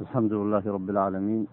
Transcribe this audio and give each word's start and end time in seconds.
الحمد 0.00 0.32
لله 0.32 0.64
رب 0.64 0.90
العالمين. 0.90 1.46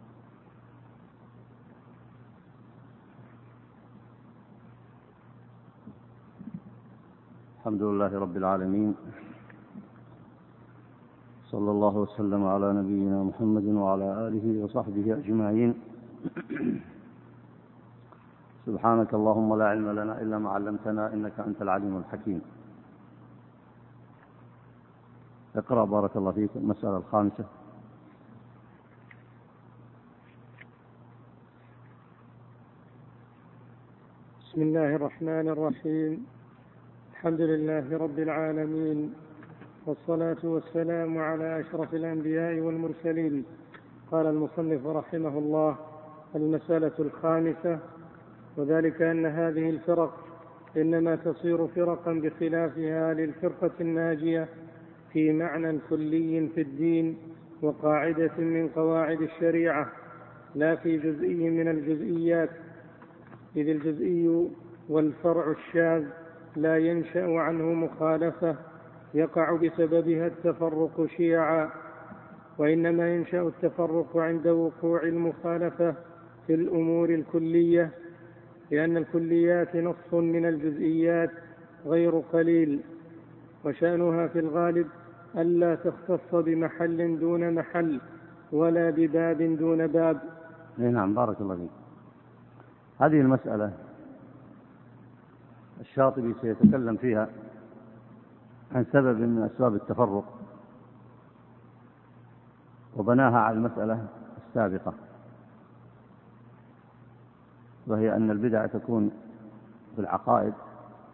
الحمد 7.57 7.81
لله 7.83 8.11
رب 8.19 8.35
العالمين. 8.37 8.95
صلى 11.51 11.71
الله 11.71 11.95
وسلم 11.97 12.41
على 12.53 12.67
نبينا 12.79 13.23
محمد 13.23 13.67
وعلى 13.83 14.07
آله 14.27 14.45
وصحبه 14.63 15.07
أجمعين. 15.19 15.71
سبحانك 18.65 19.11
اللهم 19.13 19.49
لا 19.59 19.65
علم 19.75 19.87
لنا 19.99 20.13
إلا 20.23 20.37
ما 20.39 20.49
علمتنا 20.55 21.13
إنك 21.13 21.35
أنت 21.39 21.59
العليم 21.61 21.97
الحكيم. 21.97 22.41
اقرأ 25.55 25.85
بارك 25.85 26.13
الله 26.15 26.31
فيك 26.31 26.53
المسألة 26.55 26.97
الخامسة. 26.97 27.66
بسم 34.57 34.65
الله 34.65 34.95
الرحمن 34.95 35.47
الرحيم. 35.49 36.25
الحمد 37.11 37.41
لله 37.41 37.97
رب 37.97 38.19
العالمين. 38.19 39.13
والصلاة 39.85 40.37
والسلام 40.43 41.17
على 41.17 41.59
أشرف 41.59 41.93
الأنبياء 41.93 42.59
والمرسلين. 42.59 43.45
قال 44.11 44.25
المصنف 44.25 44.87
رحمه 44.87 45.37
الله 45.37 45.75
المسألة 46.35 46.91
الخامسة. 46.99 47.79
وذلك 48.57 49.01
أن 49.01 49.25
هذه 49.25 49.69
الفرق 49.69 50.13
إنما 50.77 51.15
تصير 51.15 51.67
فرقا 51.67 52.13
بخلافها 52.13 53.13
للفرقة 53.13 53.71
الناجية 53.81 54.47
في 55.13 55.33
معنى 55.33 55.79
كلي 55.89 56.47
في 56.55 56.61
الدين 56.61 57.17
وقاعدة 57.61 58.37
من 58.37 58.69
قواعد 58.75 59.21
الشريعة 59.21 59.91
لا 60.55 60.75
في 60.75 60.97
جزئي 60.97 61.49
من 61.49 61.67
الجزئيات. 61.67 62.49
إذ 63.57 63.69
الجزئي 63.69 64.49
والفرع 64.89 65.51
الشاذ 65.51 66.03
لا 66.55 66.77
ينشأ 66.77 67.39
عنه 67.39 67.63
مخالفة 67.73 68.55
يقع 69.13 69.51
بسببها 69.55 70.27
التفرق 70.27 71.05
شيعا 71.17 71.69
وإنما 72.57 73.15
ينشأ 73.15 73.41
التفرق 73.41 74.17
عند 74.17 74.47
وقوع 74.47 75.03
المخالفة 75.03 75.95
في 76.47 76.53
الأمور 76.53 77.09
الكلية 77.09 77.91
لأن 78.71 78.97
الكليات 78.97 79.75
نص 79.75 80.13
من 80.13 80.45
الجزئيات 80.45 81.31
غير 81.85 82.19
قليل 82.19 82.79
وشأنها 83.65 84.27
في 84.27 84.39
الغالب 84.39 84.87
ألا 85.37 85.75
تختص 85.75 86.35
بمحل 86.35 87.19
دون 87.19 87.53
محل 87.53 88.01
ولا 88.51 88.89
بباب 88.89 89.57
دون 89.57 89.87
باب. 89.87 90.17
نعم 90.77 91.13
بارك 91.13 91.41
الله 91.41 91.55
فيك. 91.55 91.86
هذه 92.99 93.21
المسألة 93.21 93.71
الشاطبي 95.79 96.35
سيتكلم 96.41 96.97
فيها 96.97 97.29
عن 98.75 98.85
سبب 98.91 99.19
من 99.19 99.49
أسباب 99.53 99.75
التفرق 99.75 100.37
وبناها 102.97 103.39
على 103.39 103.57
المسألة 103.57 104.07
السابقة 104.47 104.93
وهي 107.87 108.15
أن 108.15 108.31
البدع 108.31 108.65
تكون 108.65 109.11
في 109.95 110.01
العقائد 110.01 110.53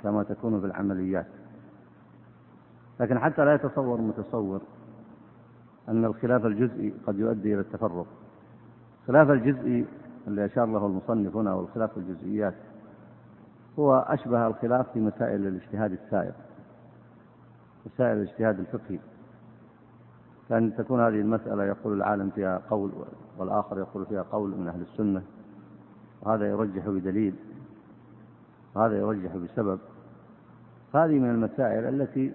كما 0.03 0.23
تكون 0.23 0.59
في 0.59 0.65
العمليات 0.65 1.27
لكن 2.99 3.19
حتى 3.19 3.45
لا 3.45 3.53
يتصور 3.53 4.01
متصور 4.01 4.61
أن 5.89 6.05
الخلاف 6.05 6.45
الجزئي 6.45 6.93
قد 7.07 7.19
يؤدي 7.19 7.53
إلى 7.53 7.61
التفرق. 7.61 8.05
الخلاف 9.01 9.29
الجزئي 9.29 9.85
اللي 10.27 10.45
أشار 10.45 10.65
له 10.65 10.85
المصنف 10.85 11.35
هنا 11.35 11.53
والخلاف 11.53 11.97
الجزئيات 11.97 12.53
هو 13.79 13.95
أشبه 13.95 14.47
الخلاف 14.47 14.91
في 14.93 14.99
مسائل 14.99 15.47
الاجتهاد 15.47 15.91
السائر 15.91 16.33
مسائل 17.85 18.17
الاجتهاد 18.17 18.59
الفقهي. 18.59 18.99
كان 20.49 20.75
تكون 20.75 20.99
هذه 20.99 21.21
المسألة 21.21 21.63
يقول 21.63 21.93
العالم 21.93 22.29
فيها 22.29 22.61
قول 22.69 22.91
والآخر 23.37 23.79
يقول 23.79 24.05
فيها 24.05 24.21
قول 24.21 24.49
من 24.49 24.67
أهل 24.67 24.81
السنة 24.81 25.21
وهذا 26.21 26.49
يرجح 26.49 26.87
بدليل 26.87 27.35
وهذا 28.75 28.97
يرجح 28.97 29.35
بسبب. 29.35 29.79
هذه 30.95 31.19
من 31.19 31.29
المسائل 31.29 32.01
التي 32.01 32.33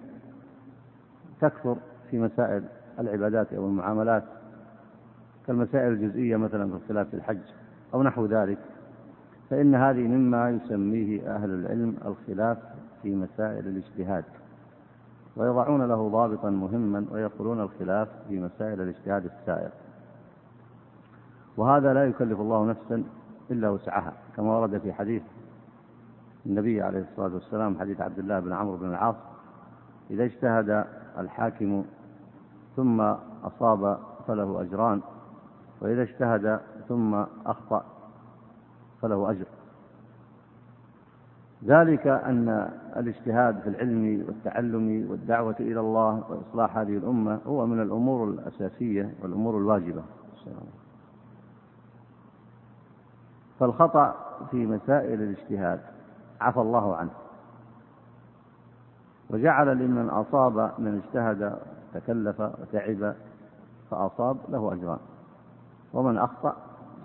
تكثر 1.41 1.77
في 2.11 2.19
مسائل 2.19 2.63
العبادات 2.99 3.53
أو 3.53 3.65
المعاملات 3.65 4.23
كالمسائل 5.47 5.91
الجزئية 5.91 6.37
مثلا 6.37 6.69
في 6.69 6.75
الخلاف 6.75 7.07
في 7.07 7.13
الحج. 7.13 7.58
أو 7.93 8.03
نحو 8.03 8.25
ذلك. 8.25 8.57
فإن 9.49 9.75
هذه 9.75 10.07
مما 10.07 10.49
يسميه 10.49 11.35
أهل 11.35 11.49
العلم 11.49 11.95
الخلاف 12.05 12.57
في 13.01 13.15
مسائل 13.15 13.67
الاجتهاد 13.67 14.23
ويضعون 15.35 15.81
له 15.87 16.09
ضابطا 16.09 16.49
مهما 16.49 17.05
ويقولون 17.11 17.61
الخلاف 17.61 18.07
في 18.27 18.39
مسائل 18.39 18.81
الاجتهاد 18.81 19.25
السائر. 19.25 19.69
وهذا 21.57 21.93
لا 21.93 22.05
يكلف 22.05 22.39
الله 22.39 22.65
نفسا 22.65 23.03
إلا 23.51 23.69
وسعها. 23.69 24.13
كما 24.35 24.57
ورد 24.57 24.77
في 24.77 24.93
حديث 24.93 25.23
النبي 26.45 26.81
عليه 26.81 26.99
الصلاة 27.11 27.33
والسلام 27.33 27.79
حديث 27.79 28.01
عبد 28.01 28.19
الله 28.19 28.39
بن 28.39 28.53
عمرو 28.53 28.77
بن 28.77 28.89
العاص 28.89 29.15
إذا 30.11 30.23
اجتهد 30.23 30.85
الحاكم 31.17 31.85
ثم 32.75 33.01
أصاب 33.43 33.99
فله 34.27 34.61
أجران 34.61 35.01
وإذا 35.81 36.01
اجتهد 36.01 36.59
ثم 36.87 37.13
أخطأ 37.45 37.85
فله 39.01 39.31
أجر. 39.31 39.45
ذلك 41.65 42.07
أن 42.07 42.69
الاجتهاد 42.97 43.59
في 43.59 43.69
العلم 43.69 44.25
والتعلم 44.27 45.07
والدعوة 45.09 45.55
إلى 45.59 45.79
الله 45.79 46.23
وإصلاح 46.29 46.77
هذه 46.77 46.97
الأمة 46.97 47.39
هو 47.47 47.65
من 47.65 47.81
الأمور 47.81 48.29
الأساسية 48.29 49.13
والأمور 49.21 49.57
الواجبة. 49.57 50.03
فالخطأ 53.59 54.15
في 54.51 54.65
مسائل 54.65 55.21
الاجتهاد 55.21 55.79
عفى 56.41 56.59
الله 56.59 56.95
عنه. 56.95 57.11
وجعل 59.29 59.77
لمن 59.77 60.09
أصاب 60.09 60.71
من 60.79 61.01
اجتهد 61.05 61.59
تكلف 61.93 62.39
وتعب 62.39 63.15
فأصاب 63.91 64.37
له 64.49 64.73
أجران. 64.73 64.99
ومن 65.93 66.17
أخطأ 66.17 66.55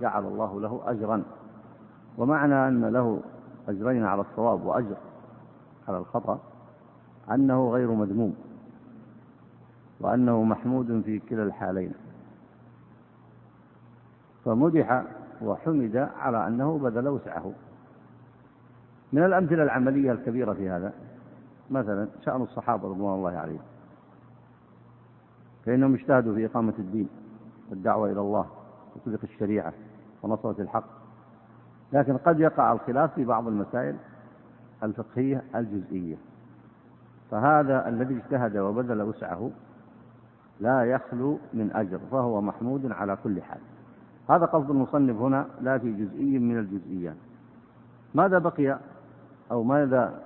جعل 0.00 0.24
الله 0.24 0.60
له 0.60 0.80
أجرا. 0.86 1.22
ومعنى 2.18 2.68
أن 2.68 2.84
له 2.84 3.20
أجرين 3.68 4.04
على 4.04 4.20
الصواب 4.20 4.66
وأجر 4.66 4.96
على 5.88 5.98
الخطأ 5.98 6.38
أنه 7.30 7.70
غير 7.70 7.90
مذموم 7.90 8.36
وأنه 10.00 10.42
محمود 10.42 11.02
في 11.04 11.18
كلا 11.18 11.42
الحالين. 11.42 11.92
فمدح 14.44 15.04
وحمد 15.42 15.96
على 15.96 16.46
أنه 16.46 16.78
بذل 16.78 17.08
وسعه. 17.08 17.52
من 19.12 19.24
الأمثلة 19.24 19.62
العملية 19.62 20.12
الكبيرة 20.12 20.52
في 20.52 20.70
هذا 20.70 20.92
مثلا 21.70 22.08
شأن 22.24 22.42
الصحابة 22.42 22.88
رضوان 22.88 23.14
الله 23.14 23.30
عليهم 23.30 23.62
فإنهم 25.66 25.94
اجتهدوا 25.94 26.34
في 26.34 26.46
إقامة 26.46 26.74
الدين 26.78 27.08
والدعوة 27.70 28.10
إلى 28.10 28.20
الله. 28.20 28.46
وتطبيق 28.96 29.20
الشريعة 29.22 29.72
ونصرة 30.22 30.62
الحق. 30.62 30.84
لكن 31.92 32.16
قد 32.16 32.40
يقع 32.40 32.72
الخلاف 32.72 33.14
في 33.14 33.24
بعض 33.24 33.48
المسائل 33.48 33.96
الفقهية 34.82 35.42
الجزئية. 35.54 36.16
فهذا 37.30 37.88
الذي 37.88 38.16
اجتهد 38.16 38.56
وبذل 38.56 39.02
وسعه 39.02 39.50
لا 40.60 40.84
يخلو 40.84 41.38
من 41.54 41.70
أجر 41.74 41.98
فهو 42.10 42.40
محمود 42.40 42.92
على 42.92 43.16
كل 43.24 43.42
حال. 43.42 43.60
هذا 44.30 44.46
قصد 44.46 44.70
المصنف 44.70 45.16
هنا 45.16 45.46
لا 45.60 45.78
في 45.78 45.92
جزئي 45.92 46.38
من 46.38 46.58
الجزئيات. 46.58 47.16
ماذا 48.14 48.38
بقي 48.38 48.78
أو 49.50 49.62
ماذا 49.62 50.22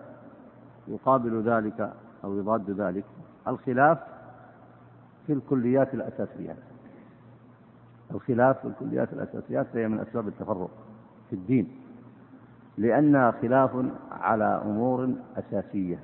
يقابل 0.89 1.43
ذلك 1.43 1.93
أو 2.25 2.39
يضاد 2.39 2.71
ذلك؟ 2.71 3.05
الخلاف 3.49 3.99
في 5.27 5.33
الكليات 5.33 5.95
الأساسيات 5.95 6.57
الخلاف 8.15 8.59
في 8.59 8.69
الكليات 8.69 9.13
الأساسيات 9.13 9.67
فهي 9.67 9.89
من 9.89 9.99
أسباب 9.99 10.29
التفرق 10.29 10.71
في 11.31 11.37
الدين 11.37 11.69
لأنها 12.79 13.31
خلاف 13.31 13.71
على 14.11 14.63
أمور 14.65 15.09
أساسية. 15.37 15.99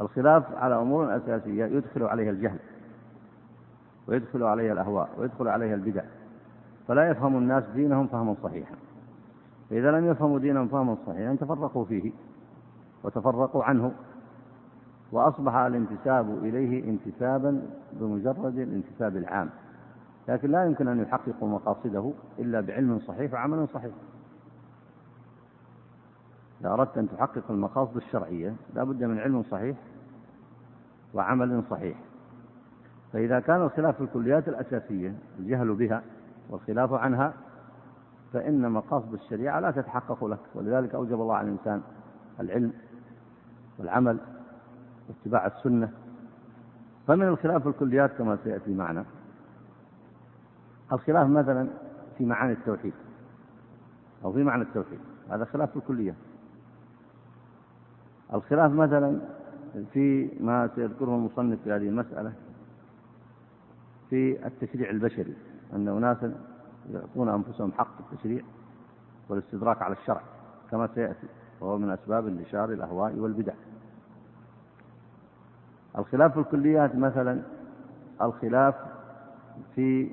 الخلاف 0.00 0.54
على 0.56 0.74
أمور 0.80 1.16
أساسية 1.16 1.64
يدخل 1.64 2.02
عليها 2.02 2.30
الجهل 2.30 2.58
ويدخل 4.08 4.42
عليها 4.42 4.72
الأهواء 4.72 5.10
ويدخل 5.18 5.48
عليها 5.48 5.74
البدع. 5.74 6.02
فلا 6.88 7.10
يفهم 7.10 7.36
الناس 7.36 7.64
دينهم 7.74 8.06
فهما 8.06 8.34
صحيحا. 8.42 8.74
فإذا 9.70 9.90
لم 9.90 10.10
يفهموا 10.10 10.38
دينهم 10.38 10.68
فهما 10.68 10.96
صحيحا 11.06 11.34
تفرقوا 11.34 11.84
فيه 11.84 12.12
وتفرقوا 13.04 13.64
عنه. 13.64 13.92
وأصبح 15.12 15.54
الانتساب 15.54 16.44
إليه 16.44 16.90
انتسابا 16.90 17.62
بمجرد 17.92 18.58
الانتساب 18.58 19.16
العام. 19.16 19.50
لكن 20.28 20.50
لا 20.50 20.64
يمكن 20.64 20.88
أن 20.88 21.02
يحققوا 21.02 21.48
مقاصده 21.48 22.12
إلا 22.38 22.60
بعلم 22.60 22.98
صحيح 22.98 23.32
وعمل 23.32 23.68
صحيح. 23.74 23.92
إذا 26.60 26.72
أردت 26.72 26.98
أن 26.98 27.08
تحقق 27.08 27.50
المقاصد 27.50 27.96
الشرعية 27.96 28.54
لا 28.74 28.84
بد 28.84 29.04
من 29.04 29.18
علم 29.18 29.42
صحيح 29.42 29.76
وعمل 31.14 31.62
صحيح. 31.70 31.98
فإذا 33.12 33.40
كان 33.40 33.62
الخلاف 33.62 33.96
في 33.96 34.02
الكليات 34.02 34.48
الأساسية 34.48 35.14
الجهل 35.38 35.74
بها 35.74 36.02
والخلاف 36.50 36.92
عنها 36.92 37.34
فإن 38.32 38.72
مقاصد 38.72 39.12
الشريعة 39.14 39.60
لا 39.60 39.70
تتحقق 39.70 40.24
لك. 40.24 40.38
ولذلك 40.54 40.94
أوجب 40.94 41.20
الله 41.20 41.34
على 41.34 41.48
الإنسان 41.48 41.82
العلم 42.40 42.72
والعمل 43.78 44.18
واتباع 45.08 45.46
السنة. 45.46 45.90
فمن 47.06 47.28
الخلاف 47.28 47.62
في 47.62 47.68
الكليات 47.68 48.10
كما 48.18 48.38
سيأتي 48.44 48.74
معنا. 48.74 49.04
الخلاف 50.92 51.28
مثلا 51.28 51.68
في 52.18 52.24
معاني 52.24 52.52
التوحيد 52.52 52.92
أو 54.24 54.32
في 54.32 54.42
معنى 54.42 54.62
التوحيد 54.62 54.98
هذا 55.30 55.44
خلاف 55.44 55.70
في 55.70 55.76
الكليات 55.76 56.14
الخلاف 58.34 58.72
مثلا 58.72 59.20
في 59.92 60.30
ما 60.40 60.70
سيذكره 60.74 61.14
المصنف 61.14 61.58
في 61.64 61.72
هذه 61.72 61.88
المسألة 61.88 62.32
في 64.10 64.46
التشريع 64.46 64.90
البشري 64.90 65.34
أن 65.72 65.88
أناسا 65.88 66.34
يعطون 66.90 67.28
أنفسهم 67.28 67.72
حق 67.72 68.12
التشريع 68.12 68.42
والاستدراك 69.28 69.82
على 69.82 69.94
الشرع 69.94 70.22
كما 70.70 70.88
سيأتي 70.94 71.26
وهو 71.60 71.78
من 71.78 71.90
أسباب 71.90 72.26
انتشار 72.26 72.72
الأهواء 72.72 73.14
والبدع. 73.16 73.52
الخلاف 75.98 76.32
في 76.32 76.40
الكليات 76.40 76.96
مثلا 76.96 77.42
الخلاف 78.22 78.74
في 79.74 80.10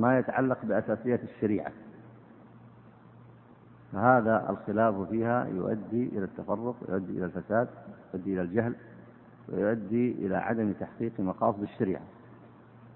ما 0.00 0.18
يتعلق 0.18 0.58
بأساسيات 0.64 1.20
الشريعة. 1.22 1.72
فهذا 3.92 4.50
الخلاف 4.50 5.08
فيها 5.10 5.44
يؤدي 5.44 6.08
إلى 6.08 6.24
التفرق 6.24 6.74
ويؤدي 6.88 7.12
إلى 7.12 7.24
الفساد 7.24 7.68
يؤدي 8.14 8.34
إلى 8.34 8.42
الجهل 8.42 8.74
ويؤدي 9.48 10.12
إلى 10.12 10.36
عدم 10.36 10.72
تحقيق 10.72 11.12
مقاصد 11.18 11.62
الشريعة. 11.62 12.02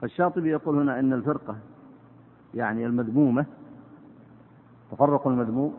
فالشاطبي 0.00 0.50
يقول 0.50 0.78
هنا 0.78 0.98
أن 0.98 1.12
الفرقة 1.12 1.56
يعني 2.54 2.86
المذمومة 2.86 3.46
تفرق 4.90 5.26
المذموم 5.26 5.74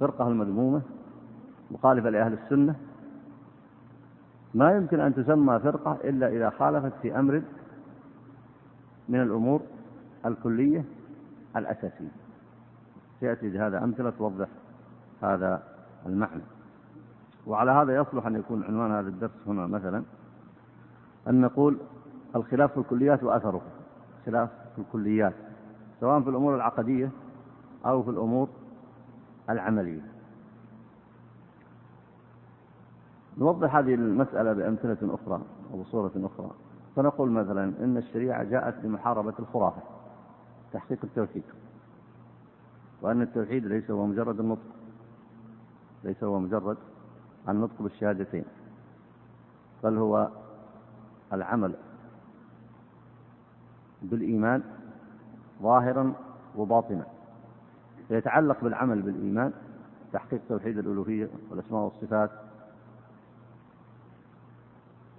فرقة 0.00 0.28
المذمومة 0.28 0.82
مخالفة 1.70 2.10
لأهل 2.10 2.32
السنة. 2.32 2.74
ما 4.54 4.72
يمكن 4.72 5.00
أن 5.00 5.14
تسمى 5.14 5.58
فرقة 5.58 5.98
إلا 6.04 6.28
إذا 6.28 6.50
خالفت 6.50 6.92
في 7.02 7.18
أمر 7.18 7.42
من 9.08 9.22
الأمور 9.22 9.60
الكلية 10.26 10.84
الأساسية. 11.56 12.12
سيأتي 13.20 13.50
بهذا 13.50 13.84
أمثلة 13.84 14.10
توضح 14.10 14.48
هذا 15.22 15.62
المعنى. 16.06 16.42
وعلى 17.46 17.70
هذا 17.70 17.96
يصلح 17.96 18.26
أن 18.26 18.34
يكون 18.36 18.64
عنوان 18.64 18.90
هذا 18.90 19.08
الدرس 19.08 19.46
هنا 19.46 19.66
مثلا. 19.66 20.02
أن 21.28 21.40
نقول 21.40 21.78
الخلاف 22.36 22.72
في 22.72 22.78
الكليات 22.78 23.22
وأثره. 23.22 23.62
خلاف 24.26 24.50
في 24.76 24.78
الكليات 24.78 25.34
سواء 26.00 26.20
في 26.20 26.30
الأمور 26.30 26.56
العقدية 26.56 27.10
أو 27.86 28.02
في 28.02 28.10
الأمور 28.10 28.48
العملية. 29.50 30.02
نوضح 33.38 33.76
هذه 33.76 33.94
المسألة 33.94 34.52
بأمثلة 34.52 35.14
أخرى 35.14 35.40
أو 35.72 35.82
بصورة 35.82 36.12
أخرى. 36.16 36.50
فنقول 36.96 37.30
مثلا 37.30 37.72
إن 37.84 37.96
الشريعة 37.96 38.44
جاءت 38.44 38.84
لمحاربة 38.84 39.34
الخرافة. 39.38 39.82
تحقيق 40.72 40.98
التوحيد. 41.04 41.42
وأن 43.02 43.22
التوحيد 43.22 43.66
ليس 43.66 43.90
هو 43.90 44.06
مجرد 44.06 44.40
النطق 44.40 44.62
ليس 46.04 46.24
هو 46.24 46.38
مجرد 46.38 46.76
النطق 47.48 47.82
بالشهادتين 47.82 48.44
بل 49.84 49.98
هو 49.98 50.28
العمل 51.32 51.74
بالإيمان 54.02 54.62
ظاهرا 55.62 56.12
وباطنا. 56.56 57.06
فيتعلق 58.08 58.64
بالعمل 58.64 59.02
بالإيمان 59.02 59.52
تحقيق 60.12 60.40
توحيد 60.48 60.78
الألوهية 60.78 61.28
والأسماء 61.50 61.82
والصفات 61.82 62.30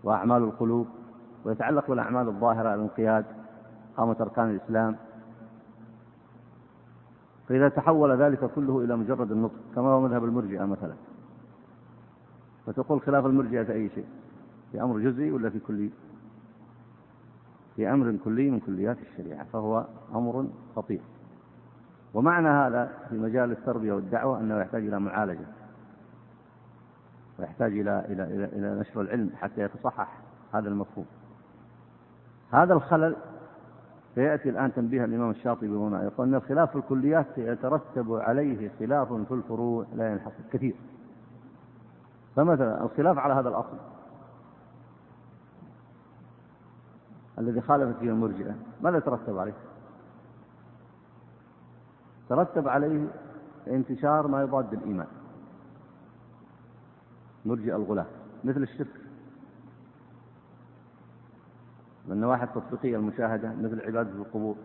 وأعمال 0.03 0.44
القلوب 0.44 0.88
ويتعلق 1.45 1.88
بالأعمال 1.88 2.27
الظاهرة 2.27 2.75
الانقياد 2.75 3.25
قامة 3.97 4.15
أركان 4.21 4.50
الإسلام 4.50 4.95
فإذا 7.50 7.69
تحول 7.69 8.22
ذلك 8.22 8.51
كله 8.56 8.80
إلى 8.80 8.95
مجرد 8.95 9.31
النطق 9.31 9.60
كما 9.75 9.88
هو 9.88 10.01
مذهب 10.01 10.24
المرجئة 10.24 10.66
مثلا. 10.66 10.94
فتقول 12.66 13.01
خلاف 13.01 13.25
المرجئة 13.25 13.74
أي 13.74 13.90
شيء؟ 13.90 14.06
في 14.72 14.81
أمر 14.81 15.00
جزئي 15.00 15.31
ولا 15.31 15.50
في 15.50 15.60
كلي؟ 15.60 15.90
في 17.75 17.90
أمر 17.90 18.18
كلي 18.24 18.50
من 18.50 18.60
كليات 18.60 18.98
الشريعة 19.00 19.44
فهو 19.44 19.86
أمر 20.16 20.48
خطير. 20.75 21.01
ومعنى 22.13 22.48
هذا 22.48 22.92
في 23.10 23.16
مجال 23.16 23.51
التربية 23.51 23.94
والدعوة 23.94 24.39
أنه 24.39 24.60
يحتاج 24.60 24.88
إلى 24.88 25.00
معالجة. 25.00 25.46
ويحتاج 27.39 27.72
إلى 27.72 28.06
إلى 28.10 28.24
إلى, 28.24 28.46
إلى 28.46 28.80
نشر 28.80 29.01
العلم 29.01 29.30
حتى 29.36 29.62
يتصحح 29.62 30.19
هذا 30.54 30.69
المفهوم. 30.69 31.06
هذا 32.51 32.74
الخلل 32.74 33.16
سيأتي 34.15 34.50
الآن 34.50 34.74
تنبيه 34.74 35.06
الإمام 35.06 35.30
الشاطبي 35.30 35.68
هنا. 35.68 36.04
يقول 36.04 36.27
أن 36.27 36.36
الخلاف 36.36 36.69
في 36.69 36.75
الكليات 36.75 37.38
يترتب 37.38 38.13
عليه 38.13 38.71
خلاف 38.80 39.13
في 39.13 39.33
الفروع 39.33 39.86
لا 39.95 40.12
ينحصر. 40.12 40.44
كثير. 40.51 40.75
فمثلا 42.36 42.83
الخلاف 42.83 43.18
على 43.18 43.33
هذا 43.33 43.50
الأصل 43.50 43.77
الذي 47.39 47.62
خالفت 47.62 48.00
فيه 48.00 48.10
المرجئة. 48.10 48.56
ماذا 48.81 49.00
ترتب 49.00 49.38
عليه؟ 49.38 49.54
ترتب 52.30 52.68
عليه 52.68 53.07
انتشار 53.68 54.27
ما 54.27 54.42
يضاد 54.42 54.74
الإيمان 54.74 55.07
مرجئ 57.45 57.75
الغلاة. 57.75 58.06
مثل 58.44 58.62
الشرك. 58.63 59.02
من 62.07 62.11
النواحي 62.11 62.44
التطبيقية 62.44 62.98
المشاهدة 62.98 63.53
مثل 63.53 63.81
عبادة 63.81 64.10
القبور. 64.10 64.55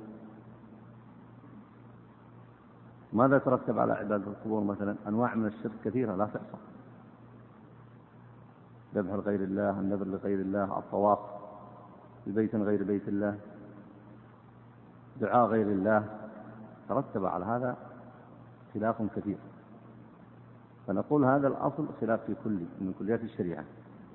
ماذا 3.12 3.38
ترتب 3.38 3.78
على 3.78 3.92
عبادة 3.92 4.24
القبور 4.26 4.64
مثلا؟ 4.64 4.96
أنواع 5.08 5.34
من 5.34 5.46
الشرك 5.46 5.72
كثيرة 5.84 6.16
لا 6.16 6.24
تحصى. 6.24 6.58
ذبح 8.94 9.12
لغير 9.12 9.40
الله 9.40 9.80
النذر 9.80 10.06
لغير 10.06 10.40
الله 10.40 10.78
الطواف 10.78 11.18
ببيت 12.26 12.54
غير 12.54 12.84
بيت 12.84 13.08
الله 13.08 13.38
دعاء 15.20 15.46
غير 15.46 15.66
الله. 15.66 16.18
ترتب 16.88 17.24
على 17.24 17.44
هذا 17.44 17.76
خلاف 18.74 19.02
كثير. 19.16 19.38
فنقول 20.86 21.24
هذا 21.24 21.48
الأصل 21.48 21.88
خلاف 22.00 22.20
في 22.24 22.34
كل 22.44 22.58
من 22.80 22.94
كليات 22.98 23.20
الشريعة. 23.20 23.64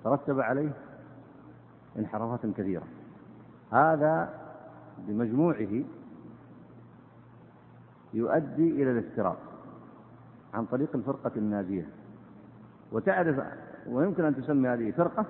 ترتب 0.04 0.40
عليه 0.40 0.72
انحرافات 1.98 2.46
كثيرة. 2.46 2.84
هذا 3.74 4.34
بمجموعه 4.98 5.84
يؤدي 8.14 8.70
إلى 8.72 8.92
الافتراق 8.92 9.38
عن 10.54 10.66
طريق 10.66 10.96
الفرقة 10.96 11.32
الناجية 11.36 11.88
وتعرف 12.92 13.40
ويمكن 13.88 14.26
أن 14.26 14.36
تسمي 14.36 14.70
هذه 14.70 14.92
فرقة 14.92 15.26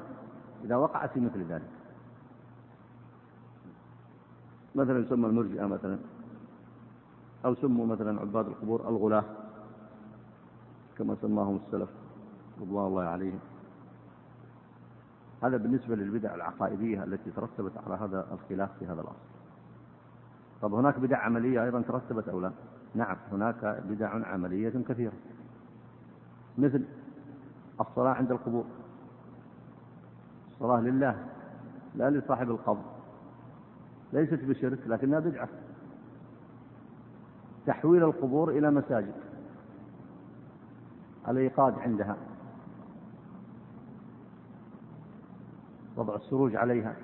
إذا 0.63 0.75
وقعت 0.75 1.11
في 1.11 1.19
مثل 1.19 1.43
ذلك. 1.43 1.69
مثلا 4.75 4.99
يسمى 4.99 5.27
المرجئة 5.27 5.65
مثلا 5.65 5.99
أو 7.45 7.55
سموا 7.55 7.85
مثلا 7.85 8.21
عباد 8.21 8.47
القبور 8.47 8.89
الغلاة 8.89 9.23
كما 10.97 11.15
سماهم 11.21 11.59
السلف 11.65 11.89
رضوان 12.61 12.87
الله 12.87 13.03
عليهم. 13.03 13.39
هذا 15.43 15.57
بالنسبة 15.57 15.95
للبدع 15.95 16.35
العقائدية 16.35 17.03
التي 17.03 17.31
ترتبت 17.31 17.71
على 17.85 17.95
هذا 17.95 18.27
الخلاف 18.31 18.69
في 18.79 18.85
هذا 18.85 19.01
الأصل. 19.01 19.33
طب 20.61 20.73
هناك 20.73 20.99
بدع 20.99 21.17
عملية 21.17 21.63
أيضا 21.63 21.81
ترتبت 21.81 22.29
أو 22.29 22.39
لا؟ 22.39 22.51
نعم 22.95 23.17
هناك 23.31 23.83
بدع 23.89 24.27
عملية 24.27 24.83
كثيرة. 24.89 25.13
مثل 26.57 26.83
الصلاة 27.81 28.13
عند 28.13 28.31
القبور. 28.31 28.65
الصلاة 30.51 30.81
لله 30.81 31.25
لا 31.95 32.09
لصاحب 32.09 32.49
القبر. 32.49 32.83
ليست 34.13 34.43
بشرك 34.43 34.79
لكنها 34.87 35.19
بدعة. 35.19 35.49
تحويل 37.65 38.03
القبور 38.03 38.49
إلى 38.49 38.71
مساجد. 38.71 39.13
الإيقاد 41.27 41.79
عندها. 41.79 42.17
وضع 46.03 46.15
السروج 46.15 46.55
عليها. 46.55 46.95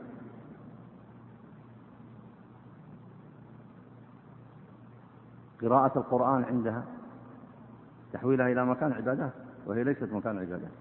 قراءة 5.62 5.98
القرآن 6.00 6.44
عندها 6.44 6.84
تحويلها 8.13 8.48
إلى 8.48 8.65
مكان 8.65 8.94
عبادات 8.94 9.34
وهي 9.65 9.84
ليست 9.84 10.13
مكان 10.13 10.38
عبادات. 10.38 10.72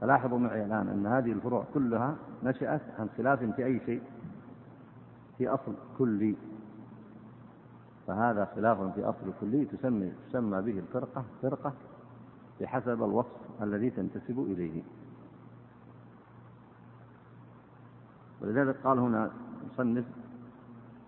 فلاحظوا 0.00 0.38
معي 0.38 0.64
الآن 0.64 0.88
أن 0.88 1.06
هذه 1.06 1.32
الفروع 1.32 1.64
كلها 1.74 2.16
نشأت 2.42 2.82
عن 2.98 3.08
خلاف 3.16 3.42
في 3.42 3.64
أي 3.64 3.80
شيء 3.86 4.02
في 5.38 5.48
أصل 5.48 5.74
كلي. 5.98 6.36
فهذا 8.06 8.44
خلاف 8.44 8.94
في 8.94 9.04
أصل 9.04 9.32
كلي 9.40 9.64
تسمي 9.64 10.12
تسمى 10.28 10.62
به 10.62 10.78
الفرقة 10.78 11.24
فرقة 11.42 11.72
بحسب 12.60 13.02
الوصف 13.02 13.62
الذي 13.62 13.90
تنتسب 13.90 14.38
إليه. 14.38 14.82
ولذلك 18.40 18.76
قال 18.84 18.98
هنا 18.98 19.30
مصنف 19.72 20.04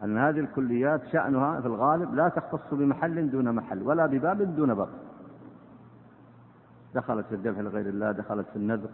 أن 0.05 0.19
هذه 0.19 0.41
الكليات 0.41 1.05
شأنها 1.07 1.61
في 1.61 1.67
الغالب 1.67 2.15
لا 2.15 2.29
تختص 2.29 2.75
بمحل 2.75 3.31
دون 3.31 3.53
محل 3.55 3.83
ولا 3.83 4.07
بباب 4.07 4.57
دون 4.57 4.75
باب. 4.75 4.89
دخلت 6.95 7.27
في 7.27 7.35
الذبح 7.35 7.59
لغير 7.59 7.87
الله 7.87 8.13
دخلت 8.13 8.47
في 8.49 8.57
النذر 8.57 8.91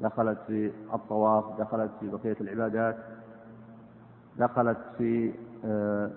دخلت 0.00 0.38
في 0.46 0.72
الطواف 0.94 1.60
دخلت 1.60 1.90
في 2.00 2.08
بقية 2.08 2.36
العبادات 2.40 2.96
دخلت 4.38 4.78
في 4.98 5.32
آه، 5.64 6.10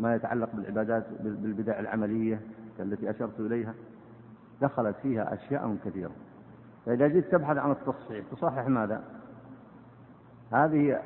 ما 0.00 0.14
يتعلق 0.14 0.48
بالعبادات 0.54 1.04
بالبدع 1.20 1.80
العملية 1.80 2.40
التي 2.80 3.10
أشرت 3.10 3.40
إليها. 3.40 3.74
دخلت 4.62 4.96
فيها 5.02 5.34
أشياء 5.34 5.76
كثيرة. 5.84 6.10
فإذا 6.86 7.08
جئت 7.08 7.32
تبحث 7.32 7.56
عن 7.56 7.70
التصحيح 7.70 8.24
تصحح 8.30 8.66
ماذا؟ 8.68 9.02
هذه 10.54 11.00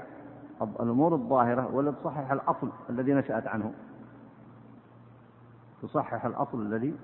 الأمور 0.62 1.14
الظاهرة 1.14 1.75
ولا 1.75 1.90
تصحح 1.90 2.33
الأصل 2.33 2.69
الذي 2.90 3.14
نشأت 3.14 3.47
عنه. 3.47 3.73
تصحح 5.83 6.25
الأصل 6.25 6.62
الذي 6.62 6.95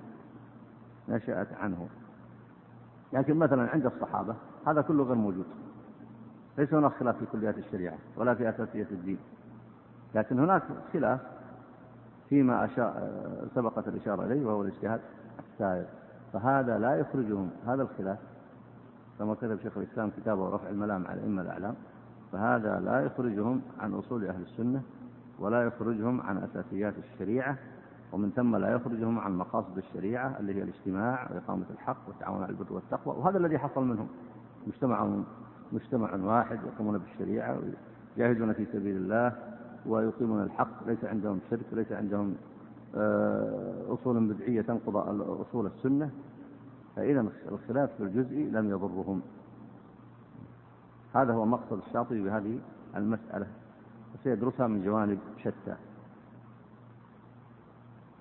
نشأت 1.09 1.53
عنه. 1.53 1.89
لكن 3.13 3.37
مثلا 3.37 3.71
عند 3.71 3.87
الصحابة 3.87 4.35
هذا 4.67 4.83
كله 4.83 5.05
غير 5.05 5.15
موجود. 5.15 5.47
ليس 6.59 6.75
هناك 6.75 6.93
خلاف 6.93 7.17
في 7.19 7.27
كليات 7.27 7.59
الشريعة 7.59 7.99
ولا 8.17 8.35
في 8.35 8.49
أساسية 8.49 8.87
الدين. 8.91 9.19
لكن 10.15 10.39
هناك 10.39 10.63
خلاف 10.93 11.21
فيما 12.29 12.65
أشار 12.65 13.11
سبقت 13.55 13.89
الإشارة 13.89 14.25
إليه 14.25 14.47
وهو 14.47 14.63
الاجتهاد 14.63 15.01
السائر. 15.39 15.87
فهذا 16.33 16.79
لا 16.79 16.97
يخرجهم 16.97 17.51
هذا 17.67 17.83
الخلاف 17.83 18.19
كما 19.19 19.35
كتب 19.35 19.59
شيخ 19.63 19.79
الإسلام 19.79 20.11
كتابه 20.17 20.49
رفع 20.49 20.69
الملام 20.69 21.07
على 21.07 21.15
الأئمة 21.15 21.43
الأعلام. 21.43 21.75
فهذا 22.35 22.81
لا 22.81 23.01
يخرجهم 23.01 23.61
عن 23.81 23.95
أصول 23.95 24.27
أهل 24.27 24.43
السنة 24.43 24.83
ولا 25.39 25.63
يخرجهم 25.63 26.21
عن 26.21 26.37
أساسيات 26.37 26.95
الشريعة 26.99 27.59
ومن 28.13 28.31
ثم 28.31 28.57
لا 28.57 28.73
يخرجهم 28.73 29.19
عن 29.19 29.39
مقاصد 29.39 29.79
الشريعة 29.79 30.37
اللي 30.41 30.55
هي 30.55 30.63
الاجتماع 30.63 31.29
وإقامة 31.31 31.65
الحق 31.71 32.09
والتعاون 32.09 32.43
على 32.43 32.51
البر 32.51 32.73
والتقوى 32.73 33.17
وهذا 33.19 33.39
الذي 33.39 33.59
حصل 33.59 33.85
منهم. 33.85 34.09
مجتمع 34.67 35.09
مجتمع 35.73 36.15
واحد 36.15 36.59
يقومون 36.67 36.99
بالشريعة 36.99 37.59
ويجاهدون 38.17 38.53
في 38.53 38.67
سبيل 38.73 38.97
الله 38.97 39.33
ويقيمون 39.87 40.43
الحق 40.43 40.87
ليس 40.87 41.05
عندهم 41.05 41.41
شرك 41.51 41.67
ليس 41.73 41.93
عندهم 41.93 42.35
آه، 42.97 43.83
أصول 43.89 44.29
بدعية 44.29 44.63
تنقض 44.63 44.97
أصول 45.41 45.67
السنة. 45.67 46.11
فإذا 46.97 47.27
الخلاف 47.53 47.91
في 48.03 48.51
لم 48.53 48.71
يضرهم. 48.71 49.23
هذا 51.15 51.33
هو 51.33 51.45
مقصد 51.45 51.81
الشاطبي 51.87 52.23
بهذه 52.23 52.59
المسألة 52.97 53.47
وسيدرسها 54.15 54.67
من 54.67 54.85
جوانب 54.85 55.19
شتى. 55.39 55.77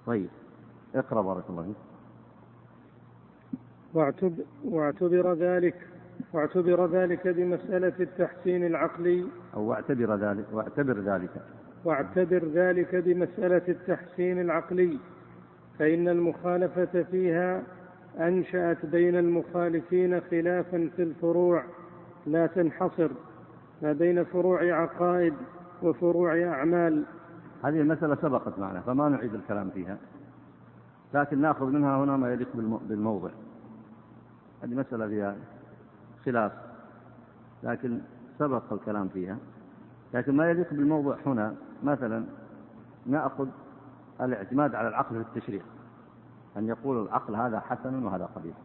طيب 0.05 0.29
اقرأ 0.95 1.21
بارك 1.21 1.43
الله 1.49 1.63
فيك. 1.63 1.75
واعتبر, 3.93 4.43
واعتبر 4.63 5.33
ذلك 5.33 5.87
واعتبر 6.33 6.85
ذلك 6.85 7.27
بمسألة 7.27 7.93
التحسين 7.99 8.65
العقلي. 8.65 9.25
أو 9.53 9.61
واعتبر 9.61 10.15
ذلك 10.15 10.45
واعتبر 10.53 10.99
ذلك. 10.99 11.41
واعتبر 11.85 12.45
ذلك 12.53 12.95
بمسألة 12.95 13.61
التحسين 13.67 14.41
العقلي. 14.41 14.99
فإن 15.79 16.07
المخالفة 16.07 17.03
فيها 17.03 17.63
أنشأت 18.19 18.85
بين 18.85 19.15
المخالفين 19.15 20.21
خلافا 20.21 20.89
في 20.95 21.03
الفروع. 21.03 21.63
لا 22.25 22.47
تنحصر 22.47 23.09
ما 23.81 23.93
بين 23.93 24.23
فروع 24.23 24.81
عقائد 24.81 25.33
وفروع 25.81 26.43
أعمال. 26.43 27.03
هذه 27.63 27.81
المسألة 27.81 28.15
سبقت 28.15 28.59
معنا 28.59 28.81
فما 28.81 29.09
نعيد 29.09 29.33
الكلام 29.33 29.69
فيها. 29.69 29.97
لكن 31.13 31.41
نأخذ 31.41 31.65
منها 31.65 31.97
هنا 31.97 32.17
ما 32.17 32.33
يليق 32.33 32.47
بالموضع. 32.81 33.29
هذه 34.63 34.75
مسألة 34.75 35.07
فيها 35.07 35.35
خلاف 36.25 36.51
لكن 37.63 37.99
سبق 38.39 38.73
الكلام 38.73 39.07
فيها. 39.07 39.37
لكن 40.13 40.37
ما 40.37 40.49
يليق 40.49 40.73
بالموضع 40.73 41.15
هنا 41.25 41.55
مثلا 41.83 42.25
نأخذ 43.05 43.47
الاعتماد 44.21 44.75
على 44.75 44.87
العقل 44.87 45.15
في 45.15 45.37
التشريع. 45.37 45.61
أن 46.57 46.67
يقول 46.67 47.03
العقل 47.03 47.35
هذا 47.35 47.59
حسن 47.59 48.05
وهذا 48.05 48.25
قبيح. 48.35 48.55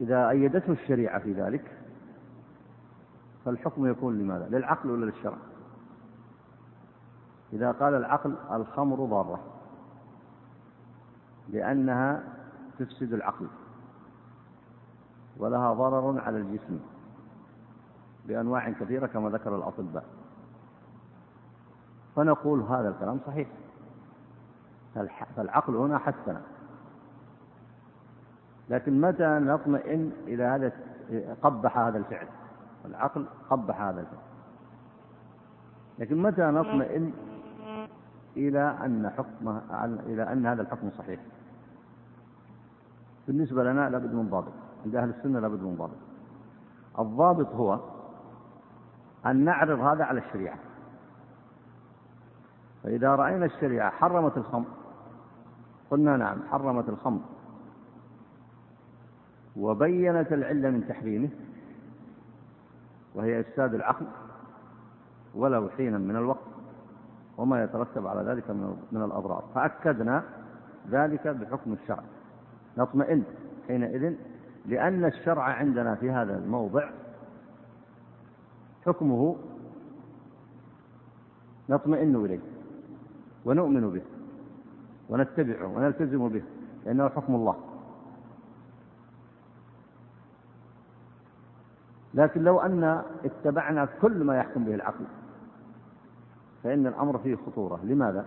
إذا 0.00 0.30
أيدته 0.30 0.72
الشريعة 0.72 1.18
في 1.18 1.32
ذلك 1.32 1.78
فالحكم 3.44 3.86
يكون 3.86 4.18
لماذا؟ 4.18 4.48
للعقل 4.48 4.90
ولا 4.90 5.04
للشرع؟ 5.04 5.36
إذا 7.52 7.72
قال 7.72 7.94
العقل 7.94 8.34
الخمر 8.52 9.04
ضارة 9.04 9.40
لأنها 11.48 12.22
تفسد 12.78 13.12
العقل 13.12 13.46
ولها 15.36 15.72
ضرر 15.72 16.20
على 16.20 16.38
الجسم 16.38 16.80
بأنواع 18.26 18.70
كثيرة 18.70 19.06
كما 19.06 19.30
ذكر 19.30 19.56
الأطباء 19.56 20.04
فنقول 22.16 22.60
هذا 22.60 22.88
الكلام 22.88 23.20
صحيح 23.26 23.48
فالعقل 25.36 25.76
هنا 25.76 25.98
حسن 25.98 26.40
لكن 28.70 29.00
متى 29.00 29.26
نطمئن 29.26 30.12
إلى 30.26 30.44
هذا 30.44 30.72
قبح 31.42 31.78
هذا 31.78 31.98
الفعل؟ 31.98 32.26
العقل 32.84 33.26
قبح 33.50 33.80
هذا 33.80 34.00
الفعل. 34.00 34.18
لكن 35.98 36.22
متى 36.22 36.42
نطمئن 36.42 37.12
إلى 38.36 38.76
أن 38.84 39.10
حكم 39.10 39.60
إلى 40.06 40.32
أن 40.32 40.46
هذا 40.46 40.62
الحكم 40.62 40.90
صحيح؟ 40.90 41.20
بالنسبة 43.26 43.64
لنا 43.64 43.90
لابد 43.90 44.14
من 44.14 44.28
ضابط. 44.28 44.52
عند 44.84 44.96
أهل 44.96 45.10
السنة 45.10 45.40
لابد 45.40 45.62
من 45.62 45.76
ضابط. 45.76 45.96
الضابط 46.98 47.54
هو 47.54 47.80
أن 49.26 49.44
نعرض 49.44 49.80
هذا 49.80 50.04
على 50.04 50.20
الشريعة. 50.20 50.58
فإذا 52.82 53.14
رأينا 53.14 53.44
الشريعة 53.46 53.90
حرمت 53.90 54.36
الخمر 54.36 54.66
قلنا 55.90 56.16
نعم 56.16 56.38
حرمت 56.50 56.88
الخمر. 56.88 57.20
وبينت 59.58 60.32
العلة 60.32 60.70
من 60.70 60.88
تحريمه 60.88 61.28
وهي 63.14 63.40
إفساد 63.40 63.74
العقل 63.74 64.06
ولو 65.34 65.68
حينا 65.68 65.98
من 65.98 66.16
الوقت 66.16 66.48
وما 67.38 67.64
يترتب 67.64 68.06
على 68.06 68.30
ذلك 68.30 68.50
من 68.92 69.02
الأضرار. 69.02 69.44
فأكدنا 69.54 70.24
ذلك 70.90 71.28
بحكم 71.28 71.72
الشرع. 71.72 72.02
نطمئن 72.78 73.22
حينئذ 73.68 74.14
لأن 74.66 75.04
الشرع 75.04 75.42
عندنا 75.42 75.94
في 75.94 76.10
هذا 76.10 76.38
الموضع 76.38 76.90
حكمه 78.86 79.36
نطمئن 81.68 82.16
إليه 82.16 82.40
ونؤمن 83.44 83.90
به 83.90 84.02
ونتبعه 85.08 85.66
ونلتزم 85.66 86.28
به 86.28 86.42
لأنه 86.86 87.08
حكم 87.08 87.34
الله. 87.34 87.67
لكن 92.18 92.42
لو 92.42 92.60
أن 92.60 93.02
اتبعنا 93.24 93.88
كل 94.02 94.24
ما 94.24 94.36
يحكم 94.36 94.64
به 94.64 94.74
العقل 94.74 95.04
فإن 96.64 96.86
الأمر 96.86 97.18
فيه 97.18 97.36
خطورة. 97.36 97.80
لماذا؟ 97.84 98.26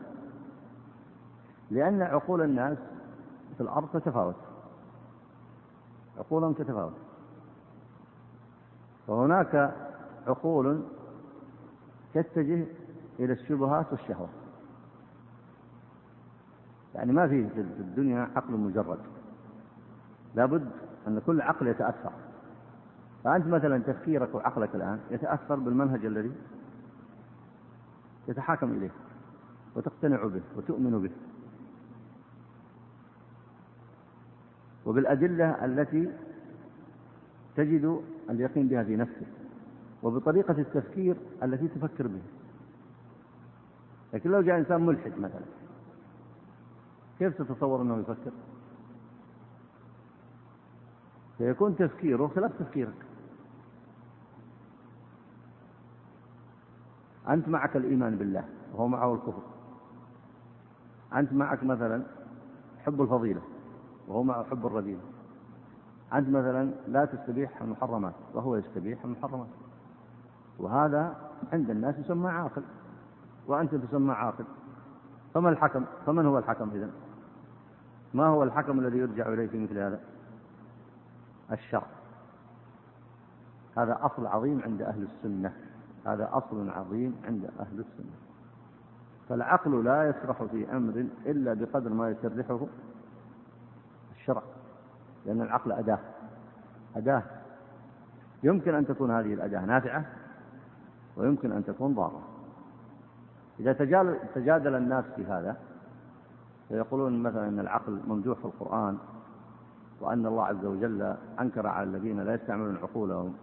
لأن 1.71 2.01
عقول 2.01 2.41
الناس 2.41 2.77
في 3.57 3.62
الأرض 3.62 3.89
تتفاوت. 3.93 4.36
عقولهم 6.17 6.53
تتفاوت. 6.53 6.93
وهناك 9.07 9.75
عقول 10.27 10.83
تتجه 12.13 12.65
إلى 13.19 13.33
الشبهات 13.33 13.91
والشهوات 13.91 14.29
يعني 16.95 17.12
ما 17.12 17.27
في 17.27 17.50
في 17.50 17.60
الدنيا 17.60 18.29
عقل 18.36 18.53
مجرد. 18.53 19.00
لابد 20.36 20.71
أن 21.07 21.21
كل 21.25 21.41
عقل 21.41 21.67
يتأثر. 21.67 22.12
فأنت 23.23 23.47
مثلا 23.47 23.77
تفكيرك 23.77 24.35
وعقلك 24.35 24.75
الآن 24.75 24.99
يتأثر 25.11 25.55
بالمنهج 25.55 26.05
الذي 26.05 26.31
تتحاكم 28.27 28.71
إليه 28.71 28.91
وتقتنع 29.75 30.25
به 30.25 30.41
وتؤمن 30.57 31.01
به. 31.01 31.11
وبالأدلة 34.85 35.65
التي 35.65 36.11
تجد 37.55 38.01
اليقين 38.29 38.67
بها 38.67 38.83
في 38.83 38.95
نفسك 38.95 39.27
وبطريقة 40.03 40.57
التفكير 40.57 41.15
التي 41.43 41.67
تفكر 41.67 42.07
بها. 42.07 42.21
لكن 44.13 44.31
لو 44.31 44.41
جاء 44.41 44.59
إنسان 44.59 44.85
ملحد 44.85 45.19
مثلا 45.19 45.45
كيف 47.19 47.41
تتصور 47.41 47.81
أنه 47.81 47.97
يفكر؟ 47.97 48.31
فيكون 51.37 51.75
تفكيره 51.75 52.27
خلاف 52.27 52.51
تفكيرك. 52.59 53.10
أنت 57.31 57.47
معك 57.47 57.75
الإيمان 57.75 58.15
بالله 58.15 58.43
وهو 58.73 58.88
معه 58.88 59.13
الكفر. 59.13 59.41
أنت 61.13 61.33
معك 61.33 61.63
مثلا 61.63 62.03
حب 62.85 63.01
الفضيلة 63.01 63.41
وهو 64.07 64.23
معه 64.23 64.43
حب 64.43 64.65
الرذيلة. 64.65 65.01
أنت 66.13 66.29
مثلا 66.29 66.71
لا 66.88 67.05
تستبيح 67.05 67.61
المحرمات 67.61 68.13
وهو 68.33 68.55
يستبيح 68.55 69.03
المحرمات. 69.03 69.47
وهذا 70.59 71.15
عند 71.53 71.69
الناس 71.69 71.95
يسمى 72.00 72.29
عاقل 72.29 72.63
وأنت 73.47 73.75
تسمى 73.75 74.13
عاقل. 74.13 74.45
فما 75.33 75.50
الحكم؟ 75.50 75.85
فمن 76.05 76.25
هو 76.25 76.38
الحكم 76.38 76.69
إذن؟ 76.69 76.91
ما 78.13 78.27
هو 78.27 78.43
الحكم 78.43 78.79
الذي 78.79 78.97
يرجع 78.97 79.33
إليه 79.33 79.47
في 79.47 79.59
مثل 79.59 79.77
هذا؟ 79.77 80.00
الشرع. 81.51 81.88
هذا 83.77 84.00
أصل 84.01 84.27
عظيم 84.27 84.61
عند 84.61 84.81
أهل 84.81 85.03
السنة. 85.03 85.53
هذا 86.05 86.29
أصل 86.31 86.70
عظيم 86.70 87.15
عند 87.25 87.46
أهل 87.60 87.79
السنة. 87.79 88.15
فالعقل 89.29 89.84
لا 89.84 90.10
يسرح 90.10 90.43
في 90.43 90.72
أمر 90.72 91.05
إلا 91.25 91.53
بقدر 91.53 91.89
ما 91.89 92.10
يسرحه 92.10 92.67
الشرع 94.15 94.43
لأن 95.25 95.41
العقل 95.41 95.72
أداة 95.72 96.00
أداة. 96.96 97.24
يمكن 98.43 98.75
أن 98.75 98.88
تكون 98.88 99.12
هذه 99.12 99.34
الأداة 99.34 99.65
نافعة 99.65 100.05
ويمكن 101.17 101.51
أن 101.51 101.65
تكون 101.65 101.93
ضارة. 101.93 102.22
إذا 103.60 103.74
تجادل 104.36 104.75
الناس 104.75 105.05
في 105.15 105.25
هذا 105.25 105.58
فيقولون 106.70 107.24
مثلا 107.24 107.48
أن 107.48 107.60
العقل 107.60 108.00
ممدوح 108.08 108.38
في 108.38 108.46
القرآن 108.46 108.98
وأن 110.01 110.25
الله 110.25 110.46
عز 110.46 110.65
وجل 110.65 111.15
أنكر 111.39 111.67
على 111.67 111.89
الذين 111.89 112.20
لا 112.20 112.34
يستعملون 112.34 112.77
عقولهم 112.77 113.34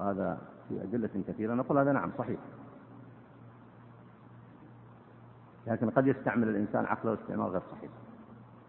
هذا 0.00 0.38
في 0.68 0.82
أدلة 0.82 1.10
كثيرة 1.28 1.54
نقول 1.54 1.78
هذا 1.78 1.92
نعم 1.92 2.10
صحيح. 2.18 2.38
لكن 5.66 5.90
قد 5.90 6.06
يستعمل 6.06 6.48
الإنسان 6.48 6.84
عقله 6.84 7.14
استعمال 7.14 7.46
غير 7.46 7.62
صحيح. 7.72 7.90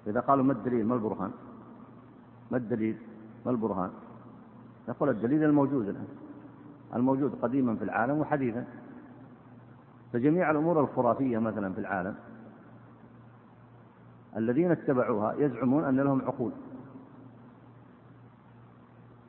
إذا 0.07 0.19
قالوا 0.19 0.43
ما 0.43 0.53
الدليل؟ 0.53 0.85
ما 0.85 0.95
البرهان؟ 0.95 1.31
ما 2.51 2.57
الدليل؟ 2.57 2.97
ما 3.45 3.51
البرهان؟ 3.51 3.91
نقول 4.89 5.09
الدليل 5.09 5.43
الموجود 5.43 5.87
الآن. 5.87 6.07
الموجود 6.95 7.35
قديما 7.41 7.75
في 7.75 7.83
العالم 7.83 8.17
وحديثا. 8.17 8.65
فجميع 10.13 10.51
الأمور 10.51 10.81
الخرافية 10.81 11.39
مثلا 11.39 11.73
في 11.73 11.79
العالم 11.79 12.15
الذين 14.37 14.71
اتبعوها 14.71 15.33
يزعمون 15.33 15.83
أن 15.83 15.99
لهم 15.99 16.21
عقول. 16.21 16.51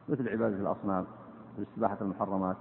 مثل 0.08 0.28
عبادة 0.28 0.56
الأصنام. 0.56 1.04
واستباحة 1.58 1.96
المحرمات 2.00 2.56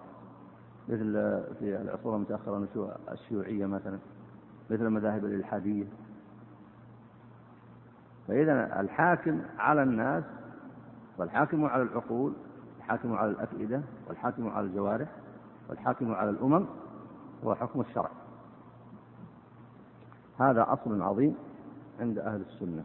مثل 0.89 1.13
في 1.59 1.81
العصور 1.81 2.15
المتأخرة 2.15 2.67
الشيوعية 3.11 3.65
مثلا 3.65 3.99
مثل 4.69 4.85
المذاهب 4.85 5.25
الإلحادية. 5.25 5.85
فإذا 8.27 8.79
الحاكم 8.79 9.41
على 9.57 9.83
الناس 9.83 10.23
والحاكم 11.17 11.65
على 11.65 11.83
العقول 11.83 12.33
الحاكم 12.77 13.13
على 13.13 13.31
الأفئدة 13.31 13.81
والحاكم 14.07 14.49
على 14.49 14.65
الجوارح 14.65 15.07
والحاكم 15.69 16.13
على 16.13 16.29
الأمم 16.29 16.65
هو 17.45 17.55
حكم 17.55 17.81
الشرع. 17.81 18.09
هذا 20.39 20.65
أصل 20.69 21.01
عظيم 21.01 21.35
عند 21.99 22.19
أهل 22.19 22.41
السنة. 22.41 22.83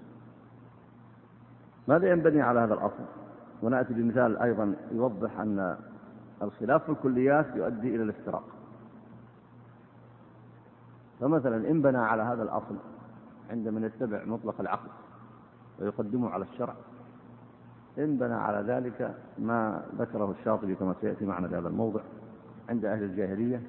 ماذا 1.89 2.11
ينبني 2.11 2.43
على 2.43 2.61
هذا 2.61 2.75
الأصل؟ 2.75 3.05
ونأتي 3.63 3.95
بمثال 3.95 4.39
أيضا 4.39 4.75
يوضح 4.93 5.41
أن 5.41 5.77
الخلاف 6.43 6.85
في 6.85 6.93
الكليات 6.93 7.47
يؤدي 7.57 7.95
إلى 7.95 8.03
الافتراق. 8.03 8.45
فمثلا 11.21 11.71
إن 11.71 11.83
بنى 11.83 11.99
على 11.99 12.23
هذا 12.23 12.43
الأصل 12.43 12.77
عندما 13.51 13.87
يتبع 13.87 14.25
مطلق 14.25 14.61
العقل 14.61 14.89
ويقدمه 15.81 16.31
على 16.31 16.45
الشرع 16.45 16.75
إن 17.99 18.17
بنى 18.17 18.35
على 18.35 18.73
ذلك 18.73 19.15
ما 19.39 19.85
ذكره 19.99 20.35
الشاطبي 20.41 20.75
كما 20.75 20.95
سيأتي 21.01 21.27
معنا 21.27 21.49
في 21.49 21.57
هذا 21.57 21.69
الموضع 21.69 22.01
عند 22.69 22.85
أهل 22.85 23.03
الجاهلية 23.03 23.63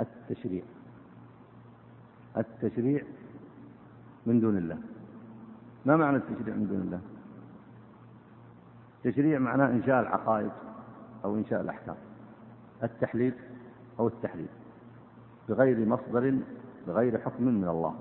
التشريع. 0.00 0.62
التشريع 2.36 3.02
من 4.26 4.40
دون 4.40 4.56
الله. 4.56 4.78
ما 5.86 5.96
معنى 5.96 6.16
التشريع 6.16 6.54
من 6.54 6.66
دون 6.66 6.80
الله؟ 6.80 7.00
التشريع 9.04 9.38
معناه 9.38 9.70
إنشاء 9.70 10.00
العقائد. 10.00 10.50
أو 11.26 11.34
إنشاء 11.34 11.60
الأحكام. 11.60 11.96
التحليل 12.82 13.34
أو 13.98 14.08
التحليل. 14.08 14.48
بغير 15.48 15.88
مصدر 15.88 16.38
بغير 16.86 17.18
حكم 17.18 17.44
من 17.44 17.68
الله. 17.68 17.94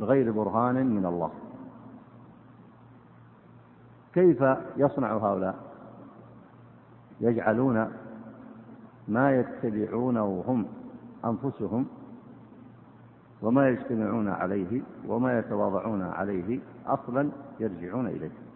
بغير 0.00 0.32
برهان 0.32 0.86
من 0.86 1.06
الله. 1.06 1.30
كيف 4.14 4.44
يصنع 4.76 5.12
هؤلاء؟ 5.16 5.54
يجعلون 7.20 7.92
ما 9.08 9.36
يتبعونه 9.40 10.44
هم 10.46 10.66
أنفسهم 11.24 11.86
وما 13.42 13.68
يجتمعون 13.68 14.28
عليه 14.28 14.82
وما 15.06 15.38
يتواضعون 15.38 16.02
عليه 16.02 16.60
أصلا 16.86 17.30
يرجعون 17.60 18.06
إليه. 18.06 18.47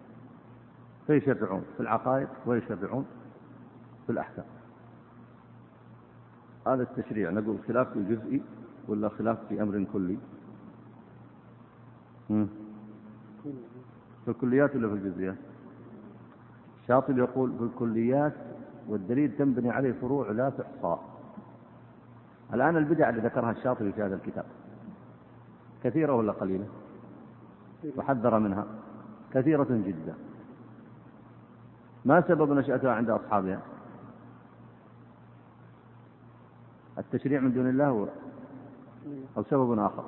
فيشرعون 1.07 1.65
في 1.77 1.83
العقائد 1.83 2.29
ويشرعون 2.47 3.07
في 4.07 4.13
الأحكام. 4.13 4.45
هذا 6.67 6.83
التشريع 6.83 7.31
نقول 7.31 7.59
خلاف 7.69 7.93
في 7.93 8.03
جزئي 8.03 8.43
ولا 8.89 9.09
خلاف 9.09 9.39
في 9.49 9.63
أمر 9.63 9.87
كلي؟ 9.93 10.19
في 14.25 14.29
الكليات 14.29 14.77
ولا 14.77 14.89
في 14.89 14.95
الجزئيات؟ 14.95 15.37
الشاطبي 16.83 17.21
يقول 17.21 17.53
في 17.59 17.65
الكليات 17.65 18.35
والدليل 18.89 19.37
تنبني 19.37 19.71
عليه 19.71 19.93
فروع 19.93 20.31
لا 20.31 20.51
تحصى. 20.51 20.97
الآن 22.55 22.77
البدع 22.77 23.09
اللي 23.09 23.21
ذكرها 23.21 23.51
الشاطبي 23.51 23.93
في 23.93 24.03
هذا 24.03 24.15
الكتاب 24.15 24.45
كثيرة 25.85 26.15
ولا 26.15 26.33
قليلة؟ 26.33 26.67
وحذر 27.97 28.39
منها. 28.39 28.67
كثيرة 29.33 29.67
جدا. 29.71 30.15
ما 32.05 32.21
سبب 32.21 32.53
نشأتها 32.53 32.93
عند 32.93 33.11
أصحابها؟ 33.11 33.61
التشريع 36.99 37.41
من 37.41 37.53
دون 37.53 37.69
الله 37.69 38.09
أو 39.37 39.43
سبب 39.43 39.79
آخر؟ 39.79 40.05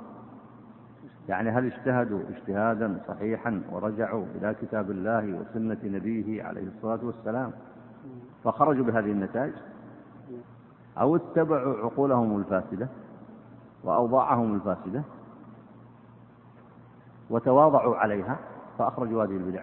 يعني 1.29 1.51
هل 1.51 1.73
اجتهدوا 1.73 2.21
اجتهادا 2.29 3.01
صحيحا 3.09 3.63
ورجعوا 3.73 4.25
إلى 4.35 4.55
كتاب 4.63 4.91
الله 4.91 5.41
وسنة 5.41 5.79
نبيه 5.85 6.43
عليه 6.43 6.69
الصلاة 6.77 7.01
والسلام 7.03 7.53
فخرجوا 8.45 8.85
بهذه 8.85 9.13
النتائج؟ 9.13 9.53
أو 10.99 11.17
اتبعوا 11.17 11.77
عقولهم 11.77 12.39
الفاسدة 12.39 12.89
وأوضاعهم 13.85 14.55
الفاسدة 14.55 15.03
وتواضعوا 17.31 17.97
عليها 17.97 18.39
فأخرجوا 18.79 19.25
هذه 19.25 19.37
البدع؟ 19.37 19.63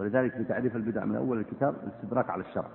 ولذلك 0.00 0.32
في 0.32 0.44
تعريف 0.44 0.76
البدع 0.76 1.04
من 1.04 1.16
أول 1.16 1.38
الكتاب 1.38 1.74
الاستدراك 1.82 2.30
على 2.30 2.42
الشرع. 2.42 2.68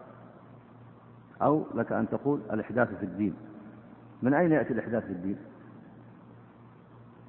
أو 1.42 1.66
لك 1.74 1.92
أن 1.92 2.10
تقول 2.10 2.42
الإحداث 2.54 2.94
في 2.94 3.06
الدين. 3.06 3.36
من 4.22 4.34
أين 4.34 4.52
يأتي 4.52 4.74
الإحداث 4.74 5.06
في 5.06 5.12
الدين؟ 5.12 5.38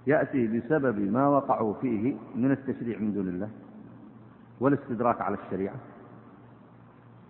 يأتي 0.07 0.47
بسبب 0.47 0.99
ما 0.99 1.29
وقعوا 1.29 1.75
فيه 1.75 2.17
من 2.35 2.51
التشريع 2.51 2.99
من 2.99 3.15
دون 3.15 3.29
الله 3.29 3.49
والاستدراك 4.61 5.21
على 5.21 5.37
الشريعة 5.45 5.77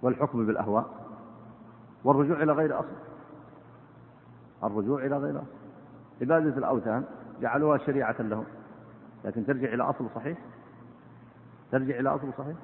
والحكم 0.03 0.47
بالأهواء 0.47 0.87
والرجوع 2.05 2.43
إلى 2.43 2.53
غير 2.53 2.81
أصل. 2.81 2.97
الرجوع 4.65 5.07
إلى 5.07 5.17
غير 5.19 5.39
أصل. 5.39 5.47
عبادة 6.21 6.59
الأوثان 6.59 7.05
جعلوها 7.41 7.79
شريعة 7.79 8.23
لهم 8.23 8.45
لكن 9.25 9.47
ترجع 9.47 9.75
إلى 9.75 9.83
أصل 9.83 10.07
صحيح؟ 10.15 10.39
ترجع 11.73 11.99
إلى 11.99 12.09
أصل 12.09 12.33
صحيح؟ 12.39 12.57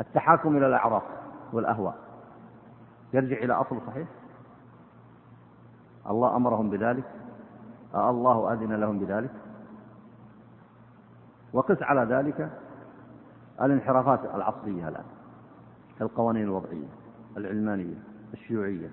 التحاكم 0.00 0.56
إلى 0.56 0.66
الأعراف 0.66 1.02
والأهواء 1.52 1.94
يرجع 3.12 3.36
إلى 3.36 3.52
أصل 3.52 3.80
صحيح؟ 3.86 4.08
الله 6.10 6.36
أمرهم 6.36 6.70
بذلك 6.70 7.04
الله 7.94 8.52
أذن 8.52 8.72
لهم 8.72 8.98
بذلك. 8.98 9.30
وقس 11.52 11.82
على 11.82 12.14
ذلك 12.14 12.50
الانحرافات 13.62 14.24
العصرية 14.34 14.88
الآن 14.88 15.04
كالقوانين 15.98 16.42
الوضعية 16.42 16.88
العلمانية 17.36 17.96
الشيوعية 18.32 18.90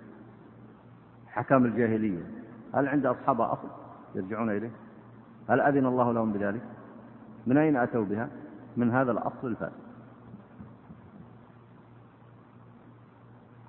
حكام 1.27 1.65
الجاهلية. 1.65 2.23
هل 2.73 2.87
عند 2.87 3.05
أصحابها 3.05 3.53
أصل 3.53 3.67
يرجعون 4.15 4.49
إليه؟ 4.49 4.71
هل 5.49 5.61
أذن 5.61 5.85
الله 5.85 6.11
لهم 6.11 6.33
بذلك؟ 6.33 6.61
من 7.47 7.57
أين 7.57 7.75
أتوا 7.75 8.05
بها؟ 8.05 8.29
من 8.77 8.91
هذا 8.91 9.11
الأصل 9.11 9.47
الفاسد. 9.47 9.89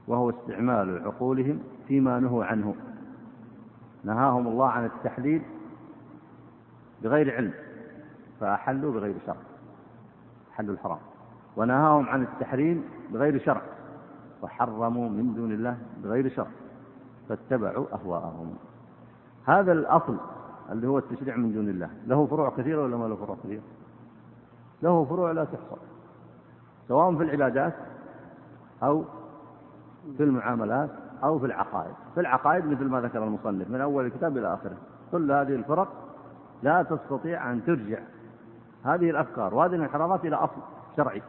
وهو 0.08 0.30
استعمال 0.30 1.02
عقولهم 1.04 1.58
فيما 1.88 2.20
نهوا 2.20 2.44
عنه. 2.44 2.74
نهاهم 4.04 4.46
الله 4.46 4.68
عن 4.68 4.84
التحليل 4.84 5.42
بغير 7.02 7.36
علم 7.36 7.52
فأحلوا 8.40 8.92
بغير 8.92 9.14
شرع 9.26 9.36
حلوا 10.52 10.74
الحرام. 10.74 10.98
ونهاهم 11.56 12.08
عن 12.08 12.22
التحريم 12.22 12.84
بغير 13.12 13.38
شرع 13.38 13.62
وحرموا 14.42 15.08
من 15.08 15.34
دون 15.34 15.52
الله 15.52 15.78
بغير 16.04 16.28
شرع 16.28 16.50
فاتبعوا 17.28 17.86
أهواءهم. 17.94 18.54
هذا 19.46 19.72
الأصل 19.72 20.16
اللي 20.70 20.86
هو 20.86 20.98
التشريع 20.98 21.36
من 21.36 21.52
دون 21.52 21.68
الله. 21.68 21.90
له 22.06 22.26
فروع 22.26 22.50
كثيرة 22.50 22.82
ولا 22.82 22.96
ما 22.96 23.04
له 23.04 23.16
فروع 23.16 23.36
كثيرة؟ 23.44 23.62
له 24.82 25.04
فروع 25.04 25.32
لا 25.32 25.44
تحصى. 25.44 25.80
سواء 26.88 27.16
في 27.16 27.22
العبادات 27.22 27.74
أو 28.82 29.04
في 30.16 30.22
المعاملات 30.22 30.90
أو 31.24 31.38
في 31.38 31.46
العقائد. 31.46 31.94
في 32.14 32.20
العقائد 32.20 32.66
مثل 32.66 32.84
ما 32.84 33.00
ذكر 33.00 33.24
المصنف 33.24 33.70
من 33.70 33.80
أول 33.80 34.06
الكتاب 34.06 34.36
إلى 34.36 34.54
آخره. 34.54 34.76
كل 35.12 35.32
هذه 35.32 35.54
الفرق 35.54 35.88
لا 36.62 36.82
تستطيع 36.82 37.52
أن 37.52 37.64
ترجع. 37.64 37.98
هذه 38.84 39.10
الأفكار 39.10 39.54
وهذه 39.54 39.74
الانحرافات 39.74 40.24
إلى 40.24 40.36
أصل 40.36 40.60
شرعي. 40.96 41.22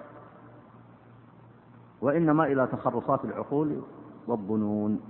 وإنما 2.02 2.46
إلى 2.46 2.68
تخرصات 2.68 3.26
العقول 3.26 3.82
والظنون. 4.28 5.02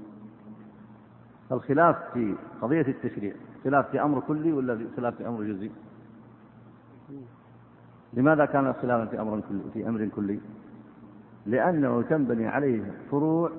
فالخلاف 1.49 1.95
في 2.13 2.35
قضية 2.61 2.81
التشريع 2.87 3.33
خلاف 3.63 3.89
في 3.89 4.01
أمر 4.01 4.19
كلي 4.19 4.53
ولا 4.53 4.79
خلاف 4.97 5.15
في 5.15 5.27
أمر 5.27 5.43
جزئي؟ 5.43 5.71
لماذا 8.13 8.45
كان 8.45 8.67
الخلاف 8.67 9.09
في 9.09 9.21
أمر 9.21 9.41
كلي 9.49 9.61
في 9.73 9.87
أمر 9.89 10.09
كلي؟ 10.15 10.39
لأنه 11.45 12.01
تنبني 12.01 12.47
عليه 12.47 12.91
فروع 13.11 13.51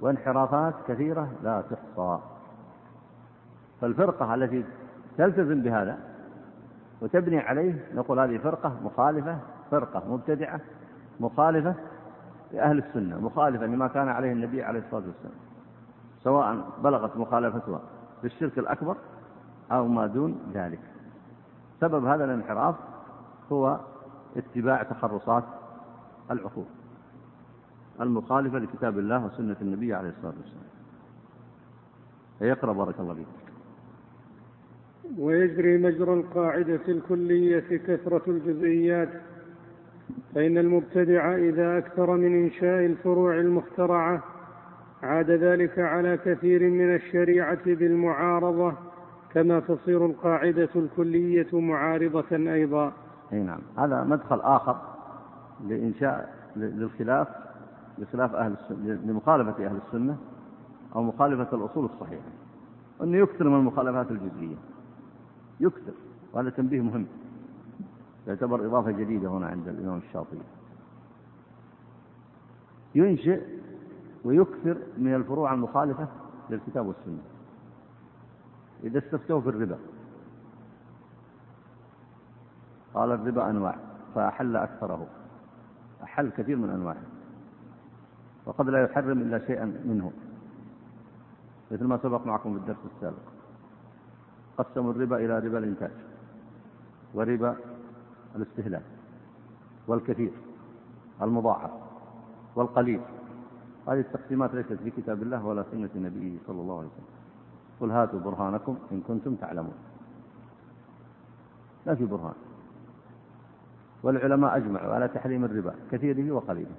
وانحرافات 0.00 0.74
كثيرة 0.88 1.28
لا 1.42 1.62
تحصى. 1.70 2.18
فالفرقة 3.80 4.34
التي 4.34 4.64
تلتزم 5.18 5.62
بهذا 5.62 5.98
وتبني 7.00 7.38
عليه 7.38 7.84
نقول 7.94 8.18
هذه 8.20 8.38
فرقة 8.38 8.76
مخالفة 8.84 9.38
فرقة 9.70 10.02
مبتدعة 10.08 10.60
مخالفة 11.20 11.74
لأهل 12.52 12.78
السنة 12.78 13.20
مخالفة 13.20 13.66
لما 13.66 13.88
كان 13.88 14.08
عليه 14.08 14.32
النبي 14.32 14.62
عليه 14.62 14.80
الصلاة 14.80 15.02
والسلام 15.06 15.34
سواء 16.24 16.66
بلغت 16.84 17.16
مخالفتها 17.16 17.80
بالشرك 18.22 18.58
الأكبر 18.58 18.96
أو 19.70 19.88
ما 19.88 20.06
دون 20.06 20.38
ذلك. 20.54 20.80
سبب 21.80 22.04
هذا 22.04 22.24
الانحراف 22.24 22.74
هو 23.52 23.80
اتباع 24.36 24.82
تخرصات 24.82 25.44
العقول 26.30 26.64
المخالفة 28.00 28.58
لكتاب 28.58 28.98
الله 28.98 29.26
وسنة 29.26 29.56
النبي 29.62 29.94
عليه 29.94 30.08
الصلاة 30.08 30.34
والسلام. 30.36 30.70
يقرأ 32.40 32.72
بارك 32.72 33.00
الله 33.00 33.14
فيك. 33.14 33.26
ويجري 35.18 35.78
مجرى 35.78 36.14
القاعدة 36.14 36.80
الكلية 36.88 37.78
كثرة 37.86 38.22
الجزئيات 38.28 39.08
فإن 40.34 40.58
المبتدع 40.58 41.36
إذا 41.36 41.78
أكثر 41.78 42.16
من 42.16 42.44
إنشاء 42.44 42.86
الفروع 42.86 43.34
المخترعة 43.34 44.22
عاد 45.02 45.30
ذلك 45.30 45.78
على 45.78 46.16
كثير 46.24 46.70
من 46.70 46.94
الشريعة 46.94 47.64
بالمعارضة 47.66 48.72
كما 49.34 49.60
تصير 49.60 50.06
القاعدة 50.06 50.68
الكلية 50.76 51.60
معارضة 51.60 52.24
أيضا. 52.32 52.92
أي 53.32 53.42
نعم. 53.42 53.60
هذا 53.78 54.04
مدخل 54.04 54.40
آخر 54.40 54.76
لإنشاء 55.68 56.34
للخلاف 56.56 57.28
لخلاف 57.98 58.34
أهل 58.34 58.52
السنة 58.52 59.00
لمخالفة 59.04 59.66
أهل 59.66 59.78
السنة 59.86 60.16
أو 60.96 61.02
مخالفة 61.02 61.56
الأصول 61.56 61.84
الصحيحة. 61.84 62.30
أنه 63.02 63.16
يكثر 63.16 63.48
من 63.48 63.56
المخالفات 63.60 64.10
الجزئية. 64.10 64.56
يكثر 65.60 65.92
وهذا 66.32 66.50
تنبيه 66.50 66.80
مهم. 66.80 67.06
يعتبر 68.26 68.66
إضافة 68.66 68.90
جديدة 68.90 69.28
هنا 69.28 69.46
عند 69.46 69.68
الإمام 69.68 69.98
الشاطبي. 69.98 70.40
ينشئ 72.94 73.40
ويكثر 74.24 74.76
من 74.98 75.14
الفروع 75.14 75.54
المخالفة 75.54 76.08
للكتاب 76.50 76.86
والسنة. 76.86 77.29
إذا 78.84 78.98
استفتوا 78.98 79.40
في 79.40 79.48
الربا. 79.48 79.78
قال 82.94 83.12
الربا 83.12 83.50
أنواع 83.50 83.76
فأحل 84.14 84.56
أكثره. 84.56 85.06
أحل 86.02 86.30
كثير 86.30 86.56
من 86.56 86.70
أنواعه. 86.70 87.02
وقد 88.46 88.68
لا 88.68 88.84
يحرم 88.84 89.18
إلا 89.18 89.38
شيئا 89.38 89.64
منه. 89.64 90.12
مثل 91.70 91.84
ما 91.84 91.98
سبق 92.02 92.26
معكم 92.26 92.52
في 92.54 92.58
الدرس 92.60 92.76
السابق. 92.96 93.22
قسموا 94.58 94.92
الربا 94.92 95.16
إلى 95.16 95.38
ربا 95.38 95.58
الإنتاج 95.58 95.90
وربا 97.14 97.56
الاستهلاك 98.36 98.82
والكثير 99.86 100.32
المضاعف 101.22 101.70
والقليل. 102.56 103.00
هذه 103.88 104.00
التقسيمات 104.00 104.54
ليست 104.54 104.72
في 104.72 104.90
كتاب 104.90 105.22
الله 105.22 105.46
ولا 105.46 105.64
سنة 105.72 105.90
نبيه 105.96 106.38
صلى 106.46 106.60
الله 106.60 106.78
عليه 106.78 106.88
وسلم. 106.88 107.19
قل 107.80 107.90
هاتوا 107.90 108.20
برهانكم 108.20 108.78
إن 108.92 109.00
كنتم 109.00 109.34
تعلمون. 109.34 109.74
لا 111.86 111.94
في 111.94 112.04
برهان. 112.04 112.34
والعلماء 114.02 114.56
أجمعوا 114.56 114.94
على 114.94 115.08
تحريم 115.08 115.44
الربا 115.44 115.74
كثيره 115.90 116.32
وقليله 116.32 116.74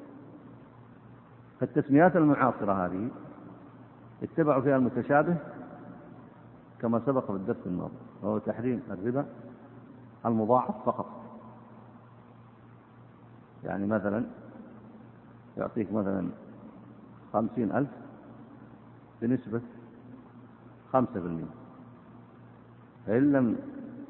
فالتسميات 1.60 2.16
المعاصرة 2.16 2.86
هذه 2.86 3.10
اتبعوا 4.24 4.62
فيها 4.62 4.78
المتشابه 4.78 5.38
كما 6.82 7.02
سبق 7.06 7.26
في 7.26 7.32
الدرس 7.32 7.58
الماضي 7.66 7.94
وهو 8.22 8.38
تحريم 8.38 8.84
الربا 8.92 9.26
المضاعف 10.26 10.86
فقط. 10.86 11.22
يعني 13.64 13.88
مثلا 13.88 14.26
يعطيك 15.58 15.92
مثلا 15.94 16.30
خمسين 17.34 17.72
ألف 17.72 17.90
بنسبة 19.22 19.62
خمسة 20.94 21.20
بالمئة. 21.20 21.54
فإن 23.08 23.32
لم 23.32 23.58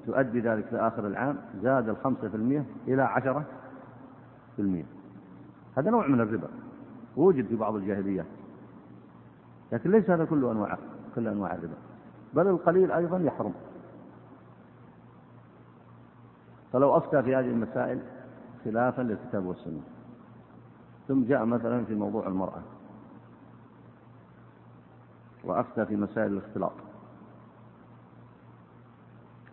تؤدي 0.05 0.39
ذلك 0.39 0.73
لآخر 0.73 1.07
العام 1.07 1.37
زاد 1.61 1.89
الخمسة 1.89 2.29
في 2.29 2.35
المئة 2.35 2.63
إلى 2.87 3.01
عشرة 3.01 3.45
في 4.55 4.61
المئة 4.61 4.85
هذا 5.77 5.91
نوع 5.91 6.07
من 6.07 6.21
الربا. 6.21 6.47
وجد 7.17 7.47
في 7.47 7.55
بعض 7.55 7.75
الجاهليات 7.75 8.25
لكن 9.71 9.91
ليس 9.91 10.09
هذا 10.09 10.25
كل 10.25 10.45
أنواع 10.45 10.77
كل 11.15 11.27
أنواع 11.27 11.55
الربا. 11.55 11.77
بل 12.33 12.47
القليل 12.47 12.91
أيضا 12.91 13.17
يحرم. 13.17 13.53
فلو 16.73 16.97
أفتى 16.97 17.23
في 17.23 17.35
هذه 17.35 17.45
المسائل 17.45 17.99
خلافا 18.65 19.01
للكتاب 19.01 19.45
والسنة. 19.45 19.81
ثم 21.07 21.23
جاء 21.23 21.45
مثلا 21.45 21.85
في 21.85 21.95
موضوع 21.95 22.27
المرأة. 22.27 22.61
وأفتى 25.43 25.85
في 25.85 25.95
مسائل 25.95 26.33
الاختلاط. 26.33 26.73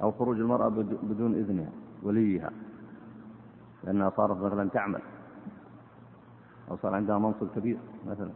أو 0.03 0.13
خروج 0.13 0.37
المرأة 0.37 0.69
بدون 1.03 1.35
إذنها 1.35 1.71
وليها 2.03 2.51
لأنها 3.85 4.11
صارت 4.11 4.37
مثلا 4.37 4.69
تعمل. 4.69 5.01
أو 6.71 6.77
صار 6.77 6.95
عندها 6.95 7.19
منصب 7.19 7.49
كبير 7.57 7.79
مثلا. 8.07 8.31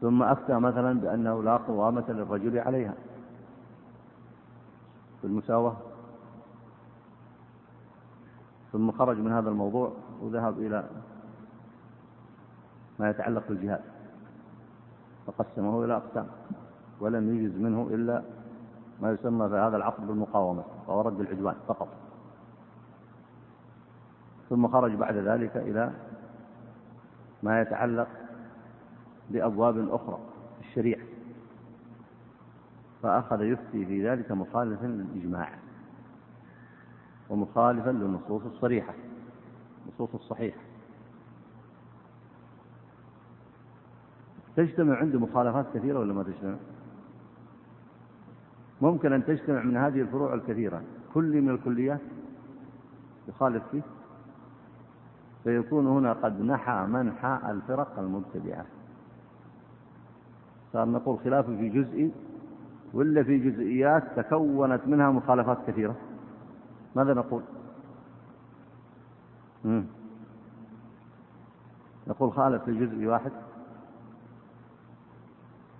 ثم 0.00 0.22
أفتى 0.22 0.58
مثلا 0.58 1.00
بأنه 1.00 1.42
لا 1.42 1.56
قوامة 1.56 2.04
للرجل 2.08 2.58
عليها. 2.58 2.94
في 5.20 5.26
المساواة. 5.26 5.76
ثم 8.72 8.92
خرج 8.92 9.18
من 9.18 9.32
هذا 9.32 9.50
الموضوع 9.50 9.92
وذهب 10.22 10.58
إلى 10.58 10.90
ما 12.98 13.10
يتعلق 13.10 13.48
بالجهاد. 13.48 13.80
فقسمه 15.26 15.84
إلى 15.84 15.96
أقسام 15.96 16.26
ولم 17.00 17.36
يجز 17.36 17.58
منه 17.58 17.88
إلا 17.90 18.22
ما 19.02 19.10
يسمى 19.10 19.48
في 19.48 19.54
هذا 19.54 19.76
العصر 19.76 20.04
بالمقاومة 20.04 20.64
وهو 20.86 21.00
رد 21.00 21.20
العدوان 21.20 21.54
فقط. 21.68 21.88
ثم 24.50 24.68
خرج 24.68 24.94
بعد 24.94 25.16
ذلك 25.16 25.56
إلى 25.56 25.92
ما 27.42 27.60
يتعلق 27.60 28.08
لأبواب 29.30 29.88
أخرى 29.88 30.18
في 30.60 30.68
الشريعة. 30.68 31.06
فأخذ 33.02 33.42
يفتي 33.42 33.86
في 33.86 34.08
ذلك 34.08 34.32
مخالفا 34.32 34.86
للإجماع 34.86 35.50
ومخالفا 37.30 37.90
للنصوص 37.90 38.42
الصريحة 38.42 38.94
النصوص 39.86 40.14
الصحيحة. 40.14 40.67
تجتمع 44.58 44.96
عنده 44.96 45.18
مخالفات 45.18 45.66
كثيرة 45.74 45.98
ولا 45.98 46.14
ما 46.14 46.22
تجتمع؟ 46.22 46.56
ممكن 48.80 49.12
أن 49.12 49.24
تجتمع 49.24 49.62
من 49.62 49.76
هذه 49.76 50.00
الفروع 50.00 50.34
الكثيرة. 50.34 50.82
كل 51.14 51.42
من 51.42 51.50
الكليات 51.50 52.00
يخالف 53.28 53.62
فيه. 53.70 53.82
فيكون 55.44 55.86
هنا 55.86 56.12
قد 56.12 56.40
نحى 56.40 56.86
منحى 56.86 57.38
الفرق 57.50 57.98
المبتدعة. 57.98 58.66
صار 60.72 60.88
نقول 60.88 61.18
خلاف 61.18 61.46
في 61.46 61.68
جزئي 61.68 62.12
ولا 62.94 63.22
في 63.22 63.38
جزئيات 63.38 64.04
تكونت 64.16 64.86
منها 64.86 65.10
مخالفات 65.10 65.58
كثيرة؟ 65.66 65.96
ماذا 66.96 67.14
نقول؟ 67.14 67.42
مم. 69.64 69.84
نقول 72.06 72.32
خالف 72.32 72.64
في 72.64 72.86
جزء 72.86 73.06
واحد. 73.06 73.32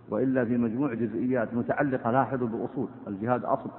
وإلا 0.08 0.44
في 0.44 0.56
مجموع 0.56 0.94
جزئيات 0.94 1.54
متعلقة 1.54 2.10
لاحظوا 2.10 2.48
بأصول 2.48 2.88
الجهاد 3.06 3.44
أصل. 3.44 3.70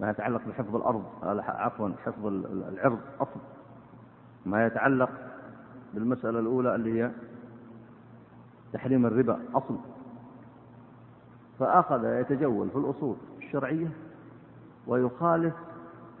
ما 0.00 0.10
يتعلق 0.10 0.42
بحفظ 0.48 0.76
الأرض 0.76 1.04
عفوا 1.48 1.90
حفظ 2.04 2.26
العرض 2.26 2.98
أصل. 3.20 3.40
ما 4.46 4.66
يتعلق 4.66 5.10
بالمسألة 5.94 6.38
الأولى 6.38 6.74
اللي 6.74 7.02
هي 7.02 7.10
تحريم 8.72 9.06
الربا 9.06 9.40
أصل. 9.54 9.78
فأخذ 11.58 12.04
يتجول 12.04 12.70
في 12.70 12.76
الأصول 12.76 13.16
الشرعية 13.38 13.88
ويخالف 14.86 15.54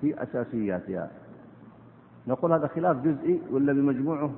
في 0.00 0.22
أساسياتها. 0.22 1.10
نقول 2.26 2.52
هذا 2.52 2.66
خلاف 2.66 2.96
جزئي 2.96 3.42
ولا 3.50 3.72
بمجموعه؟ 3.72 4.30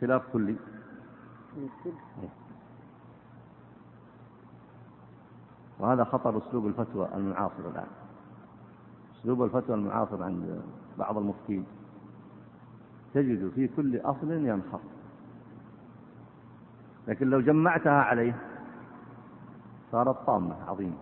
خلاف 0.00 0.22
كلي. 0.32 0.56
وهذا 5.82 6.04
خطر 6.04 6.38
أسلوب 6.38 6.66
الفتوى 6.66 7.08
المعاصر 7.14 7.70
الآن. 7.72 7.86
أسلوب 9.20 9.42
الفتوى 9.42 9.76
المعاصر 9.76 10.22
عند 10.22 10.60
بعض 10.98 11.18
المفتين. 11.18 11.64
تجد 13.14 13.50
في 13.54 13.68
كل 13.68 13.96
أصل 13.96 14.32
ينخر 14.32 14.80
لكن 17.08 17.30
لو 17.30 17.40
جمعتها 17.40 18.02
عليه 18.02 18.36
صارت 19.92 20.26
طامة 20.26 20.54
عظيمة. 20.68 20.96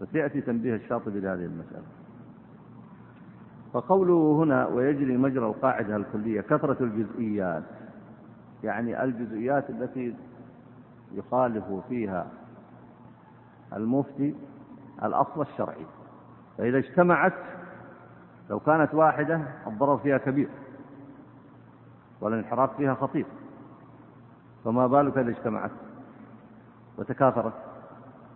فسيأتي 0.00 0.40
تنبيه 0.40 0.74
الشاطبي 0.74 1.20
لهذه 1.20 1.44
المسألة. 1.44 1.86
فقوله 3.72 4.42
هنا 4.42 4.66
ويجري 4.66 5.16
مجرى 5.16 5.46
القاعدة 5.46 5.96
الكلية 5.96 6.40
كثرة 6.40 6.84
الجزئيات. 6.84 7.64
يعني 8.64 9.04
الجزئيات 9.04 9.70
التي 9.70 10.14
يخالف 11.12 11.64
فيها 11.88 12.39
المفتي 13.72 14.34
الأصل 15.02 15.40
الشرعي. 15.40 15.86
فإذا 16.58 16.78
اجتمعت 16.78 17.34
لو 18.50 18.60
كانت 18.60 18.94
واحدة 18.94 19.40
الضرر 19.66 19.98
فيها 19.98 20.18
كبير 20.18 20.48
والانحراف 22.20 22.76
فيها 22.76 22.94
خطير. 22.94 23.26
فما 24.64 24.86
بالك 24.86 25.18
إذا 25.18 25.30
اجتمعت 25.30 25.70
وتكاثرت 26.98 27.54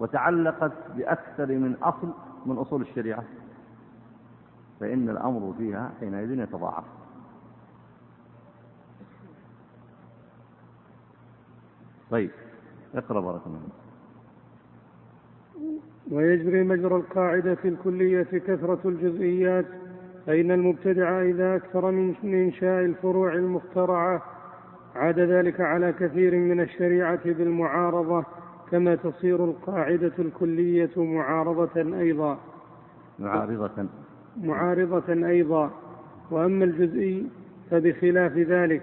وتعلقت 0.01 0.73
بأكثر 0.97 1.47
من 1.47 1.77
أصل 1.83 2.13
من 2.47 2.57
أصول 2.57 2.83
الشريعة؟ 2.83 3.25
فإن 4.81 5.09
الأمر 5.09 5.55
فيها 5.59 5.93
حينئذ 6.01 6.39
يتضاعف. 6.39 6.85
طيب 12.11 12.31
اقرأ 12.95 13.21
بارك 13.21 13.41
الله 13.47 13.61
ويجري 16.11 16.63
مجرى 16.63 16.97
القاعدة 16.97 17.55
في 17.55 17.69
الكلية 17.69 18.23
كثرة 18.23 18.81
الجزئيات 18.85 19.67
فإن 20.27 20.51
المبتدع 20.51 21.23
إذا 21.23 21.57
أكثر 21.57 21.91
من 21.91 22.15
إنشاء 22.25 22.85
الفروع 22.85 23.35
المخترعة 23.35 24.23
عاد 24.95 25.21
ذلك 25.21 25.61
على 25.61 25.93
كثير 25.93 26.35
من 26.35 26.61
الشريعة 26.61 27.25
بالمعارضة 27.25 28.25
كما 28.71 28.95
تصير 28.95 29.45
القاعدة 29.45 30.13
الكلية 30.19 30.91
معارضة 30.97 31.99
أيضا. 32.01 32.39
معارضة. 33.19 33.87
معارضة 34.43 35.29
أيضا. 35.29 35.71
وأما 36.31 36.65
الجزئي 36.65 37.27
فبخلاف 37.71 38.33
ذلك 38.37 38.83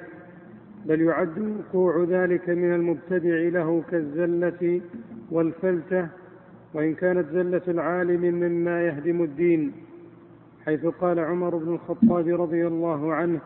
بل 0.86 1.02
يعد 1.02 1.40
وقوع 1.40 2.04
ذلك 2.04 2.50
من 2.50 2.76
المبتدع 2.76 3.36
له 3.36 3.84
كالزلة 3.92 4.82
والفلتة 5.32 6.08
وإن 6.74 6.94
كانت 6.94 7.26
زلة 7.34 7.62
العالم 7.68 8.22
مما 8.22 8.82
يهدم 8.82 9.24
الدين 9.24 9.72
حيث 10.66 10.86
قال 10.86 11.20
عمر 11.20 11.56
بن 11.56 11.74
الخطاب 11.74 12.28
رضي 12.42 12.68
الله 12.68 13.14
عنه 13.14 13.40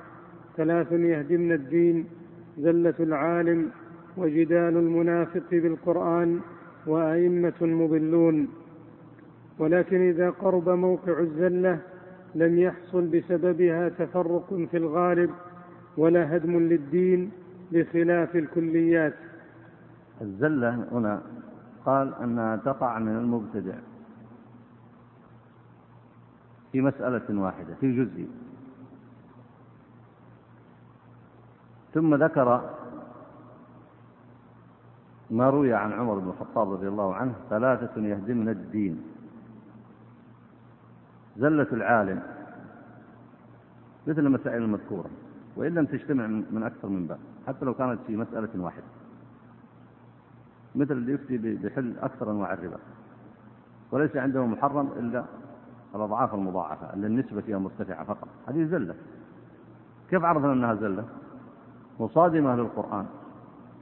ثلاث 0.57 0.91
يهدمن 0.91 1.51
الدين 1.51 2.05
زلة 2.57 2.93
العالم 2.99 3.69
وجدال 4.17 4.77
المنافق 4.77 5.49
بالقرآن 5.51 6.39
وأئمة 6.87 7.53
مضلون. 7.61 8.47
ولكن 9.59 10.09
إذا 10.09 10.29
قرب 10.29 10.69
موقع 10.69 11.19
الزلة 11.19 11.79
لم 12.35 12.59
يحصل 12.59 13.07
بسببها 13.07 13.89
تفرق 13.89 14.67
في 14.71 14.77
الغالب 14.77 15.29
ولا 15.97 16.35
هدم 16.35 16.59
للدين 16.59 17.31
بخلاف 17.71 18.35
الكليات. 18.35 19.13
الزلة 20.21 20.87
هنا 20.91 21.21
قال 21.85 22.15
أنها 22.15 22.55
تقع 22.55 22.99
من 22.99 23.17
المبتدع 23.17 23.75
في 26.71 26.81
مسألة 26.81 27.41
واحدة 27.41 27.75
في 27.81 28.03
جزء. 28.03 28.27
ثم 31.93 32.15
ذكر 32.15 32.69
ما 35.31 35.49
روي 35.49 35.73
عن 35.73 35.93
عمر 35.93 36.19
بن 36.19 36.29
الخطاب 36.29 36.71
رضي 36.71 36.87
الله 36.87 37.15
عنه 37.15 37.33
ثلاثة 37.49 38.01
يهدمن 38.01 38.49
الدين. 38.49 39.03
زلة 41.37 41.67
العالم 41.71 42.23
مثل 44.07 44.19
المسائل 44.19 44.63
المذكورة 44.63 45.09
وإن 45.55 45.73
لم 45.73 45.85
تجتمع 45.85 46.27
من 46.27 46.63
أكثر 46.63 46.87
من 46.87 47.07
باب 47.07 47.19
حتى 47.47 47.65
لو 47.65 47.73
كانت 47.73 47.99
في 48.07 48.17
مسألة 48.17 48.49
واحدة. 48.55 49.04
مثل 50.75 50.91
اللي 50.91 51.13
يفتي 51.13 51.37
بحل 51.37 51.93
أكثر 51.99 52.31
أنواع 52.31 52.53
الربا. 52.53 52.77
وليس 53.91 54.15
عنده 54.15 54.45
محرم 54.45 54.89
إلا 54.99 55.23
الأضعاف 55.95 56.33
المضاعفة 56.33 56.93
اللي 56.93 57.07
النسبة 57.07 57.41
فيها 57.41 57.57
مرتفعة 57.57 58.03
فقط. 58.03 58.27
هذه 58.47 58.63
زلة. 58.63 58.95
كيف 60.09 60.23
عرفنا 60.23 60.53
أنها 60.53 60.73
زلة؟ 60.73 61.03
مصادمة 61.99 62.55
للقرآن. 62.55 63.05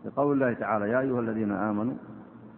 لقول 0.06 0.34
الله 0.34 0.54
تعالى 0.54 0.90
يا 0.90 1.00
أيها 1.00 1.20
الذين 1.20 1.52
آمنوا 1.52 1.94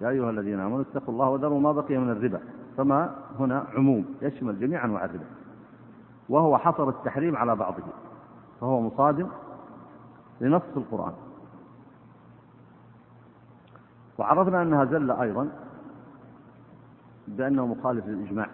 يا 0.01 0.09
أيها 0.09 0.29
الذين 0.29 0.59
آمنوا 0.59 0.81
اتقوا 0.81 1.13
الله 1.13 1.29
وذروا 1.29 1.59
ما 1.59 1.71
بقي 1.71 1.97
من 1.97 2.09
الربا. 2.09 2.39
فما 2.77 3.15
هنا 3.39 3.65
عموم 3.75 4.05
يشمل 4.21 4.59
جميع 4.59 4.85
أنواع 4.85 5.05
الربا. 5.05 5.25
وهو 6.29 6.57
حصر 6.57 6.89
التحريم 6.89 7.35
على 7.35 7.55
بعضه. 7.55 7.83
فهو 8.61 8.81
مصادم 8.81 9.27
لنص 10.41 10.61
القرآن. 10.77 11.13
وعرفنا 14.17 14.61
أنها 14.61 14.85
زلة 14.85 15.21
أيضا 15.21 15.49
بأنه 17.27 17.67
مخالف 17.67 18.07
للإجماع. 18.07 18.49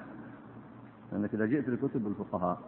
لأنك 1.12 1.34
إذا 1.34 1.45
جئت 1.45 1.69
لكتب 1.69 2.08
الفقهاء 2.08 2.60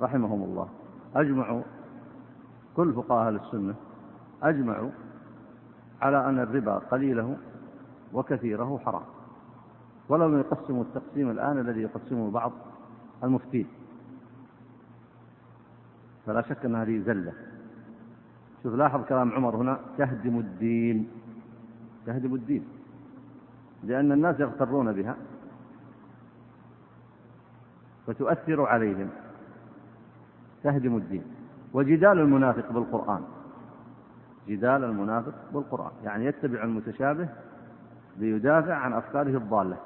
رحمهم 0.00 0.42
الله 0.42 0.68
أجمعوا 1.16 1.62
كل 2.76 2.92
فقهاء 2.92 3.26
أهل 3.26 3.36
السنة 3.36 3.74
أجمعوا 4.42 4.90
على 6.02 6.28
أن 6.28 6.38
الربا 6.38 6.78
قليله 6.78 7.36
وكثيره 8.12 8.78
حرام. 8.78 9.02
ولم 10.08 10.38
يقسموا 10.38 10.82
التقسيم 10.82 11.30
الآن 11.30 11.58
الذي 11.58 11.80
يقسمه 11.82 12.30
بعض 12.30 12.52
المفتين. 13.24 13.66
فلا 16.26 16.42
شك 16.42 16.64
أن 16.64 16.74
هذه 16.74 17.02
زلة. 17.06 17.32
شوف 18.62 18.74
لاحظ 18.74 19.04
كلام 19.04 19.32
عمر 19.32 19.56
هنا 19.56 19.80
تهدم 19.98 20.38
الدين. 20.38 21.08
تهدم 22.06 22.34
الدين. 22.34 22.64
لأن 23.84 24.12
الناس 24.12 24.40
يغترون 24.40 24.92
بها. 24.92 25.16
فتؤثر 28.06 28.66
عليهم. 28.66 29.08
تهدم 30.62 30.96
الدين. 30.96 31.22
وجدال 31.72 32.18
المنافق 32.18 32.72
بالقرآن. 32.72 33.22
جدال 34.48 34.84
المنافق 34.84 35.34
بالقرآن. 35.52 35.90
يعني 36.04 36.24
يتبع 36.24 36.64
المتشابه 36.64 37.28
ليدافع 38.18 38.74
عن 38.74 38.92
أفكاره 38.92 39.36
الضالة. 39.36 39.76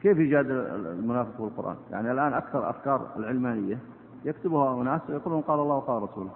كيف 0.00 0.18
يجادل 0.18 0.52
المنافق 0.86 1.42
بالقرآن؟ 1.42 1.76
يعني 1.90 2.12
الآن 2.12 2.32
أكثر 2.32 2.70
أفكار 2.70 3.06
العلمانية 3.16 3.78
يكتبها 4.24 4.82
أناس 4.82 5.00
ويقولون 5.08 5.40
قال 5.40 5.60
الله 5.60 5.74
وقال 5.74 6.02
رسوله. 6.02 6.30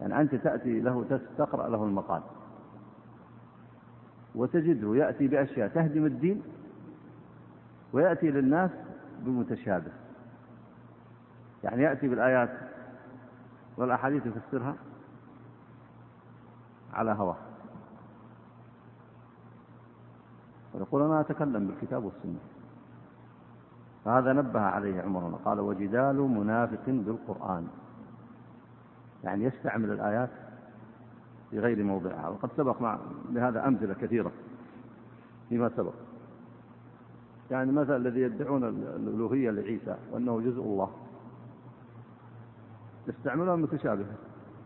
يعني 0.00 0.20
أنت 0.20 0.34
تأتي 0.34 0.80
له 0.80 1.20
تقرأ 1.38 1.68
له 1.68 1.84
المقال. 1.84 2.22
وتجده 4.34 4.96
يأتي 4.96 5.28
بأشياء 5.28 5.68
تهدم 5.68 6.06
الدين 6.06 6.42
ويأتي 7.92 8.30
للناس 8.30 8.70
بمتشابه. 9.20 9.92
يعني 11.64 11.82
يأتي 11.82 12.08
بالآيات 12.08 12.50
والأحاديث 13.76 14.26
يفسرها 14.26 14.74
على 16.92 17.10
هواه. 17.10 17.36
ويقول 20.74 21.02
أنا 21.02 21.20
أتكلم 21.20 21.66
بالكتاب 21.66 22.04
والسنة. 22.04 22.38
فهذا 24.04 24.32
نبه 24.32 24.60
عليه 24.60 25.02
عمر 25.02 25.38
قال 25.44 25.60
وجدال 25.60 26.16
منافق 26.16 26.86
بالقرآن. 26.86 27.68
يعني 29.24 29.44
يستعمل 29.44 29.90
الآيات 29.90 30.30
في 31.50 31.58
غير 31.58 31.84
موضعها. 31.84 32.28
وقد 32.28 32.50
سبق 32.56 32.82
مع 32.82 32.98
لهذا 33.32 33.68
أمثلة 33.68 33.94
كثيرة 33.94 34.32
فيما 35.48 35.70
سبق. 35.76 35.94
يعني 37.50 37.72
مثلا 37.72 37.96
الذي 37.96 38.20
يدعون 38.20 38.64
الألوهية 38.64 39.50
لعيسى 39.50 39.96
وأنه 40.12 40.40
جزء 40.40 40.62
الله. 40.62 40.90
يستعملون 43.08 43.54
المتشابهة 43.54 44.14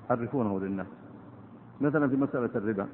يحرفونه 0.05 0.61
للناس. 0.61 0.87
مثلا 1.81 2.09
في 2.09 2.17
مسألة 2.17 2.51
الربا. 2.55 2.87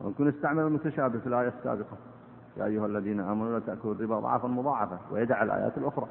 ويكون 0.00 0.28
يستعمل 0.28 0.62
المتشابه 0.62 1.18
في 1.18 1.26
الآية 1.26 1.48
السابقة 1.48 1.96
يا 2.56 2.64
أيها 2.64 2.86
الذين 2.86 3.20
آمنوا 3.20 3.58
لا 3.58 3.66
تأكلوا 3.66 3.94
الربا 3.94 4.20
ضعفا 4.20 4.48
مضاعفة 4.48 4.98
ويدع 5.10 5.42
الآيات 5.42 5.78
الأخرى. 5.78 6.06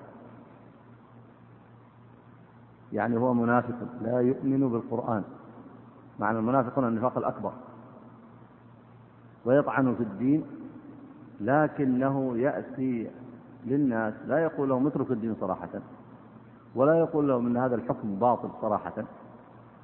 يعني 2.94 3.18
هو 3.18 3.34
منافق 3.34 3.76
لا 4.02 4.20
يؤمن 4.20 4.70
بالقرآن. 4.70 5.24
معنى 6.20 6.40
المنافقون 6.40 6.88
النفاق 6.88 7.18
الأكبر. 7.18 7.52
ويطعن 9.46 9.96
في 9.96 10.04
الدين 10.04 10.44
لكنه 11.42 12.38
يأتي 12.38 13.12
للناس 13.66 14.14
لا 14.28 14.38
يقول 14.38 14.70
لهم 14.70 14.88
اترك 14.88 15.12
الدين 15.12 15.36
صراحة 15.40 15.70
ولا 16.76 17.00
يقول 17.00 17.28
لهم 17.28 17.48
إن 17.48 17.58
هذا 17.58 17.76
الحكم 17.76 18.16
باطل 18.16 18.50
صراحة 18.62 19.04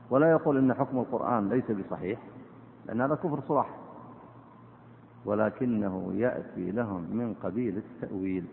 ولا 0.10 0.32
يقول 0.32 0.58
إن 0.58 0.74
حكم 0.74 1.00
القرآن 1.00 1.50
ليس 1.50 1.72
بصحيح 1.72 2.20
لأن 2.86 3.02
هذا 3.02 3.16
كفر 3.16 3.40
صراحة. 3.48 3.76
ولكنه 5.26 6.14
يأتي 6.14 6.72
لهم 6.72 7.02
من 7.02 7.34
قبيل 7.34 7.78
التأويل. 7.78 8.46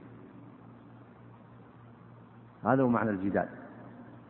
هذا 2.64 2.82
هو 2.82 2.88
معنى 2.88 3.10
الجدال. 3.10 3.48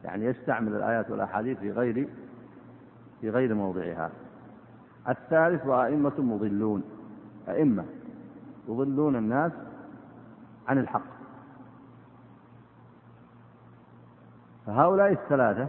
يعني 0.05 0.25
يستعمل 0.25 0.77
الآيات 0.77 1.11
والأحاديث 1.11 1.59
في 1.59 1.71
غير 1.71 2.09
في 3.21 3.31
غير 3.31 3.55
موضعها. 3.55 4.11
الثالث 5.09 5.67
وأئمة 5.67 6.13
مضلون. 6.19 6.83
أئمة 7.49 7.85
يضلون 8.69 9.17
الناس 9.17 9.53
عن 10.69 10.79
الحق. 10.79 11.15
فهؤلاء 14.67 15.13
الثلاثة 15.13 15.69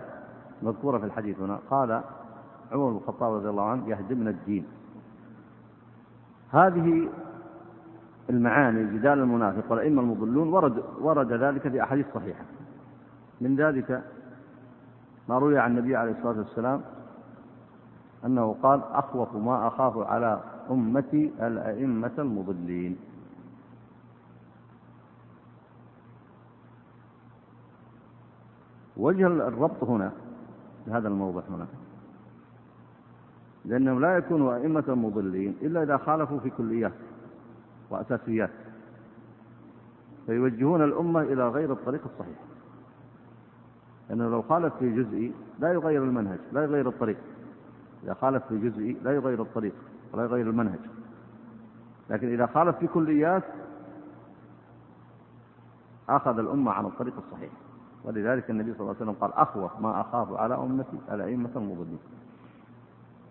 مذكورة 0.62 0.98
في 0.98 1.06
الحديث 1.06 1.39
هنا. 1.39 1.60
قال 1.69 2.02
عمر 2.71 2.89
بن 2.89 2.98
الخطاب 2.98 3.34
رضي 3.34 3.50
الله 3.50 3.63
عنه 3.63 3.89
يهدمنا 3.89 4.30
الدين. 4.30 4.65
هذه 6.52 7.10
المعاني 8.30 8.98
جدال 8.98 9.19
المنافق 9.19 9.71
والأئمة 9.71 10.02
المضلون 10.02 10.48
ورد 10.48 10.84
ورد 11.02 11.34
ذلك 11.34 11.67
في 11.67 11.84
أحاديث 11.84 12.06
صحيحة. 12.13 12.43
من 13.41 13.56
ذلك 13.56 14.04
ما 15.29 15.38
روي 15.38 15.59
عن 15.59 15.71
النبي 15.77 15.95
عليه 15.95 16.11
الصلاة 16.11 16.38
والسلام 16.38 16.81
أنه 18.25 18.55
قال 18.63 18.81
أخوف 18.91 19.35
ما 19.35 19.67
أخاف 19.67 19.97
على 19.97 20.41
أمتي 20.71 21.31
الأئمة 21.41 22.11
المضلين. 22.17 22.97
وجه 28.97 29.27
الربط 29.27 29.83
هنا 29.83 30.11
في 30.85 30.91
هذا 30.91 31.07
الموضع 31.07 31.41
هنا 31.49 31.67
لأنهم 33.65 34.01
لا 34.01 34.17
يكونوا 34.17 34.55
أئمة 34.55 34.83
مضلين 34.88 35.55
إلا 35.61 35.83
إذا 35.83 35.97
خالفوا 35.97 36.39
في 36.39 36.49
كليات 36.49 36.93
وأساسيات 37.89 38.49
فيوجهون 40.25 40.83
الأمة 40.83 41.21
إلى 41.21 41.49
غير 41.49 41.71
الطريق 41.71 42.01
الصحيح. 42.05 42.38
لأنه 44.09 44.29
لو 44.29 44.41
خالف 44.41 44.73
في 44.79 45.03
جزئي 45.03 45.33
لا 45.59 45.73
يغير 45.73 46.03
المنهج 46.03 46.39
لا 46.51 46.63
يغير 46.63 46.89
الطريق. 46.89 47.17
إذا 48.03 48.13
خالف 48.13 48.43
في 48.47 48.69
جزئي 48.69 48.97
لا 49.03 49.11
يغير 49.11 49.41
الطريق 49.41 49.73
ولا 50.13 50.23
يغير 50.23 50.49
المنهج. 50.49 50.79
لكن 52.09 52.33
إذا 52.33 52.45
خالف 52.45 52.77
في 52.77 52.87
كليات 52.87 53.43
أخذ 56.09 56.39
الأمة 56.39 56.71
عن 56.71 56.85
الطريق 56.85 57.13
الصحيح. 57.17 57.51
ولذلك 58.03 58.49
النبي 58.49 58.73
صلى 58.73 58.81
الله 58.81 58.95
عليه 58.99 59.11
وسلم 59.11 59.21
قال 59.21 59.33
أخوف 59.33 59.79
ما 59.79 60.01
أخاف 60.01 60.33
على 60.33 60.55
أمتي 60.55 60.97
الأئمة 61.11 61.49
المضلين 61.55 61.99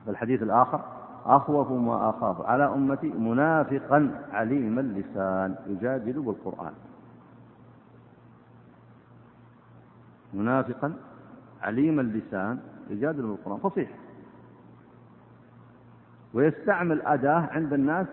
في 0.04 0.10
الحديث 0.10 0.42
الآخر 0.42 0.80
أخوف 1.26 1.70
ما 1.70 2.10
أخاف 2.10 2.40
على 2.40 2.64
أمتي 2.64 3.08
منافقا 3.08 4.24
عليم 4.32 4.78
اللسان 4.78 5.54
يجادل 5.66 6.22
بالقرآن. 6.22 6.72
منافقا 10.35 10.97
عليم 11.62 12.01
اللسان 12.01 12.61
يجادل 12.90 13.23
بالقرآن 13.23 13.59
فصيح. 13.59 13.90
ويستعمل 16.35 17.03
أداة 17.03 17.49
عند 17.51 17.73
الناس 17.73 18.07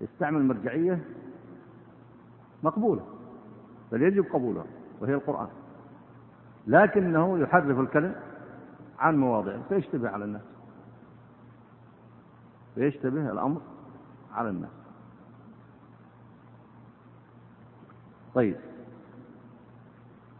يستعمل 0.00 0.44
مرجعية 0.44 1.04
مقبولة 2.62 3.06
بل 3.92 4.02
يجب 4.02 4.24
قبولها 4.24 4.66
وهي 5.00 5.14
القرآن. 5.14 5.48
لكنه 6.66 7.38
يحرف 7.38 7.80
الكلم 7.80 8.14
عن 8.98 9.16
مواضعه 9.16 9.62
فيشتبه 9.68 10.08
على 10.08 10.24
الناس. 10.24 10.42
فيشتبه 12.74 13.32
الأمر 13.32 13.60
على 14.32 14.48
الناس. 14.48 14.70
طيب. 18.34 18.56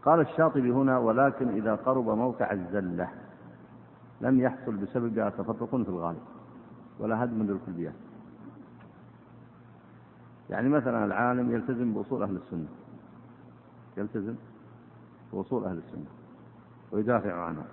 قال 0.05 0.19
الشاطبي 0.19 0.71
هنا 0.71 0.97
ولكن 0.97 1.49
إذا 1.49 1.75
قرب 1.75 2.09
موقع 2.09 2.51
الزلة 2.51 3.09
لم 4.21 4.39
يحصل 4.39 4.75
بسببها 4.75 5.29
تفرق 5.29 5.69
في 5.69 5.89
الغالب 5.89 6.21
ولا 6.99 7.23
هدم 7.23 7.43
للكليات 7.43 7.93
يعني 10.49 10.69
مثلا 10.69 11.05
العالم 11.05 11.51
يلتزم 11.51 11.93
بأصول 11.93 12.23
أهل 12.23 12.35
السنة 12.35 12.67
يلتزم 13.97 14.35
بأصول 15.33 15.65
أهل 15.65 15.77
السنة 15.77 16.05
ويدافع 16.91 17.33
عنها 17.33 17.65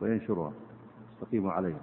وينشرها 0.00 0.52
يستقيم 1.12 1.48
عليها 1.48 1.80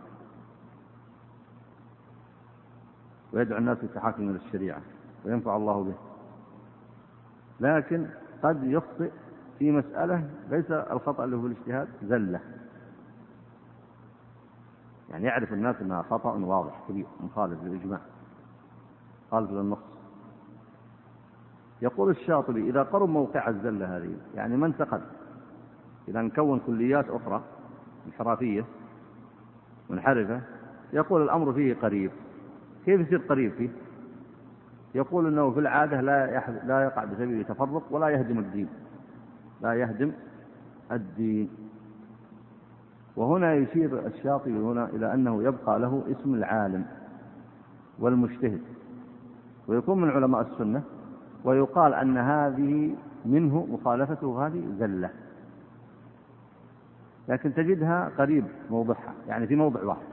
ويدعو 3.33 3.57
الناس 3.57 3.77
للتحاكم 3.83 4.29
إلى 4.29 4.39
الشريعة 4.45 4.81
وينفع 5.25 5.55
الله 5.55 5.83
به. 5.83 5.95
لكن 7.59 8.07
قد 8.43 8.63
يخطئ 8.63 9.11
في 9.59 9.71
مسألة 9.71 10.29
ليس 10.49 10.71
الخطأ 10.71 11.23
اللي 11.23 11.35
هو 11.35 11.45
الاجتهاد 11.45 11.87
زلة. 12.03 12.39
يعني 15.09 15.25
يعرف 15.25 15.53
الناس 15.53 15.75
أنها 15.81 16.01
خطأ 16.01 16.31
واضح 16.31 16.83
كبير 16.89 17.05
مخالف 17.23 17.63
للإجماع 17.63 17.99
خالف 19.31 19.51
للنص. 19.51 19.79
يقول 21.81 22.09
الشاطبي 22.09 22.69
إذا 22.69 22.83
قرب 22.83 23.09
موقع 23.09 23.49
الزلة 23.49 23.97
هذه 23.97 24.17
يعني 24.35 24.57
ما 24.57 24.65
انتقل 24.65 25.01
إذا 26.07 26.21
نكون 26.21 26.59
كليات 26.59 27.09
أخرى 27.09 27.43
انحرافية 28.07 28.65
منحرفة 29.89 30.41
يقول 30.93 31.21
الأمر 31.21 31.53
فيه 31.53 31.73
قريب. 31.73 32.11
كيف 32.85 33.01
يصير 33.01 33.17
قريب 33.17 33.53
فيه؟ 33.53 33.69
يقول 34.95 35.27
أنه 35.27 35.51
في 35.51 35.59
العادة 35.59 36.01
لا, 36.01 36.43
لا 36.63 36.83
يقع 36.83 37.03
بسبب 37.03 37.41
تفرق 37.41 37.83
ولا 37.91 38.09
يهدم 38.09 38.39
الدين. 38.39 38.69
لا 39.61 39.73
يهدم 39.73 40.11
الدين. 40.91 41.49
وهنا 43.15 43.53
يشير 43.53 44.07
الشاطبي 44.07 44.51
هنا 44.51 44.85
إلى 44.85 45.13
أنه 45.13 45.43
يبقى 45.43 45.79
له 45.79 46.03
اسم 46.11 46.33
العالم 46.33 46.85
والمجتهد. 47.99 48.61
ويكون 49.67 50.01
من 50.01 50.09
علماء 50.09 50.41
السنة 50.41 50.83
ويقال 51.43 51.93
أن 51.93 52.17
هذه 52.17 52.95
منه 53.25 53.67
مخالفته 53.71 54.47
هذه 54.47 54.63
زلة. 54.79 55.09
لكن 57.27 57.53
تجدها 57.53 58.11
قريب 58.17 58.45
موضعها 58.69 59.13
يعني 59.27 59.47
في 59.47 59.55
موضع 59.55 59.83
واحد. 59.83 60.07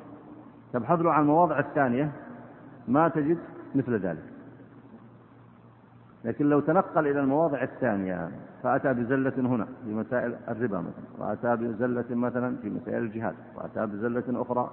تبحث 0.73 1.01
له 1.01 1.13
عن 1.13 1.23
المواضع 1.23 1.59
الثانية 1.59 2.13
ما 2.89 3.09
تجد 3.09 3.39
مثل 3.75 3.95
ذلك. 3.99 4.36
لكن 6.27 6.49
لو 6.49 6.61
تنقل 6.61 7.07
إلى 7.07 7.21
المواضع 7.21 7.63
الثانية 7.63 8.31
فأتى 8.63 8.95
بزلة 8.95 9.33
هنا 9.37 9.65
في 9.85 9.91
مسائل 9.95 10.37
الربا 10.49 10.79
مثلا 10.79 11.05
وأتى 11.19 11.57
بزلة 11.57 12.05
مثلا 12.11 12.57
في 12.57 12.71
مسائل 12.71 13.03
الجهاد 13.03 13.35
وأتى 13.57 13.87
بزلة 13.87 14.43
أخرى 14.43 14.71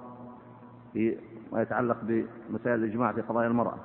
في 0.92 1.18
ما 1.52 1.62
يتعلق 1.62 1.96
بمسائل 2.02 2.84
الإجماع 2.84 3.12
في 3.12 3.20
قضايا 3.20 3.46
المرأة 3.48 3.76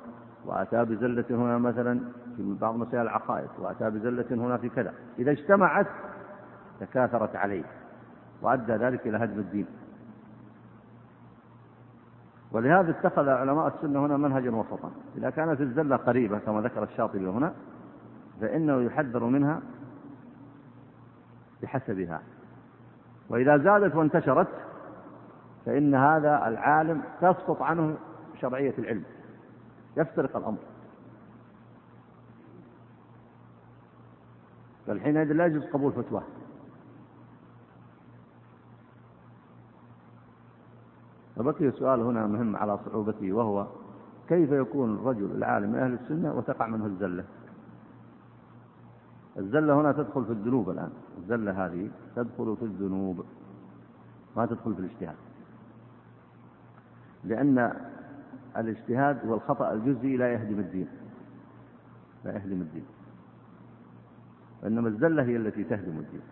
وأتى 0.46 0.84
بزلة 0.84 1.24
هنا 1.30 1.58
مثلا 1.58 2.00
في 2.36 2.56
بعض 2.60 2.74
مسائل 2.74 3.02
العقائد 3.02 3.48
وأتى 3.58 3.90
بزلة 3.90 4.26
هنا 4.30 4.56
في 4.56 4.68
كذا. 4.68 4.94
إذا 5.18 5.30
اجتمعت 5.30 5.86
تكاثرت 6.80 7.36
عليه 7.36 7.64
وأدى 8.42 8.72
ذلك 8.72 9.06
إلى 9.06 9.16
هدم 9.16 9.38
الدين. 9.38 9.66
ولهذا 12.52 12.90
اتخذ 12.90 13.28
علماء 13.28 13.68
السنة 13.68 14.06
هنا 14.06 14.16
منهجا 14.16 14.50
وسطا. 14.50 14.90
إذا 15.16 15.30
كانت 15.30 15.60
الزلة 15.60 15.96
قريبة 15.96 16.38
كما 16.38 16.60
ذكر 16.60 16.82
الشاطبي 16.82 17.28
هنا 17.28 17.52
فإنه 18.40 18.82
يحذر 18.82 19.24
منها 19.24 19.60
بحسبها. 21.62 22.22
وإذا 23.28 23.56
زادت 23.56 23.96
وانتشرت 23.96 24.48
فإن 25.66 25.94
هذا 25.94 26.48
العالم 26.48 27.02
تسقط 27.20 27.62
عنه 27.62 27.96
شرعية 28.40 28.74
العلم. 28.78 29.04
يفترق 29.96 30.36
الأمر. 30.36 30.58
فالحينئذ 34.86 35.32
لا 35.32 35.46
يجوز 35.46 35.64
قبول 35.64 35.92
فتواه 35.92 36.22
فبقي 41.40 41.70
سؤال 41.70 42.00
هنا 42.00 42.26
مهم 42.26 42.56
على 42.56 42.78
صعوبته 42.86 43.32
وهو 43.32 43.66
كيف 44.28 44.50
يكون 44.52 44.94
الرجل 44.94 45.30
العالم 45.36 45.70
من 45.70 45.78
أهل 45.78 45.92
السنة 45.92 46.34
وتقع 46.34 46.66
منه 46.66 46.86
الزلة؟ 46.86 47.24
الزلة 49.38 49.80
هنا 49.80 49.92
تدخل 49.92 50.24
في 50.24 50.30
الذنوب 50.32 50.70
الآن. 50.70 50.90
الزلة 51.18 51.66
هذه 51.66 51.90
تدخل 52.16 52.56
في 52.56 52.64
الذنوب 52.64 53.24
ما 54.36 54.46
تدخل 54.46 54.74
في 54.74 54.80
الاجتهاد. 54.80 55.16
لأن 57.24 57.72
الاجتهاد 58.56 59.26
والخطأ 59.26 59.72
الجزئي 59.72 60.16
لا 60.16 60.32
يهدم 60.32 60.58
الدين. 60.58 60.88
لا 62.24 62.32
يهدم 62.32 62.60
الدين. 62.60 62.84
وإنما 64.62 64.88
الزلة 64.88 65.22
هي 65.22 65.36
التي 65.36 65.64
تهدم 65.64 65.98
الدين. 65.98 66.22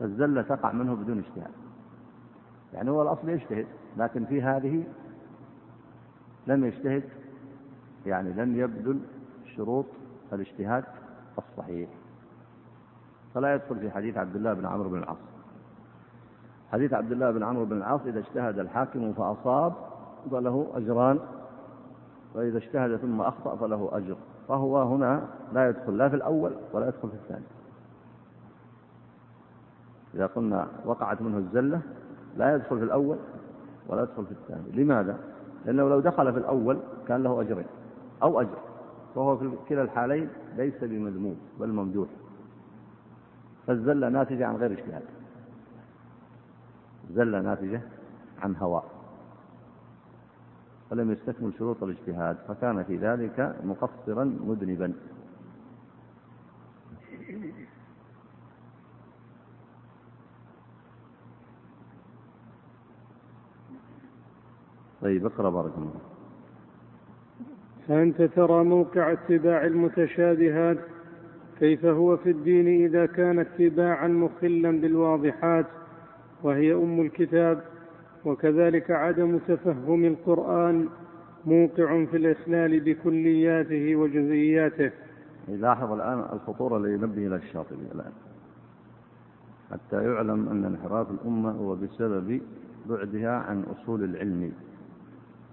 فالزلة 0.00 0.42
تقع 0.42 0.72
منه 0.72 0.94
بدون 0.94 1.18
اجتهاد. 1.18 1.54
يعني 2.74 2.90
هو 2.90 3.02
الأصل 3.02 3.28
يجتهد 3.28 3.66
لكن 3.96 4.24
في 4.24 4.42
هذه 4.42 4.84
لم 6.46 6.64
يجتهد 6.64 7.02
يعني 8.06 8.32
لم 8.32 8.56
يبذل 8.56 9.00
شروط 9.56 9.86
الاجتهاد 10.32 10.84
الصحيح. 11.38 11.88
فلا 13.34 13.54
يدخل 13.54 13.78
في 13.80 13.90
حديث 13.90 14.16
عبد 14.16 14.36
الله 14.36 14.54
بن 14.54 14.66
عمرو 14.66 14.88
بن 14.88 14.98
العاص. 14.98 15.18
حديث 16.72 16.92
عبد 16.92 17.12
الله 17.12 17.30
بن 17.30 17.42
عمرو 17.42 17.64
بن 17.64 17.76
العاص 17.76 18.00
إذا 18.06 18.18
اجتهد 18.18 18.58
الحاكم 18.58 19.12
فأصاب 19.12 19.72
فله 20.30 20.66
أجران 20.74 21.18
وإذا 22.34 22.58
اجتهد 22.58 22.96
ثم 22.96 23.20
أخطأ 23.20 23.56
فله 23.56 23.88
أجر. 23.92 24.16
فهو 24.48 24.82
هنا 24.82 25.28
لا 25.52 25.68
يدخل 25.68 25.98
لا 25.98 26.08
في 26.08 26.16
الأول 26.16 26.52
ولا 26.72 26.88
يدخل 26.88 27.08
في 27.08 27.14
الثاني. 27.14 27.44
إذا 30.14 30.26
قلنا 30.26 30.68
وقعت 30.84 31.22
منه 31.22 31.38
الزلة 31.38 31.80
لا 32.36 32.54
يدخل 32.54 32.78
في 32.78 32.84
الأول 32.84 33.16
ولا 33.88 34.02
يدخل 34.02 34.26
في 34.26 34.32
الثاني. 34.32 34.82
لماذا؟ 34.82 35.18
لأنه 35.66 35.88
لو 35.88 36.00
دخل 36.00 36.32
في 36.32 36.38
الأول 36.38 36.78
كان 37.08 37.22
له 37.22 37.40
أجرين. 37.40 37.66
أو 38.22 38.40
أجر. 38.40 38.58
وهو 39.14 39.36
في 39.36 39.50
كلا 39.68 39.82
الحالين 39.82 40.28
ليس 40.56 40.84
بمذموم 40.84 41.36
بل 41.60 41.68
ممدوح. 41.68 42.08
فالزلة 43.66 44.08
ناتجة 44.08 44.46
عن 44.46 44.56
غير 44.56 44.72
اجتهاد. 44.72 45.02
زلة 47.14 47.40
ناتجة 47.40 47.80
عن 48.42 48.56
هواء 48.56 48.84
ولم 50.90 51.12
يستكمل 51.12 51.52
شروط 51.58 51.82
الاجتهاد 51.82 52.36
فكان 52.48 52.82
في 52.82 52.96
ذلك 52.96 53.56
مقصرا 53.64 54.24
مذنبا. 54.24 54.92
طيب 65.02 65.26
اقرأ 65.26 65.50
بارك 65.50 65.72
الله 65.78 66.00
فأنت 67.88 68.22
ترى 68.22 68.64
موقع 68.64 69.12
اتباع 69.12 69.64
المتشابهات 69.64 70.78
كيف 71.58 71.84
هو 71.84 72.16
في 72.16 72.30
الدين 72.30 72.86
إذا 72.86 73.06
كان 73.06 73.38
اتباعا 73.38 74.08
مخلا 74.08 74.80
بالواضحات 74.80 75.66
وهي 76.42 76.74
أم 76.74 77.00
الكتاب 77.00 77.62
وكذلك 78.24 78.90
عدم 78.90 79.38
تفهم 79.38 80.04
القرآن 80.04 80.88
موقع 81.46 82.04
في 82.04 82.16
الإخلال 82.16 82.80
بكلياته 82.80 83.96
وجزئياته. 83.96 84.90
لاحظ 85.48 85.92
الآن 85.92 86.24
الخطورة 86.32 86.76
اللي 86.76 86.92
ينبه 86.92 87.26
إلى 87.26 87.36
الشاطبي 87.36 87.86
الآن. 87.94 88.12
حتى 89.70 90.04
يعلم 90.04 90.48
أن 90.48 90.64
انحراف 90.64 91.10
الأمة 91.10 91.50
هو 91.50 91.76
بسبب 91.76 92.40
بعدها 92.88 93.30
عن 93.30 93.62
أصول 93.62 94.04
العلم. 94.04 94.52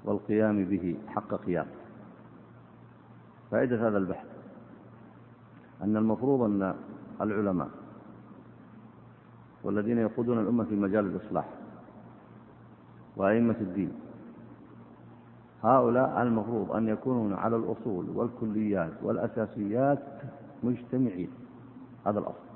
والقيام 0.08 0.66
به 0.66 0.96
حق 1.08 1.34
قيام. 1.46 1.66
فائدة 3.52 3.88
هذا 3.88 3.98
البحث 3.98 4.26
أن 5.82 5.98
المفروض 5.98 6.42
أن 6.42 6.76
العلماء 7.22 7.70
والذين 9.64 9.98
يقودون 9.98 10.40
الأمة 10.40 10.64
في 10.64 10.76
مجال 10.76 11.06
الإصلاح 11.06 11.46
وأئمة 13.18 13.56
الدين 13.62 13.92
هؤلاء 15.64 16.22
المفروض 16.22 16.72
أن 16.72 16.88
يكونون 16.88 17.34
على 17.34 17.56
الأصول 17.56 18.10
والكليات 18.10 18.92
والأساسيات 19.04 20.04
مجتمعين. 20.64 21.30
هذا 22.06 22.20
الأصل. 22.20 22.48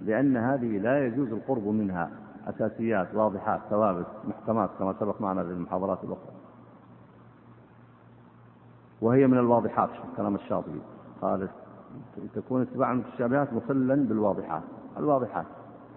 لأن 0.00 0.36
هذه 0.36 0.78
لا 0.78 1.06
يجوز 1.06 1.32
القرب 1.32 1.66
منها. 1.66 2.10
أساسيات 2.46 3.14
واضحات 3.14 3.60
ثوابت 3.70 4.06
محكمات 4.24 4.70
كما 4.78 4.94
سبق 5.00 5.20
معنا 5.20 5.42
في 5.42 5.50
المحاضرات 5.50 6.04
الأخرى. 6.04 6.32
وهي 9.00 9.26
من 9.26 9.38
الواضحات 9.38 9.90
كلام 10.16 10.34
الشاطبي. 10.34 10.80
قال 11.22 11.48
تكون 12.34 12.62
اتباع 12.62 12.92
المتشابهات 12.92 13.52
مخلا 13.52 13.94
بالواضحات. 13.94 14.62
الواضحات 14.96 15.46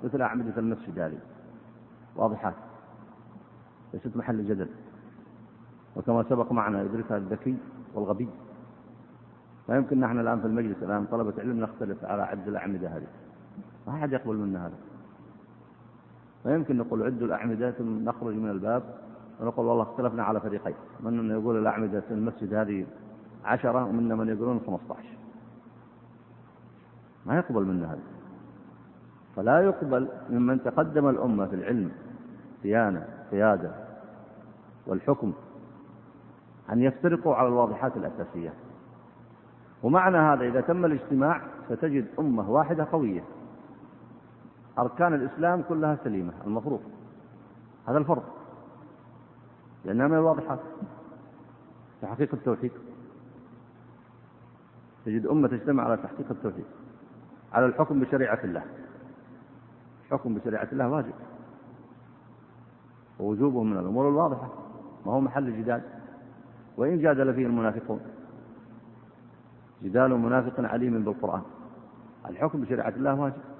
مثل 0.03 0.21
أعمدة 0.21 0.53
المسجد 0.57 0.99
هذه 0.99 1.19
واضحات 2.15 2.53
ليست 3.93 4.17
محل 4.17 4.47
جدل. 4.47 4.69
وكما 5.95 6.23
سبق 6.23 6.51
معنا 6.51 6.81
يدركها 6.81 7.17
الذكي 7.17 7.57
والغبي. 7.93 8.29
لا 9.69 9.75
يمكن 9.75 9.99
نحن 9.99 10.19
الآن 10.19 10.39
في 10.39 10.47
المجلس 10.47 10.83
الآن 10.83 11.05
طلبة 11.05 11.33
علم 11.37 11.59
نختلف 11.59 12.05
على 12.05 12.23
عد 12.23 12.47
الأعمدة 12.47 12.87
هذه. 12.87 13.07
ما 13.87 13.93
أحد 13.93 14.13
يقبل 14.13 14.35
منا 14.35 14.65
هذا. 14.65 14.75
لا 16.45 16.55
يمكن 16.55 16.77
نقول 16.77 17.03
عدوا 17.03 17.27
الأعمدة 17.27 17.71
ثم 17.71 18.05
نخرج 18.05 18.35
من 18.35 18.49
الباب 18.49 18.83
ونقول 19.39 19.65
والله 19.65 19.83
اختلفنا 19.83 20.23
على 20.23 20.39
فريقين 20.39 20.75
من 20.99 21.31
يقول 21.31 21.57
الأعمدة 21.57 21.99
في 21.99 22.11
المسجد 22.13 22.53
هذه 22.53 22.85
عشرة 23.45 23.85
ومنا 23.85 24.15
من 24.15 24.29
يقولون 24.29 24.59
15 24.67 25.03
ما 27.25 27.37
يقبل 27.37 27.63
منا 27.63 27.91
هذا. 27.91 27.99
فلا 29.35 29.61
يقبل 29.61 30.09
ممن 30.29 30.63
تقدم 30.63 31.09
الأمة 31.09 31.45
في 31.45 31.55
العلم 31.55 31.91
صيانة 32.63 33.05
قيادة 33.31 33.71
والحكم 34.87 35.33
أن 36.69 36.81
يفترقوا 36.81 37.35
على 37.35 37.47
الواضحات 37.47 37.97
الأساسية. 37.97 38.53
ومعنى 39.83 40.17
هذا 40.17 40.43
إذا 40.43 40.61
تم 40.61 40.85
الاجتماع 40.85 41.41
ستجد 41.69 42.05
أمة 42.19 42.51
واحدة 42.51 42.87
قوية. 42.91 43.23
أركان 44.79 45.13
الإسلام 45.13 45.61
كلها 45.61 45.97
سليمة 46.03 46.33
المفروض. 46.45 46.81
هذا 47.87 47.97
الفرض. 47.97 48.23
لأنها 49.85 50.07
من 50.07 50.13
الواضحات 50.13 50.59
في 52.01 52.07
حقيقة 52.07 52.35
التوحيد. 52.35 52.71
تجد 55.05 55.25
أمة 55.25 55.47
تجتمع 55.47 55.83
على 55.83 55.97
تحقيق 55.97 56.31
التوحيد. 56.31 56.65
على 57.53 57.65
الحكم 57.65 57.99
بشريعة 57.99 58.39
الله. 58.43 58.63
الحكم 60.05 60.35
بشريعة 60.35 60.67
الله 60.71 60.89
واجب. 60.89 61.13
ووجوبه 63.19 63.63
من 63.63 63.77
الأمور 63.77 64.09
الواضحة. 64.09 64.49
ما 65.05 65.11
هو 65.13 65.21
محل 65.21 65.57
جدال 65.57 65.81
وإن 66.77 67.01
جادل 67.01 67.33
فيه 67.33 67.45
المنافقون. 67.45 67.99
جدال 69.83 70.19
منافق 70.19 70.59
عليم 70.59 71.03
بالقرآن. 71.03 71.41
الحكم 72.29 72.61
بشريعة 72.61 72.89
الله 72.89 73.19
واجب. 73.19 73.52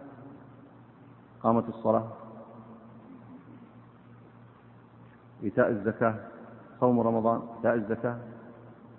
قامت 1.43 1.69
الصلاة 1.69 2.07
إيتاء 5.43 5.69
الزكاة 5.69 6.15
صوم 6.79 6.99
رمضان 6.99 7.41
إيتاء 7.57 7.75
الزكاة 7.75 8.17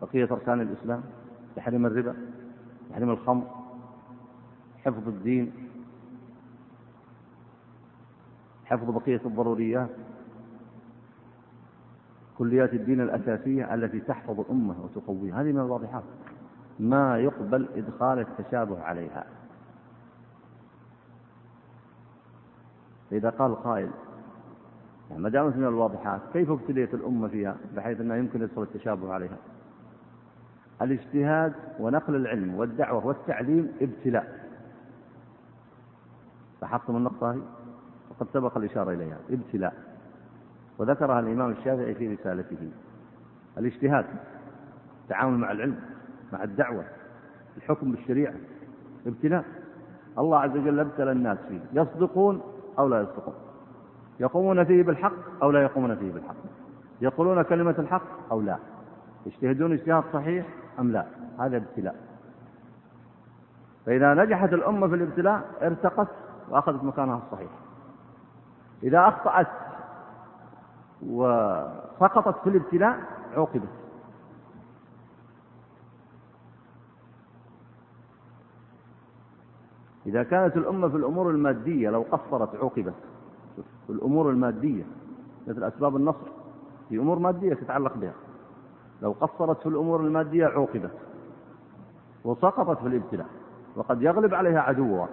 بقية 0.03 0.25
أركان 0.25 0.61
الإسلام 0.61 1.03
تحريم 1.57 1.87
الربا 1.87 2.15
تحريم 2.91 3.11
الخمر 3.11 3.45
حفظ 4.85 5.09
الدين 5.09 5.53
حفظ 8.65 8.91
بقية 8.91 9.21
الضروريات 9.25 9.91
كليات 12.39 12.75
الدين 12.75 13.01
الأساسية 13.01 13.75
التي 13.75 14.01
تحفظ 14.01 14.41
الأمة 14.41 14.75
وتقويها. 14.85 15.43
هذه 15.43 15.53
من 15.53 15.61
الواضحات. 15.61 16.03
ما 16.81 17.19
يقبل 17.19 17.69
إدخال 17.77 18.19
التشابه 18.19 18.83
عليها. 18.83 19.27
فإذا 23.15 23.31
قال 23.31 23.55
قائل 23.63 23.91
يعني 25.11 25.23
ما 25.23 25.29
دامت 25.29 25.57
من 25.57 25.65
الواضحات 25.65 26.21
كيف 26.33 26.51
ابتليت 26.51 26.95
الأمة 26.95 27.29
فيها؟ 27.29 27.57
بحيث 27.77 28.01
أنه 28.01 28.15
يمكن 28.15 28.43
يدخل 28.43 28.63
التشابه 28.63 29.13
عليها. 29.13 29.37
الاجتهاد 30.83 31.53
ونقل 31.81 32.17
العلم 32.17 32.55
والدعوة 32.55 33.07
والتعليم 33.07 33.73
ابتلاء. 33.81 34.49
لاحظتم 36.63 36.97
النقطة 36.97 37.31
هذه؟ 37.31 37.43
وقد 38.11 38.27
سبق 38.33 38.57
الإشارة 38.57 38.91
إليها. 38.93 39.19
ابتلاء. 39.31 39.75
وذكرها 40.79 41.21
الإمام 41.21 41.51
الشافعي 41.51 41.95
في 41.95 42.15
رسالته. 42.15 42.71
الاجتهاد 43.59 44.07
التعامل 45.03 45.39
مع 45.39 45.53
العلم 45.53 45.81
مع 46.33 46.45
الدعوة 46.45 46.85
الحكم 47.57 47.91
بالشريعة 47.91 48.35
ابتلاء. 49.07 49.45
الله 50.19 50.39
عز 50.39 50.51
وجل 50.51 50.81
ابتلى 50.81 51.13
الناس 51.13 51.39
فيه. 51.49 51.61
يصدقون 51.73 52.54
أو 52.79 52.89
لا 52.89 53.01
يصدقون. 53.01 53.35
يقومون 54.21 54.65
فيه 54.65 54.83
بالحق 54.83 55.43
أو 55.43 55.51
لا 55.51 55.63
يقومون 55.63 55.97
فيه 55.97 56.13
بالحق. 56.13 56.35
يقولون 57.01 57.43
كلمة 57.43 57.75
الحق 57.79 58.31
أو 58.31 58.41
لا. 58.41 58.59
يجتهدون 59.27 59.73
اجتهاد 59.73 60.05
صحيح 60.13 60.47
أم 60.79 60.93
لا. 60.93 61.07
هذا 61.39 61.57
ابتلاء. 61.57 61.97
فإذا 63.87 64.15
نجحت 64.15 64.53
الأمة 64.53 64.89
في 64.89 64.95
الابتلاء 64.95 65.43
ارتقت 65.63 66.09
وأخذت 66.49 66.85
مكانها 66.85 67.23
الصحيح. 67.27 67.51
إذا 68.83 69.09
أخطأت 69.09 69.47
وسقطت 71.03 72.43
في 72.43 72.49
الابتلاء 72.49 73.01
عوقبت. 73.37 73.69
إذا 80.07 80.23
كانت 80.23 80.57
الأمة 80.57 80.89
في 80.89 80.97
الأمور 80.97 81.31
المادية 81.31 81.91
لو 81.91 82.03
قصرت 82.03 82.55
عوقبت. 82.55 82.95
في 83.87 83.93
الأمور 83.93 84.31
المادية 84.31 84.85
مثل 85.47 85.65
أسباب 85.65 85.97
النصر 85.97 86.29
في 86.89 86.97
أمور 86.99 87.19
مادية 87.19 87.55
تتعلق 87.55 87.97
بها. 87.97 88.13
لو 89.03 89.13
قصرت 89.13 89.61
في 89.61 89.69
الأمور 89.69 90.01
المادية 90.01 90.47
عوقبت. 90.47 90.91
وسقطت 92.25 92.81
في 92.81 92.87
الابتلاء. 92.87 93.27
وقد 93.77 94.03
يغلب 94.03 94.35
عليها 94.35 94.61
عدوها. 94.61 95.09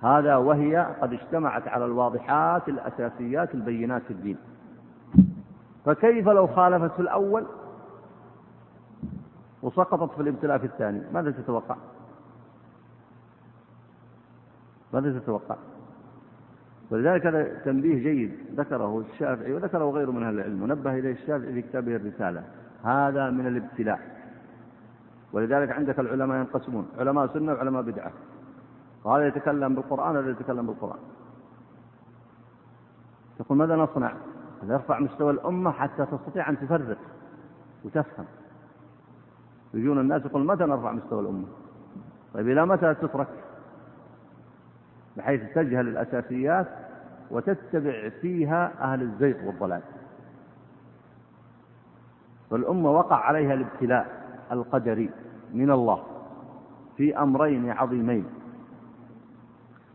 هذا 0.00 0.36
وهي 0.36 0.96
قد 1.00 1.12
اجتمعت 1.12 1.68
على 1.68 1.84
الواضحات 1.84 2.68
الأساسيات 2.68 3.54
البينات 3.54 4.02
في 4.02 4.10
الدين. 4.10 4.36
فكيف 5.84 6.28
لو 6.28 6.46
خالفت 6.46 6.92
في 6.92 7.00
الأول 7.00 7.46
وسقطت 9.62 10.14
في 10.14 10.22
الابتلاء 10.22 10.58
في 10.58 10.66
الثاني؟ 10.66 11.02
ماذا 11.12 11.30
تتوقع؟ 11.30 11.76
ماذا 14.94 15.18
تتوقع. 15.18 15.56
ولذلك 16.90 17.26
هذا 17.26 17.60
تنبيه 17.64 18.02
جيد 18.02 18.34
ذكره 18.56 19.00
الشافعي 19.00 19.52
وذكره 19.52 19.90
غيره 19.90 20.10
من 20.10 20.22
أهل 20.22 20.34
العلم. 20.34 20.62
ونبه 20.62 20.98
إليه 20.98 21.12
الشافعي 21.12 21.52
في 21.52 21.62
كتابه 21.62 21.96
الرسالة. 21.96 22.44
هذا 22.84 23.30
من 23.30 23.46
الابتلاء. 23.46 24.00
ولذلك 25.32 25.70
عندك 25.70 26.00
العلماء 26.00 26.38
ينقسمون. 26.38 26.88
علماء 26.98 27.26
سنة 27.26 27.52
وعلماء 27.52 27.82
بدعة. 27.82 28.12
وهذا 29.04 29.26
يتكلم 29.26 29.74
بالقرآن 29.74 30.16
وهذا 30.16 30.30
يتكلم 30.30 30.66
بالقرآن. 30.66 30.98
تقول 33.38 33.58
ماذا 33.58 33.76
نصنع؟ 33.76 34.12
نرفع 34.62 34.98
مستوى 34.98 35.30
الأمة 35.30 35.70
حتى 35.70 36.06
تستطيع 36.06 36.48
أن 36.48 36.58
تفرق 36.58 36.98
وتفهم. 37.84 38.26
يجون 39.74 40.00
الناس 40.00 40.24
يقول 40.24 40.46
متى 40.46 40.64
نرفع 40.64 40.92
مستوى 40.92 41.20
الأمة؟ 41.20 41.46
طيب 42.34 42.48
إلى 42.48 42.66
متى 42.66 42.94
تترك؟ 42.94 43.28
بحيث 45.16 45.54
تجهل 45.54 45.88
الأساسيات 45.88 46.66
وتتبع 47.30 48.08
فيها 48.08 48.72
أهل 48.80 49.02
الزيغ 49.02 49.46
والضلال. 49.46 49.82
فالأمة 52.50 52.90
وقع 52.90 53.16
عليها 53.16 53.54
الابتلاء 53.54 54.24
القدري 54.52 55.10
من 55.54 55.70
الله 55.70 56.02
في 56.96 57.18
أمرين 57.18 57.70
عظيمين. 57.70 58.26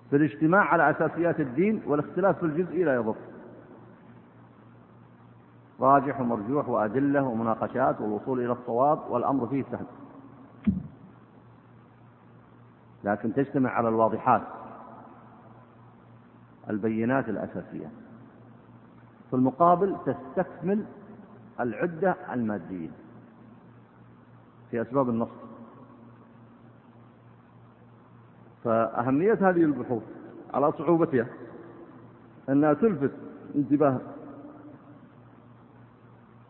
في 0.10 0.16
الاجتماع 0.16 0.64
على 0.64 0.90
أساسيات 0.90 1.40
الدين 1.40 1.82
والاختلاف 1.88 2.38
في 2.38 2.46
الجزء 2.46 2.86
لا 2.86 2.96
يضر. 2.96 3.16
راجح 5.80 6.22
ومرجوح 6.22 6.70
وأدلة 6.70 7.24
ومناقشات 7.24 8.02
والوصول 8.02 8.40
إلى 8.40 8.52
الصواب 8.52 9.00
والأمر 9.10 9.48
فيه 9.48 9.64
سهل. 9.72 9.86
لكن 13.04 13.34
تجتمع 13.34 13.70
على 13.70 13.90
الواضحات. 13.90 14.42
البينات 16.70 17.30
الأساسية. 17.30 17.92
في 19.30 19.36
المقابل 19.36 19.96
تستكمل 20.06 20.86
العدة 21.60 22.16
المادية. 22.34 22.90
في 24.72 24.82
أسباب 24.82 25.10
النص. 25.10 25.30
فأهمية 28.64 29.34
هذه 29.34 29.64
البحوث 29.64 30.04
على 30.54 30.72
صعوبتها 30.72 31.28
أنها 32.50 32.74
تلفت 32.74 33.12
انتباه 33.56 33.98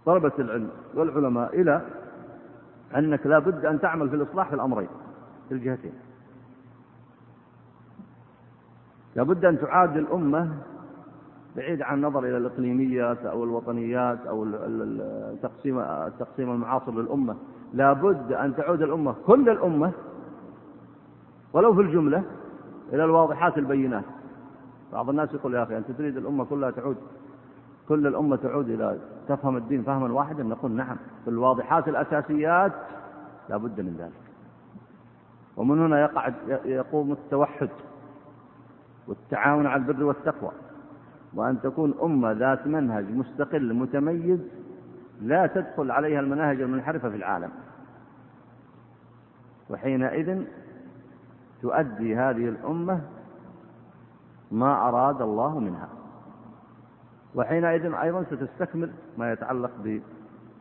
طلبة 0.06 0.32
العلم 0.40 0.70
والعلماء 0.94 1.62
إلى 1.62 1.82
أنك 2.96 3.28
لا 3.28 3.40
بد 3.40 3.66
أن 3.66 3.80
تعمل 3.80 4.10
في 4.10 4.16
الإصلاح 4.16 4.50
في 4.50 4.56
الأمرين 4.56 4.90
في 5.50 5.54
الجهتين. 5.54 5.94
لابد 9.20 9.46
أن 9.46 9.60
تعاد 9.60 9.98
الأمة 9.98 10.50
بعيد 11.56 11.82
عن 11.82 11.98
النظر 11.98 12.20
إلى 12.20 12.38
الإقليميات 12.38 13.26
أو 13.26 13.44
الوطنيات 13.44 14.26
أو 14.28 14.44
التقسيم 14.44 15.80
التقسيم 15.80 16.52
المعاصر 16.52 16.92
للأمة. 16.92 17.36
لابد 17.74 18.34
أن 18.34 18.56
تعود 18.56 18.82
الأمة 18.82 19.16
كل 19.28 19.50
الأمة 19.50 19.92
ولو 21.54 21.74
في 21.74 21.82
الجملة 21.82 22.24
إلى 22.94 23.06
الواضحات 23.06 23.58
البينات. 23.58 24.04
بعض 24.94 25.10
الناس 25.10 25.34
يقول 25.34 25.56
يا 25.56 25.64
أخي 25.64 25.78
أنت 25.78 25.92
تريد 25.92 26.18
الأمة 26.18 26.46
كلها 26.46 26.72
تعود. 26.72 26.98
كل 27.90 28.08
الأمة 28.08 28.36
تعود 28.36 28.70
إلى 28.70 28.98
تفهم 29.28 29.58
الدين 29.58 29.84
فهما 29.84 30.14
واحدا 30.14 30.44
نقول 30.44 30.72
نعم. 30.72 30.98
في 31.24 31.30
الواضحات 31.30 31.88
الأساسيات 31.88 32.74
لا 33.50 33.58
بد 33.58 33.82
من 33.82 33.96
ذلك. 34.00 34.30
ومن 35.58 35.80
هنا 35.80 36.02
يقع 36.02 36.32
يقوم 36.66 37.12
التوحد. 37.12 37.70
والتعاون 39.10 39.68
على 39.68 39.82
البر 39.82 40.04
والتقوى. 40.04 40.52
وأن 41.34 41.62
تكون 41.62 41.94
أمة 42.04 42.32
ذات 42.32 42.68
منهج 42.68 43.12
مستقل 43.12 43.74
متميز 43.74 44.40
لا 45.22 45.48
تدخل 45.48 45.92
عليها 45.92 46.20
المناهج 46.20 46.62
المنحرفة 46.62 47.10
في 47.10 47.16
العالم. 47.16 47.50
وحينئذ 49.70 50.44
تؤدي 51.62 52.16
هذه 52.16 52.50
الأمة 52.50 53.02
ما 54.52 54.90
أراد 54.90 55.22
الله 55.22 55.60
منها. 55.60 55.90
وحينئذ 57.36 57.94
أيضا 57.94 58.24
ستستكمل 58.24 58.92
ما 59.18 59.32
يتعلق 59.32 59.72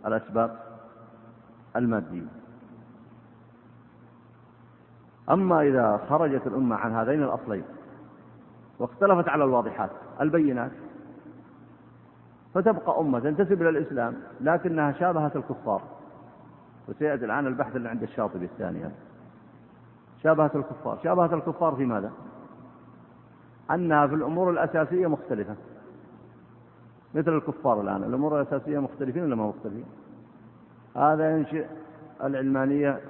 بالأسباب 0.04 0.58
المادية. 1.76 2.26
أما 5.30 5.62
إذا 5.62 6.00
خرجت 6.08 6.46
الأمة 6.46 6.76
عن 6.76 6.92
هذين 6.92 7.22
الأصلين 7.22 7.64
واختلفت 8.78 9.28
على 9.28 9.44
الواضحات 9.44 9.90
البينات. 10.20 10.70
فتبقى 12.54 13.00
أمة 13.00 13.18
تنتسب 13.20 13.62
إلى 13.62 13.68
الإسلام 13.68 14.14
لكنها 14.40 14.92
شابهت 14.92 15.36
الكفار. 15.36 15.82
وسيأتي 16.88 17.24
الآن 17.24 17.46
البحث 17.46 17.76
اللي 17.76 17.88
عند 17.88 18.02
الشاطبي 18.02 18.44
الثاني. 18.44 18.80
شابهت 20.22 20.56
الكفار. 20.56 20.98
شابهت 21.04 21.32
الكفار 21.32 21.74
في 21.74 21.84
ماذا؟ 21.84 22.12
أنها 23.70 24.06
في 24.06 24.14
الأمور 24.14 24.50
الأساسية 24.50 25.06
مختلفة. 25.06 25.54
مثل 27.14 27.36
الكفار 27.36 27.80
الآن 27.80 28.04
الأمور 28.04 28.40
الأساسية 28.40 28.78
مختلفين 28.78 29.22
ولا 29.22 29.36
ما 29.36 29.46
مختلفين؟ 29.46 29.84
هذا 30.96 31.36
ينشئ 31.36 31.66
العلمانية 32.24 33.00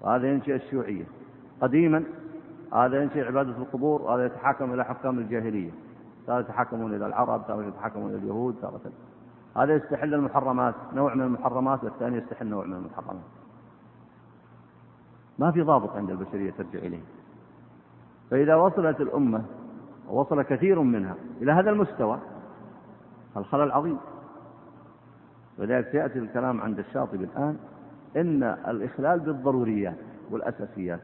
وهذا 0.00 0.28
ينشئ 0.30 0.54
الشيوعية. 0.54 1.04
قديما 1.60 2.04
هذا 2.72 3.02
ينشئ 3.02 3.24
عبادة 3.26 3.50
القبور 3.50 4.02
وهذا 4.02 4.26
يتحاكم 4.26 4.74
إلى 4.74 4.84
حكام 4.84 5.18
الجاهلية. 5.18 5.70
تارة 6.26 6.40
يتحاكمون 6.40 6.94
إلى 6.94 7.06
العرب 7.06 7.46
تارة 7.46 7.66
يتحاكمون 7.66 8.10
إلى 8.10 8.18
اليهود 8.18 8.56
تارة 8.62 8.80
هذا 9.56 9.74
يستحل 9.74 10.14
المحرمات 10.14 10.74
نوع 10.92 11.14
من 11.14 11.22
المحرمات 11.22 11.84
والثاني 11.84 12.16
يستحل 12.16 12.46
نوع 12.46 12.64
من 12.64 12.72
المحرمات. 12.72 13.24
ما 15.38 15.50
في 15.50 15.62
ضابط 15.62 15.96
عند 15.96 16.10
البشرية 16.10 16.50
ترجع 16.50 16.78
إليه. 16.78 17.02
فإذا 18.30 18.54
وصلت 18.54 19.00
الأمة 19.00 19.44
ووصل 20.08 20.42
كثير 20.42 20.80
منها 20.80 21.14
إلى 21.42 21.52
هذا 21.52 21.70
المستوى 21.70 22.18
الخلل 23.36 23.72
عظيم. 23.72 23.98
ولذلك 25.58 25.88
سيأتي 25.92 26.18
الكلام 26.18 26.60
عند 26.60 26.78
الشاطبي 26.78 27.24
الآن 27.24 27.56
إن 28.16 28.42
الإخلال 28.42 29.20
بالضروريات 29.20 29.96
والأساسيات 30.30 31.00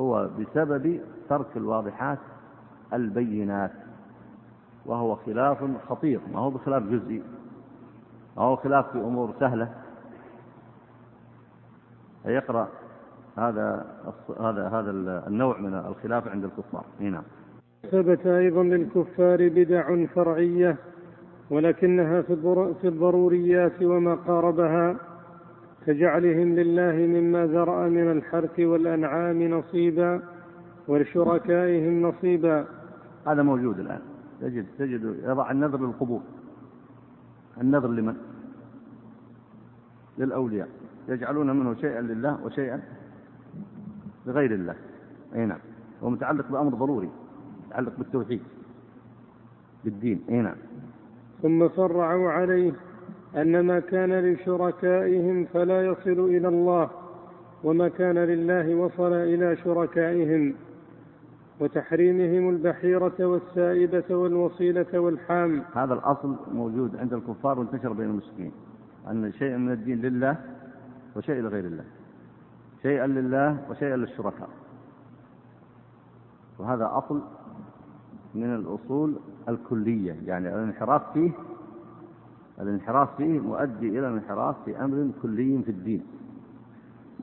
هو 0.00 0.28
بسبب 0.38 1.00
ترك 1.28 1.56
الواضحات 1.56 2.18
البينات 2.92 3.72
وهو 4.86 5.16
خلاف 5.16 5.58
خطير 5.88 6.20
ما 6.32 6.38
هو 6.38 6.50
بخلاف 6.50 6.82
جزئي 6.82 7.22
ما 8.36 8.42
هو 8.42 8.56
خلاف 8.56 8.92
في 8.92 8.98
أمور 8.98 9.34
سهلة. 9.40 9.68
يقرأ 12.24 12.68
هذا 13.38 13.86
هذا 14.40 14.68
هذا 14.68 14.90
النوع 15.26 15.58
من 15.58 15.74
الخلاف 15.74 16.28
عند 16.28 16.44
الكفار. 16.44 16.84
نعم. 17.00 17.22
ثبت 17.90 18.26
أيضا 18.26 18.62
للكفار 18.62 19.48
بدع 19.48 20.06
فرعية 20.06 20.76
ولكنها 21.50 22.22
في 22.22 22.84
الضروريات 22.84 23.82
وما 23.82 24.14
قاربها. 24.14 24.96
كجعلهم 25.86 26.54
لله 26.54 27.20
مما 27.20 27.46
ذرأ 27.46 27.88
من 27.88 28.12
الحرث 28.12 28.60
والأنعام 28.60 29.42
نصيبا 29.42 30.22
ولشركائهم 30.88 32.02
نصيبا. 32.02 32.66
هذا 33.26 33.42
موجود 33.42 33.78
الآن. 33.78 34.00
تجد 34.40 34.66
تجد 34.78 35.16
يضع 35.24 35.50
النذر 35.50 35.86
للقبور. 35.86 36.20
النذر 37.60 37.88
لمن؟ 37.88 38.16
للأولياء. 40.18 40.68
يجعلون 41.08 41.50
منه 41.50 41.74
شيئا 41.74 42.00
لله 42.00 42.44
وشيئا 42.44 42.80
لغير 44.26 44.54
الله. 44.54 44.74
أي 45.34 45.46
نعم. 45.46 45.58
هو 46.02 46.10
متعلق 46.10 46.48
بأمر 46.48 46.74
ضروري. 46.74 47.10
متعلق 47.66 47.92
بالتوحيد 47.98 48.42
بالدين. 49.84 50.24
أي 50.28 50.42
نعم. 50.42 50.56
ثم 51.42 51.68
فرعوا 51.68 52.30
عليه. 52.30 52.72
أن 53.36 53.60
ما 53.60 53.80
كان 53.80 54.20
لشركائهم 54.20 55.44
فلا 55.44 55.86
يصل 55.86 56.20
إلى 56.20 56.48
الله 56.48 56.90
وما 57.64 57.88
كان 57.88 58.18
لله 58.18 58.74
وصل 58.74 59.12
إلى 59.12 59.56
شركائهم. 59.56 60.54
وتحريمهم 61.60 62.50
البحيرة 62.50 63.14
والسائبة 63.20 64.16
والوصيلة 64.16 64.98
والحام. 65.00 65.62
هذا 65.74 65.94
الأصل 65.94 66.36
موجود 66.52 66.96
عند 66.96 67.12
الكفار 67.12 67.58
وانتشر 67.58 67.92
بين 67.92 68.10
المسلمين 68.10 68.52
أن 69.10 69.32
شيء 69.32 69.56
من 69.56 69.72
الدين 69.72 70.00
لله 70.00 70.36
وشيء 71.16 71.34
لغير 71.34 71.64
الله 71.64 71.84
شيئا 72.82 73.06
لله 73.06 73.58
وشيئا 73.70 73.96
للشركاء. 73.96 74.48
وهذا 76.58 76.90
أصل 76.92 77.22
من 78.34 78.54
الأصول 78.54 79.16
الكلية 79.48 80.16
يعني 80.26 80.48
الانحراف 80.48 81.12
فيه 81.12 81.30
الانحراف 82.60 83.16
فيه 83.16 83.40
مؤدي 83.40 83.88
إلى 83.88 84.08
الانحراف 84.08 84.56
في 84.64 84.84
أمر 84.84 85.10
كلي 85.22 85.62
في 85.62 85.70
الدين. 85.70 86.02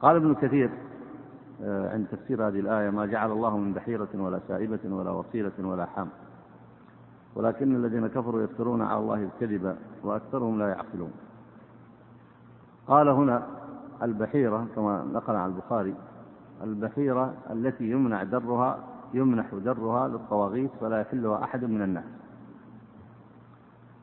قال 0.02 0.16
ابن 0.16 0.34
كثير 0.36 0.70
آه، 1.64 1.94
عند 1.94 2.08
تفسير 2.12 2.48
هذه 2.48 2.60
الآية 2.60 2.90
ما 2.90 3.06
جعل 3.06 3.32
الله 3.32 3.58
من 3.58 3.74
بحيرة 3.74 4.08
ولا 4.14 4.40
سائبة 4.48 4.80
ولا 4.86 5.12
وصيلة 5.12 5.52
ولا 5.60 5.86
حام. 5.86 6.08
ولكن 7.36 7.76
الذين 7.76 8.08
كفروا 8.08 8.42
يفترون 8.42 8.82
على 8.82 9.00
الله 9.00 9.24
الكذب 9.24 9.76
وأكثرهم 10.04 10.60
لا 10.60 10.68
يعقلون. 10.70 11.12
قال 12.88 13.10
هنا 13.10 13.48
البحيرة 14.04 14.68
كما 14.76 15.06
نقل 15.14 15.36
عن 15.36 15.50
البخاري 15.50 15.96
البحيرة 16.64 17.34
التي 17.50 17.92
يمنع 17.92 18.24
درها 18.24 18.80
يمنح 19.14 19.46
درها 19.54 20.08
للطواغيت 20.08 20.72
فلا 20.82 21.02
يحلها 21.02 21.44
أحد 21.44 21.64
من 21.64 21.82
الناس. 21.82 22.17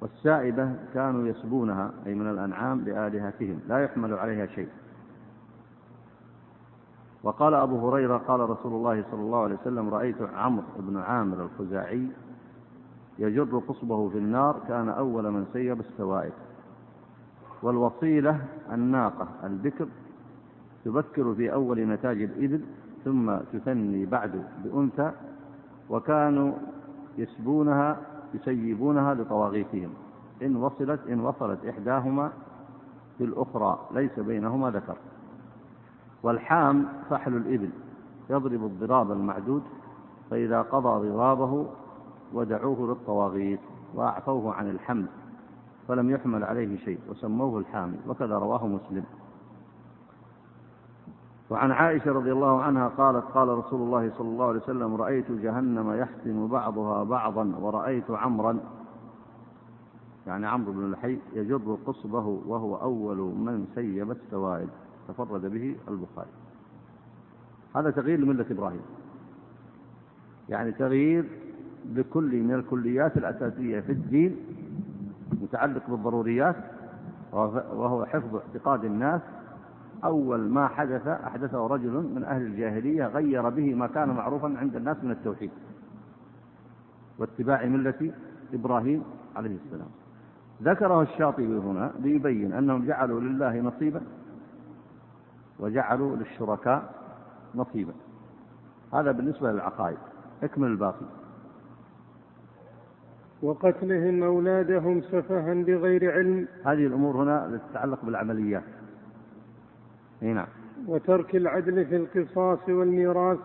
والسائبة 0.05 0.72
كانوا 0.94 1.28
يسبونها 1.28 1.90
أي 2.07 2.14
من 2.14 2.30
الأنعام 2.30 2.80
لآلهتهم 2.80 3.61
لا 3.68 3.78
يحمل 3.78 4.14
عليها 4.14 4.46
شيء. 4.46 4.68
وقال 7.22 7.55
أبو 7.55 7.88
هريرة 7.88 8.16
قال 8.16 8.40
رسول 8.40 8.72
الله 8.72 9.05
صلى 9.11 9.20
الله 9.20 9.42
عليه 9.42 9.55
وسلم 9.55 9.88
رأيت 9.88 10.22
عمرو 10.22 10.64
بن 10.78 10.96
عامر 10.96 11.42
الخزاعي 11.42 12.09
يجر 13.18 13.59
قصبه 13.68 14.09
في 14.09 14.18
النار 14.18 14.61
كان 14.68 14.88
أول 14.88 15.30
من 15.30 15.46
سيب 15.52 15.80
السوائب 15.80 16.32
والوصيلة 17.62 18.40
الناقة 18.72 19.28
البكر 19.44 19.88
تبكر 20.84 21.34
في 21.34 21.52
أول 21.52 21.80
نتاج 21.88 22.22
الإبل 22.22 22.61
ثم 23.05 23.36
تثني 23.52 24.07
بعد 24.07 24.44
بأنثى 24.64 25.12
وكانوا 25.90 26.52
يسبونها 27.18 27.96
يسيبونها 28.35 29.14
لطواغيتهم. 29.14 29.91
إن 30.43 30.57
وصلت 30.57 31.01
إن 31.09 31.20
وصلت 31.20 31.64
إحداهما 31.64 32.32
بالأخرى 33.20 33.78
ليس 33.95 34.20
بينهما 34.20 34.70
ذكر. 34.70 34.97
والحام 36.22 36.89
فحل 37.11 37.37
الإبل 37.37 37.70
يضرب 38.30 38.64
الضراب 38.64 39.12
المعدود 39.12 39.62
فإذا 40.30 40.62
قضى 40.62 41.09
ضرابه 41.09 41.66
ودعوه 42.32 42.89
للطواغيت 42.89 43.61
وأعفوه 43.95 44.55
عن 44.55 44.70
الحمل 44.70 45.07
فلم 45.89 46.11
يحمل 46.11 46.45
عليه 46.45 46.78
شيء 46.78 46.99
وسموه 47.11 47.59
الحامل 47.59 47.97
وكذا 48.09 48.39
رواه 48.39 48.66
مسلم. 48.66 49.05
وعن 51.51 51.72
عائشة 51.72 52.12
رضي 52.12 52.32
الله 52.32 52.62
عنها 52.62 52.88
قالت 52.88 53.24
قال 53.24 53.49
رسول 53.49 53.80
الله 53.80 54.11
صلى 54.18 54.28
الله 54.28 54.49
عليه 54.49 54.61
وسلم 54.61 54.95
رأيت 54.95 55.30
جهنم 55.30 55.92
يحسن 55.92 56.49
بعضها 56.49 57.05
بعضا 57.05 57.55
ورأيت 57.61 58.11
عمرا 58.11 58.59
يعني 60.26 60.47
عمرو 60.47 60.72
بن 60.72 60.84
الحي 60.84 61.18
يجر 61.34 61.78
قصبه 61.86 62.26
وهو 62.47 62.76
أول 62.76 63.16
من 63.16 63.66
سيب 63.74 64.11
السوائد 64.11 64.68
تفرد 65.09 65.47
به 65.47 65.76
البخاري. 65.88 66.30
هذا 67.76 67.90
تغيير 67.90 68.20
لملة 68.20 68.47
إبراهيم. 68.51 68.82
يعني 70.49 70.72
تغيير 70.72 71.24
لكل 71.92 72.42
من 72.42 72.55
الكليات 72.55 73.16
الأساسية 73.16 73.80
في 73.80 73.92
الدين 73.92 74.36
متعلق 75.42 75.90
بالضروريات 75.90 76.57
وهو 77.32 78.05
حفظ 78.05 78.36
اعتقاد 78.36 78.84
الناس 78.84 79.20
أول 80.05 80.40
ما 80.40 80.68
حدث 80.68 81.07
أحدثه 81.07 81.66
رجل 81.66 81.90
من 81.90 82.24
أهل 82.24 82.42
الجاهلية 82.42 83.07
غير 83.07 83.48
به 83.48 83.74
ما 83.74 83.86
كان 83.86 84.09
معروفا 84.09 84.55
عند 84.59 84.76
الناس 84.76 84.96
من 85.02 85.11
التوحيد 85.11 85.50
واتباع 87.18 87.66
ملة 87.66 88.12
إبراهيم 88.55 89.05
عليه 89.36 89.57
السلام. 89.66 89.88
ذكره 90.62 91.02
الشاطبي 91.02 91.59
هنا 91.59 91.92
ليبين 91.98 92.52
أنهم 92.52 92.86
جعلوا 92.86 93.20
لله 93.20 93.61
نصيبا 93.61 94.00
وجعلوا 95.59 96.16
للشركاء 96.16 96.94
نصيبا. 97.55 97.92
هذا 98.92 99.12
بالنسبة 99.12 99.52
للعقائد. 99.52 99.98
اكمل 100.42 100.68
الباقي. 100.68 101.07
وقتلهم 103.42 104.22
أولادهم 104.22 105.00
سفها 105.00 105.55
بغير 105.55 106.12
علم. 106.12 106.48
هذه 106.64 106.86
الأمور 106.86 107.16
هنا 107.16 107.61
تتعلق 107.70 108.05
بالعمليات. 108.05 108.62
نعم. 110.20 110.46
وترك 110.88 111.36
العدل 111.36 111.86
في 111.86 111.96
القصاص 111.96 112.68
والميراث. 112.68 113.38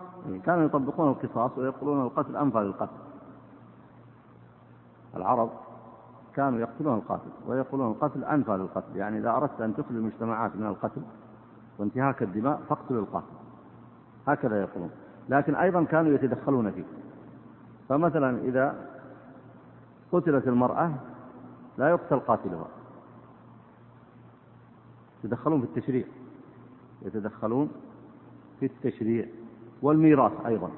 كانوا 0.44 0.64
يطبقون 0.64 1.08
القصاص 1.08 1.58
ويقولون 1.58 2.00
القتل 2.00 2.36
أنفى 2.36 2.58
للقتل 2.58 2.96
العرب 5.16 5.50
كانوا 6.34 6.60
يقتلون 6.60 6.94
القاتل 6.94 7.30
ويقولون 7.46 7.90
القتل 7.90 8.24
أنفى 8.24 8.50
للقتل 8.50 8.96
يعني 8.96 9.18
إذا 9.18 9.30
أردت 9.30 9.60
أن 9.60 9.76
تخلي 9.76 9.98
المجتمعات 9.98 10.56
من 10.56 10.66
القتل 10.66 11.02
وانتهاك 11.78 12.22
الدماء 12.22 12.60
فاقتل 12.68 12.94
القاتل. 12.94 13.34
هكذا 14.28 14.60
يقولون. 14.60 14.90
لكن 15.28 15.54
أيضا 15.54 15.84
كانوا 15.84 16.12
يتدخلون 16.12 16.70
فيه. 16.70 16.84
فمثلا 17.88 18.38
إذا 18.38 18.74
قتلت 20.12 20.48
المرأة 20.48 20.92
لا 21.78 21.88
يقتل 21.88 22.20
قاتلها. 22.20 22.66
يتدخلون 25.24 25.60
في 25.60 25.66
التشريع. 25.66 26.04
يتدخلون 27.02 27.68
في 28.60 28.66
التشريع 28.66 29.26
والميراث 29.82 30.32
أيضا. 30.46 30.70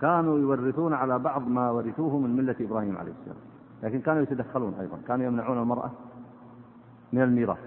كانوا 0.00 0.38
يورثون 0.38 0.92
على 0.92 1.18
بعض 1.18 1.48
ما 1.48 1.70
ورثوه 1.70 2.18
من 2.18 2.36
ملة 2.36 2.56
إبراهيم 2.60 2.96
عليه 2.96 3.12
السلام. 3.20 3.38
لكن 3.82 4.00
كانوا 4.00 4.22
يتدخلون 4.22 4.74
أيضا. 4.74 4.98
كانوا 5.08 5.26
يمنعون 5.26 5.58
المرأة 5.58 5.90
من 7.12 7.22
الميراث. 7.22 7.58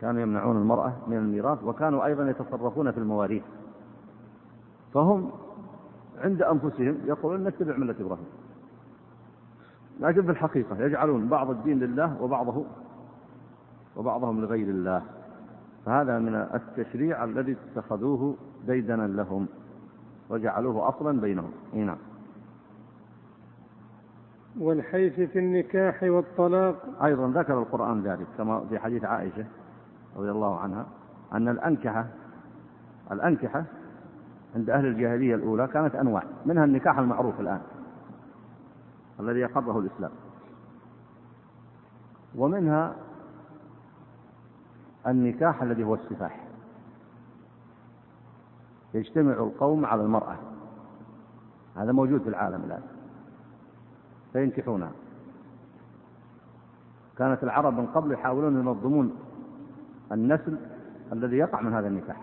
كانوا 0.00 0.22
يمنعون 0.22 0.56
المرأة 0.56 0.92
من 1.06 1.16
الميراث 1.16 1.64
وكانوا 1.64 2.04
أيضا 2.04 2.30
يتصرفون 2.30 2.90
في 2.90 2.98
المواريث. 2.98 3.42
فهم 4.94 5.30
عند 6.18 6.42
أنفسهم 6.42 6.96
يقولون 7.04 7.44
نتبع 7.44 7.76
ملة 7.76 7.94
إبراهيم. 8.00 8.26
لكن 10.00 10.22
في 10.22 10.30
الحقيقة 10.30 10.82
يجعلون 10.82 11.28
بعض 11.28 11.50
الدين 11.50 11.78
لله 11.78 12.22
وبعضه 12.22 12.64
وبعضهم 13.96 14.40
لغير 14.40 14.68
الله. 14.68 15.02
فهذا 15.86 16.18
من 16.18 16.34
التشريع 16.34 17.24
الذي 17.24 17.56
اتخذوه 17.76 18.36
ديدنا 18.66 19.06
لهم 19.06 19.46
وجعلوه 20.30 20.88
أصلا 20.88 21.20
بينهم. 21.20 21.50
نعم. 21.74 21.98
والحيف 24.60 25.20
في 25.20 25.38
النكاح 25.38 26.02
والطلاق. 26.02 26.76
أيضا 27.04 27.28
ذكر 27.28 27.58
القرآن 27.58 28.02
ذلك 28.02 28.26
كما 28.38 28.64
في 28.68 28.78
حديث 28.78 29.04
عائشة 29.04 29.44
رضي 30.16 30.30
الله 30.30 30.60
عنها 30.60 30.86
أن 31.32 31.48
الأنكحة 31.48 32.06
الأنكحة 33.12 33.64
عند 34.56 34.70
أهل 34.70 34.86
الجاهلية 34.86 35.34
الأولى 35.34 35.66
كانت 35.66 35.94
أنواع 35.94 36.22
منها 36.46 36.64
النكاح 36.64 36.98
المعروف 36.98 37.40
الآن 37.40 37.60
الذي 39.20 39.44
أقره 39.44 39.78
الإسلام 39.78 40.10
ومنها 42.34 42.94
النكاح 45.06 45.62
الذي 45.62 45.84
هو 45.84 45.94
السفاح. 45.94 46.46
يجتمع 48.94 49.32
القوم 49.32 49.86
على 49.86 50.02
المرأة. 50.02 50.36
هذا 51.76 51.92
موجود 51.92 52.22
في 52.22 52.28
العالم 52.28 52.64
الآن. 52.64 52.82
فينكحونها. 54.32 54.90
كانت 57.18 57.44
العرب 57.44 57.78
من 57.78 57.86
قبل 57.86 58.12
يحاولون 58.12 58.56
ينظمون 58.56 59.12
النسل 60.12 60.58
الذي 61.12 61.36
يقع 61.36 61.60
من 61.60 61.72
هذا 61.72 61.88
النكاح. 61.88 62.20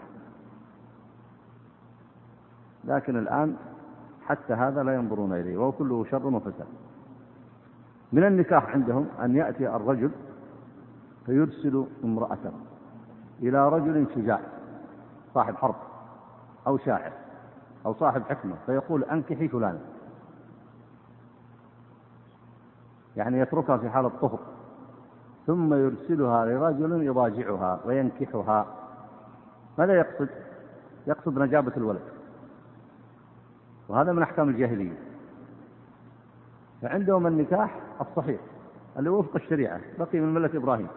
لكن 2.86 3.18
الآن 3.18 3.56
حتى 4.26 4.54
هذا 4.54 4.84
لا 4.84 4.96
ينظرون 4.96 5.34
إليه 5.34 5.58
وهو 5.58 5.72
كله 5.72 6.06
شر 6.06 6.28
وفساد. 6.28 6.68
من 8.14 8.24
النكاح 8.24 8.70
عندهم 8.70 9.08
أن 9.22 9.36
يأتي 9.36 9.76
الرجل 9.76 10.12
فيرسل 11.26 11.86
امرأته. 12.04 12.52
إلى 13.42 13.70
رجل 13.70 14.08
شجاع 14.16 14.40
صاحب 15.34 15.56
حرب 15.56 15.76
أو 16.68 16.78
شاعر 16.78 17.12
أو 17.86 17.94
صاحب 17.94 18.24
حكمة 18.30 18.56
فيقول 18.66 19.04
أنكحي 19.04 19.48
فلانا. 19.48 19.80
يعني 23.16 23.40
يتركها 23.40 23.78
في 23.78 23.90
حالة 23.90 24.10
طهر 24.10 24.40
ثم 25.48 25.74
يرسلها 25.74 26.46
لرجل 26.46 27.04
يضاجعها 27.04 27.80
وينكحها. 27.86 28.66
ماذا 29.78 29.94
يقصد؟ 29.94 30.30
يقصد 31.08 31.40
نجابة 31.40 31.72
الولد. 31.78 32.02
وهذا 33.90 34.12
من 34.12 34.22
أحكام 34.22 34.50
الجاهلية. 34.50 34.98
فعندهم 36.82 37.28
النكاح 37.28 37.80
الصحيح 38.02 38.42
اللي 39.00 39.10
وفق 39.10 39.36
الشريعة 39.36 39.82
بقي 40.00 40.20
من 40.20 40.34
ملة 40.34 40.50
إبراهيم. 40.54 40.88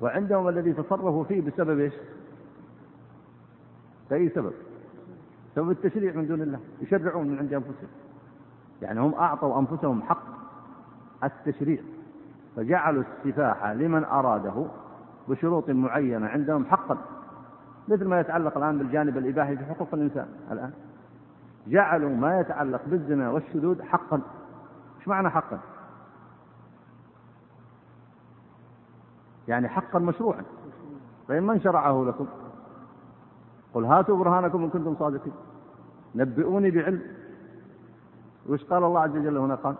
وعندهم 0.00 0.48
الذي 0.48 0.72
تصرفوا 0.72 1.24
فيه 1.24 1.40
بسبب 1.40 1.78
إيش؟ 1.78 1.94
بأي 4.10 4.28
سبب؟ 4.28 4.52
سبب 5.54 5.70
التشريع 5.70 6.14
من 6.14 6.26
دون 6.26 6.42
الله 6.42 6.60
يشرعون 6.80 7.28
من 7.28 7.38
عند 7.38 7.52
أنفسهم. 7.52 7.88
يعني 8.82 9.00
هم 9.00 9.14
أعطوا 9.14 9.58
أنفسهم 9.60 10.02
حق 10.02 10.22
التشريع 11.24 11.78
فجعلوا 12.56 13.02
السفاح 13.02 13.66
لمن 13.66 14.04
أراده 14.04 14.66
بشروط 15.28 15.70
معينة 15.70 16.26
عندهم 16.26 16.64
حقا. 16.64 16.98
مثل 17.88 18.08
ما 18.08 18.20
يتعلق 18.20 18.56
الآن 18.56 18.78
بالجانب 18.78 19.18
الإباحي 19.18 19.56
في 19.56 19.64
حقوق 19.64 19.88
الإنسان 19.92 20.26
الآن. 20.50 20.72
جعلوا 21.66 22.16
ما 22.16 22.40
يتعلق 22.40 22.80
بالزنا 22.86 23.30
والشذوذ 23.30 23.82
حقا. 23.82 24.20
إيش 24.98 25.08
معنى 25.08 25.30
حقا؟ 25.30 25.58
يعني 29.48 29.68
حقا 29.68 29.98
مشروعا. 29.98 30.42
طيب 31.28 31.42
من 31.42 31.60
شرعه 31.60 32.04
لكم 32.04 32.26
قل 33.74 33.84
هاتوا 33.84 34.16
برهانكم 34.16 34.62
إن 34.62 34.70
كنتم 34.70 34.96
صادقين. 34.98 35.32
نبئوني 36.14 36.70
بعلم. 36.70 37.02
وش 38.48 38.64
قال 38.64 38.84
الله 38.84 39.00
عز 39.00 39.16
وجل 39.16 39.36
هنا؟ 39.36 39.54
قال 39.54 39.74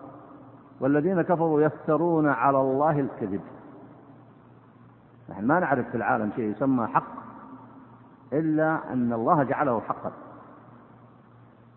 والذين 0.79 1.21
كفروا 1.21 1.61
يفترون 1.61 2.27
على 2.27 2.61
الله 2.61 2.99
الكذب. 2.99 3.41
نحن 5.29 5.45
ما 5.45 5.59
نعرف 5.59 5.89
في 5.89 5.97
العالم 5.97 6.31
شيء 6.35 6.51
يسمى 6.51 6.87
حق 6.87 7.19
إلا 8.33 8.93
أن 8.93 9.13
الله 9.13 9.43
جعله 9.43 9.79
حقا. 9.79 10.11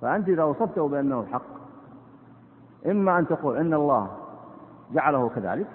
فأنت 0.01 0.29
إذا 0.29 0.45
وصفته 0.45 0.89
بأنه 0.89 1.27
حق 1.33 1.43
إما 2.87 3.19
أن 3.19 3.27
تقول 3.27 3.57
إن 3.57 3.75
الله 3.75 4.11
جعله 4.93 5.29
كذلك 5.29 5.67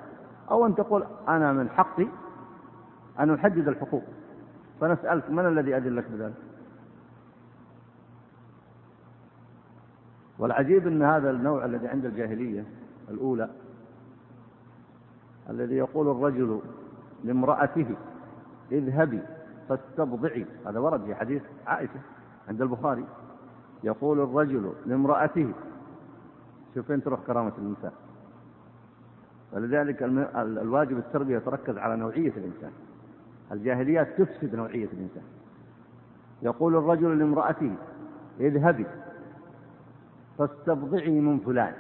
أو 0.52 0.66
أن 0.66 0.76
تقول 0.76 1.04
أنا 1.28 1.54
من 1.54 1.70
حقي 1.70 2.08
أن 3.20 3.34
أحدد 3.34 3.68
الحقوق. 3.68 4.04
فنسألك 4.82 5.30
من 5.30 5.45
الذي 5.45 5.78
أذن 5.78 5.95
لك 5.95 6.06
بذلك؟ 6.12 6.34
والعجيب 10.39 10.88
أن 10.88 11.04
هذا 11.04 11.32
النوع 11.32 11.66
الذي 11.66 11.88
عند 11.88 12.06
الجاهلية 12.06 12.66
الأولى 13.10 13.50
الذي 15.50 15.76
يقول 15.76 16.12
الرجل 16.12 16.62
لامرأته 17.24 17.95
اذهبي 18.72 19.22
فاستبضعي. 19.70 20.45
هذا 20.66 20.80
ورد 20.80 21.06
في 21.06 21.16
حديث 21.16 21.41
عائشة 21.68 22.00
عند 22.50 22.62
البخاري. 22.62 23.06
يقول 23.84 24.20
الرجل 24.20 24.74
لامرأته 24.86 25.52
شوف 26.76 26.88
فين 26.88 27.04
تروح 27.04 27.20
كرامة 27.28 27.54
النساء. 27.58 27.93
ولذلك 29.52 30.04
الواجب 30.36 30.98
التربية 30.98 31.38
يتركز 31.38 31.78
على 31.78 31.95
نوعية 31.95 32.34
الإنسان. 32.38 32.72
الجاهليات 33.52 34.22
تفسد 34.22 34.56
نوعية 34.56 34.86
الإنسان. 34.93 35.24
يقول 36.41 36.76
الرجل 36.76 37.20
لامرأته 37.20 37.76
اذهبي 38.39 38.86
فاستبضعي 40.38 41.20
من 41.20 41.39
فلان. 41.39 41.74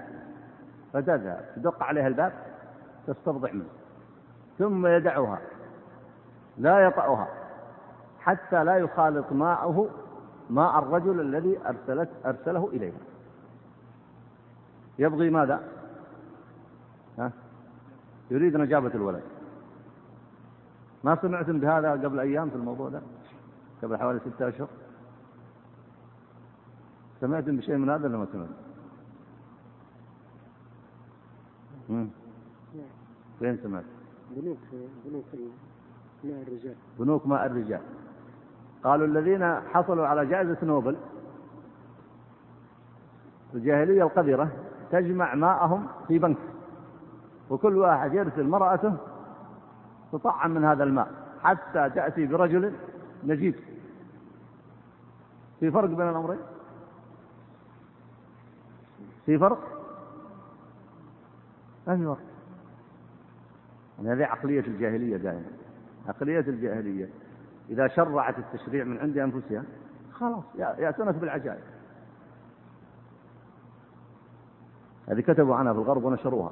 فتذهب 0.93 1.45
تدق 1.55 1.83
عليها 1.83 2.07
الباب 2.07 2.33
تستبضع 3.07 3.51
منه. 3.51 3.69
ثم 4.57 4.87
يدعها 4.87 5.39
لا 6.57 6.79
يطأها 6.79 7.27
حتى 8.19 8.63
لا 8.63 8.77
يخالط 8.77 9.31
ماءه 9.31 9.89
ماء 10.49 10.79
الرجل 10.79 11.21
الذي 11.21 11.59
أرسلت 11.65 12.09
أرسله 12.25 12.69
إليها. 12.73 12.99
يبغي 14.99 15.29
ماذا؟ 15.29 15.76
يريد 18.31 18.57
نجابة 18.57 18.95
الولد. 18.95 19.23
ما 21.03 21.15
سمعتم 21.21 21.59
بهذا 21.59 21.91
قبل 21.91 22.19
أيام 22.19 22.49
في 22.49 22.55
الموضوع 22.55 22.89
ده؟ 22.89 23.01
قبل 23.83 23.97
حوالي 23.97 24.19
ستة 24.19 24.47
أشهر. 24.47 24.67
سمعتم 27.21 27.57
بشيء 27.57 27.75
من 27.77 27.89
هذا 27.89 28.07
ولا 28.07 28.17
ما 28.17 28.27
سمعتم؟ 28.31 28.53
فين 33.39 33.57
سمعت 33.63 33.83
بنوك 34.31 34.57
بنوك 35.05 35.25
ماء 36.23 36.41
الرجال. 36.41 36.75
بنوك 36.99 37.27
ماء 37.27 37.45
الرجال. 37.45 37.81
قالوا 38.83 39.07
الذين 39.07 39.55
حصلوا 39.61 40.07
على 40.07 40.25
جائزة 40.25 40.57
نوبل 40.63 40.97
الجاهلية 43.53 44.03
القذرة 44.03 44.51
تجمع 44.91 45.35
ماءهم 45.35 45.87
في 46.07 46.19
بنك. 46.19 46.37
وكل 47.49 47.77
واحد 47.77 48.13
يرسل 48.13 48.47
مرأته 48.47 48.93
تطعم 50.11 50.51
من 50.51 50.63
هذا 50.63 50.83
الماء 50.83 51.11
حتى 51.43 51.89
تأتي 51.89 52.25
برجل 52.25 52.73
نجيب. 53.23 53.55
في 55.59 55.71
فرق 55.71 55.89
بين 55.89 56.09
الأمرين؟ 56.09 56.39
في 59.25 59.39
فرق؟ 59.39 59.59
ما 61.87 61.97
في 61.97 62.05
فرق؟ 62.05 62.17
يعني 63.97 64.13
هذه 64.13 64.25
عقلية 64.25 64.59
الجاهلية 64.67 65.17
دائما. 65.17 65.51
عقلية 66.07 66.39
الجاهلية. 66.39 67.09
إذا 67.69 67.87
شرعت 67.87 68.39
التشريع 68.39 68.83
من 68.83 68.97
عند 68.97 69.17
أنفسها 69.17 69.63
خلاص 70.11 70.43
يأتونك 70.57 71.15
بالعجائب. 71.15 71.63
هذه 75.07 75.21
كتبوا 75.21 75.55
عنها 75.55 75.73
في 75.73 75.79
الغرب 75.79 76.03
ونشروها. 76.03 76.51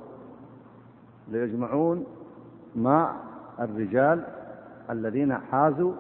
ليجمعون 1.28 2.06
ماء 2.76 3.16
الرجال 3.60 4.24
الذين 4.90 5.38
حازوا 5.38 5.94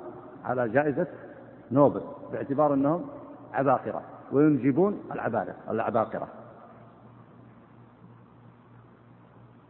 على 0.45 0.69
جائزة 0.69 1.07
نوبل 1.71 2.01
باعتبار 2.31 2.73
أنهم 2.73 3.05
عباقرة 3.53 4.01
وينجبون 4.31 4.99
العبادة 5.11 5.53
العباقرة. 5.69 6.27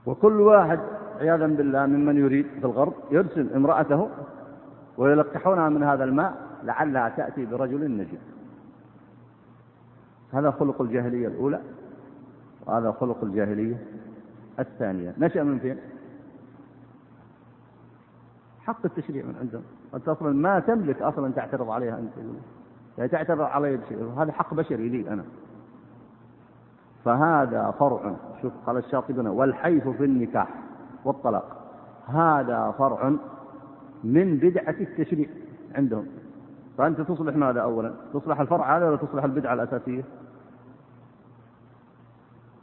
وكل 0.06 0.42
واحد 0.42 0.80
عياذا 1.20 1.48
بالله 1.48 1.86
ممن 1.86 2.18
يريد 2.18 2.48
في 2.60 2.66
الغرب 2.66 2.94
يرسل 3.12 3.54
امرأته 3.54 4.10
ويلقحونها 4.98 5.70
من 5.70 5.84
هذا 5.84 6.04
الماء 6.04 6.34
لعلها 6.64 7.10
تأتي 7.10 7.46
برجل 7.46 7.98
نجد. 7.98 8.20
هذا 10.34 10.52
خلق 10.52 10.82
الجاهلية 10.82 11.28
الأولى 11.28 11.62
وهذا 12.66 12.92
خلق 12.92 13.24
الجاهلية 13.24 13.86
الثانية. 14.60 15.14
نشأ 15.18 15.44
من 15.44 15.60
فين؟ 15.60 15.78
حق 18.66 18.86
التشريع 18.86 19.26
من 19.26 19.36
عندهم. 19.40 19.64
أنت 19.94 20.08
أصلا 20.08 20.34
ما 20.34 20.60
تملك 20.60 21.02
أصلا 21.02 21.32
تعترض 21.32 21.70
عليها 21.70 22.00
أنت. 22.00 22.12
يعني 22.98 23.10
تعترض 23.10 23.42
علي 23.42 23.78
بشيء. 23.78 24.14
هذا 24.18 24.32
حق 24.32 24.54
بشري 24.54 24.90
لي 24.90 25.10
أنا. 25.14 25.24
فهذا 27.06 27.72
فرع. 27.80 28.16
شوف 28.42 28.54
قال 28.66 28.78
الشاطبي 28.78 29.30
والحيف 29.30 29.88
في 29.88 30.06
النكاح 30.06 30.50
والطلاق. 31.06 31.62
هذا 32.08 32.74
فرع 32.78 33.14
من 34.04 34.38
بدعة 34.38 34.76
التشريع 34.80 35.30
عندهم. 35.76 36.08
فأنت 36.78 37.02
تصلح 37.02 37.36
ماذا 37.36 37.62
أولا؟ 37.62 37.94
تصلح 38.14 38.40
الفرع 38.40 38.78
هذا 38.78 38.88
ولا 38.88 38.98
تصلح 38.98 39.24
البدعة 39.24 39.54
الأساسية؟ 39.54 40.04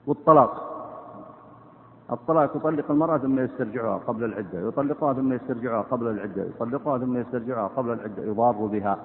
والطلاق. 0.07 0.72
الطلاق 2.13 2.57
يطلق 2.57 2.91
المرأة 2.91 3.19
ثم 3.19 3.39
يسترجعها 3.39 3.99
قبل 3.99 4.25
العدة 4.25 4.69
يطلقها 4.69 5.13
ثم 5.15 5.33
يسترجعها 5.33 5.83
قبل 5.83 6.07
العدة 6.07 6.43
يطلقها 6.43 6.99
ثم 6.99 7.17
يسترجعها 7.17 7.69
قبل 7.69 7.93
العدة 7.93 8.23
يضار 8.23 8.53
بها. 8.53 8.99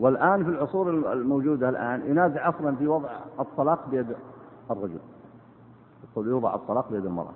والآن 0.00 0.44
في 0.44 0.50
العصور 0.50 0.90
الموجودة 1.12 1.68
الآن 1.68 2.10
ينازع 2.10 2.48
أصلا 2.48 2.76
في 2.76 2.86
وضع 2.86 3.10
الطلاق 3.40 3.88
بيد 3.90 4.16
الرجل. 4.70 5.00
يقول 6.04 6.28
يوضع 6.28 6.54
الطلاق 6.54 6.90
بيد 6.90 7.06
المرأة. 7.06 7.34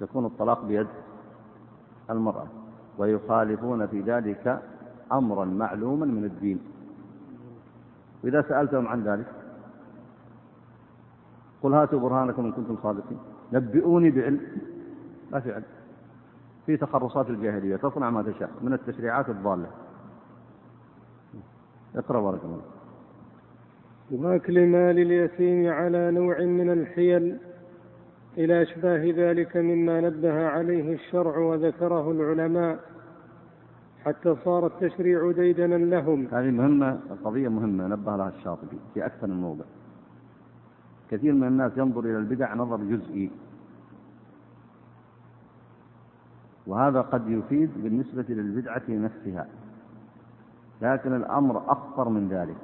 يكون 0.00 0.24
الطلاق 0.24 0.64
بيد 0.64 0.86
المرأة. 2.10 2.46
ويخالفون 2.98 3.86
في 3.86 4.00
ذلك 4.00 4.62
أمرا 5.12 5.44
معلوما 5.44 6.06
من 6.06 6.24
الدين. 6.24 6.73
وإذا 8.24 8.42
سألتهم 8.42 8.88
عن 8.88 9.02
ذلك 9.02 9.26
قل 11.62 11.74
هاتوا 11.74 12.00
برهانكم 12.00 12.44
إن 12.44 12.52
كنتم 12.52 12.76
صادقين. 12.82 13.18
نبئوني 13.52 14.10
بعلم 14.10 14.40
ما 15.32 15.40
في 15.40 15.52
علم 15.52 15.64
في 16.66 16.76
تخرصات 16.76 17.30
الجاهلية 17.30 17.76
تصنع 17.76 18.10
ما 18.10 18.22
تشاء 18.22 18.50
من 18.60 18.72
التشريعات 18.72 19.28
الضالة. 19.28 19.66
اقرأ 21.96 22.20
بارك 22.20 22.40
الله 22.44 22.60
وأكل 24.10 24.66
مال 24.66 24.98
اليتيم 24.98 25.72
على 25.72 26.10
نوع 26.10 26.40
من 26.40 26.70
الحيل 26.70 27.38
إلى 28.38 28.62
أشباه 28.62 29.12
ذلك 29.16 29.56
مما 29.56 30.00
نبه 30.00 30.46
عليه 30.46 30.94
الشرع 30.94 31.38
وذكره 31.38 32.10
العلماء. 32.10 32.93
حتى 34.04 34.36
صار 34.44 34.66
التشريع 34.66 35.32
ديدنا 35.32 35.74
لهم. 35.74 36.26
هذه 36.32 36.50
مهمة 36.50 37.00
قضية 37.24 37.48
مهمة 37.48 37.86
نبه 37.86 38.16
لها 38.16 38.28
الشاطبي 38.28 38.78
في 38.94 39.06
أكثر 39.06 39.26
من 39.26 39.40
موضع. 39.40 39.64
كثير 41.10 41.32
من 41.34 41.46
الناس 41.48 41.72
ينظر 41.76 42.00
إلى 42.00 42.18
البدع 42.18 42.54
نظر 42.54 42.76
جزئي. 42.76 43.30
وهذا 46.66 47.00
قد 47.00 47.28
يفيد 47.28 47.70
بالنسبة 47.76 48.24
للبدعة 48.28 48.82
نفسها. 48.88 49.46
لكن 50.82 51.16
الأمر 51.16 51.72
أخطر 51.72 52.08
من 52.08 52.28
ذلك. 52.28 52.56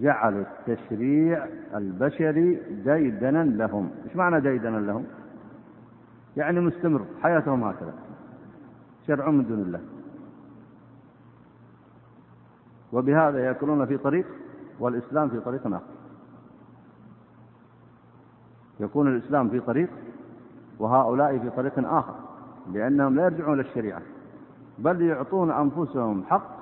جعلوا 0.00 0.44
التشريع 0.44 1.46
البشري 1.74 2.60
ديدنا 2.84 3.44
لهم. 3.44 3.90
إيش 4.04 4.16
معنى 4.16 4.40
ديدنا 4.40 4.76
لهم؟ 4.76 5.04
يعني 6.36 6.60
مستمر 6.60 7.04
حياتهم 7.22 7.64
هكذا. 7.64 7.94
شرع 9.06 9.30
من 9.30 9.46
دون 9.46 9.58
الله. 9.58 9.95
وبهذا 12.92 13.44
يأكلون 13.44 13.86
في 13.86 13.96
طريق 13.96 14.26
والإسلام 14.80 15.28
في 15.28 15.40
طريق 15.40 15.66
آخر. 15.66 15.80
يكون 18.80 19.08
الإسلام 19.08 19.48
في 19.48 19.60
طريق 19.60 19.90
وهؤلاء 20.78 21.38
في 21.38 21.50
طريق 21.50 21.72
آخر 21.78 22.14
لأنهم 22.72 23.16
لا 23.16 23.24
يرجعون 23.24 23.58
للشريعة 23.58 24.02
بل 24.78 25.02
يعطون 25.02 25.50
أنفسهم 25.50 26.24
حق 26.24 26.56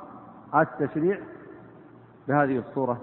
التشريع 0.55 1.19
بهذه 2.29 2.59
الصورة 2.59 3.01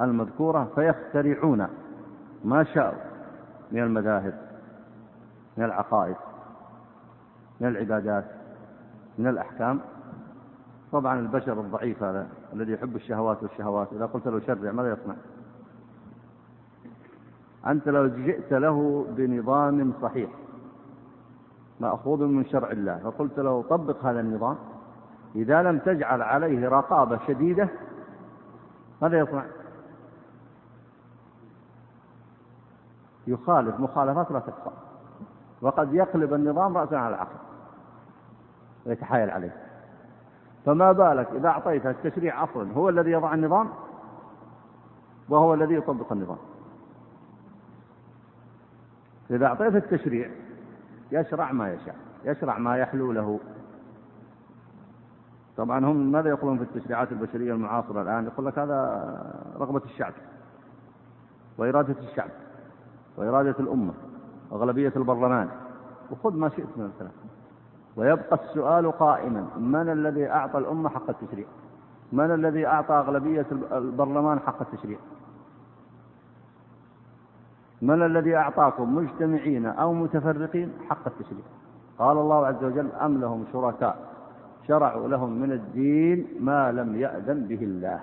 المذكورة 0.00 0.70
فيخترعون 0.74 1.66
ما 2.44 2.64
شاءوا 2.64 2.98
من 3.72 3.82
المذاهب 3.82 4.34
من 5.56 5.64
العقائد 5.64 6.16
من 7.60 7.68
العبادات 7.68 8.24
من 9.18 9.26
الأحكام. 9.26 9.80
طبعا 10.92 11.18
البشر 11.18 11.60
الضعيف 11.60 12.02
هذا 12.02 12.28
الذي 12.52 12.72
يحب 12.72 12.96
الشهوات 12.96 13.42
والشهوات. 13.42 13.92
إذا 13.92 14.06
قلت 14.06 14.28
له 14.28 14.40
شرع 14.40 14.72
ماذا 14.72 14.92
يصنع؟ 14.92 15.14
أنت 17.66 17.88
لو 17.88 18.06
جئت 18.06 18.52
له 18.52 19.06
بنظام 19.10 19.92
صحيح 20.02 20.30
مأخوذ 21.80 22.24
من 22.24 22.44
شرع 22.44 22.70
الله 22.70 22.98
فقلت 22.98 23.38
له 23.38 23.62
طبق 23.70 24.04
هذا 24.04 24.20
النظام 24.20 24.56
إذا 25.36 25.62
لم 25.62 25.78
تجعل 25.78 26.22
عليه 26.22 26.68
رقابة 26.68 27.18
شديدة 27.26 27.68
ماذا 29.02 29.18
يصنع؟ 29.18 29.44
يخالف 33.26 33.80
مخالفات 33.80 34.30
لا 34.30 34.38
تحصى. 34.38 34.70
وقد 35.60 35.94
يقلب 35.94 36.34
النظام 36.34 36.78
رأسا 36.78 36.94
على 36.94 37.14
العقل 37.14 37.36
ويتحايل 38.86 39.30
عليه. 39.30 39.71
فما 40.64 40.92
بالك 40.92 41.28
إذا 41.36 41.48
أعطيته 41.48 41.90
التشريع 41.90 42.44
أصلا 42.44 42.72
هو 42.72 42.88
الذي 42.88 43.10
يضع 43.10 43.34
النظام؟ 43.34 43.68
وهو 45.28 45.54
الذي 45.54 45.74
يطبق 45.74 46.12
النظام. 46.12 46.38
إذا 49.30 49.46
أعطيته 49.46 49.76
التشريع 49.76 50.30
يشرع 51.12 51.52
ما 51.52 51.72
يشاء 51.72 51.96
يشرع 52.24 52.58
ما 52.58 52.76
يحلو 52.76 53.12
له. 53.12 53.40
طبعا 55.56 55.84
هم 55.84 56.12
ماذا 56.12 56.28
يقولون 56.28 56.58
في 56.58 56.64
التشريعات 56.64 57.12
البشرية 57.12 57.52
المعاصرة 57.52 58.02
الآن؟ 58.02 58.24
يقول 58.24 58.46
لك 58.46 58.58
هذا 58.58 59.54
رغبة 59.58 59.82
الشعب 59.84 60.12
وإرادة 61.58 61.96
الشعب 62.10 62.30
وإرادة 63.16 63.54
الأمة 63.60 63.92
وأغلبية 64.50 64.92
البرلمان. 64.96 65.48
وخذ 66.10 66.36
ما 66.36 66.48
شئت 66.48 66.68
من 66.76 66.84
الكلام 66.84 67.12
ويبقى 67.96 68.38
السؤال 68.44 68.92
قائما 68.92 69.46
من 69.56 69.92
الذي 69.92 70.30
أعطى 70.30 70.58
الأمة 70.58 70.88
حق 70.88 71.10
التشريع؟ 71.10 71.46
من 72.12 72.34
الذي 72.34 72.66
أعطى 72.66 72.94
أغلبية 72.94 73.46
البرلمان 73.72 74.40
حق 74.40 74.60
التشريع؟ 74.60 74.98
من 77.82 78.02
الذي 78.02 78.36
أعطاكم 78.36 78.94
مجتمعين 78.94 79.66
أو 79.66 79.92
متفرقين 79.92 80.72
حق 80.90 81.06
التشريع؟ 81.06 81.44
قال 81.98 82.18
الله 82.18 82.46
عز 82.46 82.64
وجل 82.64 82.92
أم 82.92 83.20
لهم 83.20 83.44
شركاء 83.52 84.12
شرعوا 84.68 85.08
لهم 85.08 85.40
من 85.40 85.52
الدين 85.52 86.26
ما 86.40 86.72
لم 86.72 86.94
يأذن 86.96 87.46
به 87.46 87.62
الله. 87.62 88.00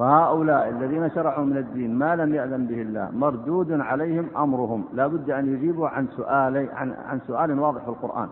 فهؤلاء 0.00 0.68
الذين 0.68 1.10
شرعوا 1.10 1.44
من 1.44 1.56
الدين 1.56 1.94
ما 1.94 2.16
لم 2.16 2.34
يأذن 2.34 2.66
به 2.66 2.82
الله 2.82 3.10
مردود 3.10 3.80
عليهم 3.80 4.26
أمرهم. 4.36 4.84
لا 4.92 5.06
بد 5.06 5.30
أن 5.30 5.54
يجيبوا 5.54 5.88
عن 5.88 6.06
سؤال 6.16 6.68
عن, 6.72 6.94
عن 7.08 7.20
سؤال 7.26 7.58
واضح 7.58 7.82
في 7.82 7.88
القرآن. 7.88 8.28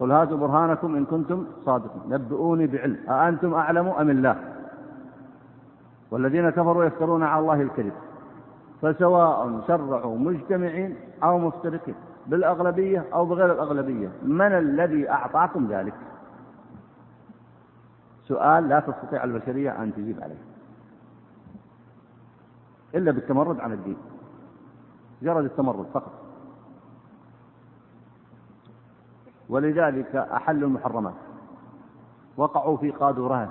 قل 0.00 0.12
هاتوا 0.12 0.36
برهانكم 0.36 0.96
إن 0.96 1.04
كنتم 1.04 1.46
صادقين. 1.64 2.02
نبئوني 2.08 2.66
بعلم. 2.66 2.96
أأنتم 3.08 3.54
أعلم 3.54 3.88
أم 3.88 4.10
الله؟ 4.10 4.36
والذين 6.10 6.50
كفروا 6.50 6.84
يفترون 6.84 7.22
على 7.22 7.40
الله 7.40 7.62
الكذب. 7.62 7.92
فسواء 8.82 9.60
شرعوا 9.68 10.18
مجتمعين 10.18 10.96
أو 11.22 11.38
مفترقين 11.38 11.94
بالأغلبية 12.26 13.04
أو 13.14 13.24
بغير 13.24 13.52
الأغلبية 13.52 14.08
من 14.22 14.52
الذي 14.52 15.10
أعطاكم 15.10 15.66
ذلك؟ 15.70 15.94
سؤال 18.28 18.68
لا 18.68 18.80
تستطيع 18.80 19.24
البشرية 19.24 19.82
أن 19.82 19.94
تجيب 19.94 20.20
عليه. 20.22 20.49
إلا 22.94 23.10
بالتمرد 23.10 23.60
على 23.60 23.74
الدين. 23.74 23.96
مجرد 25.22 25.44
التمرد 25.44 25.86
فقط. 25.94 26.12
ولذلك 29.48 30.16
أحلوا 30.16 30.68
المحرمات. 30.68 31.14
وقعوا 32.36 32.76
في 32.76 32.90
قادورات. 32.90 33.50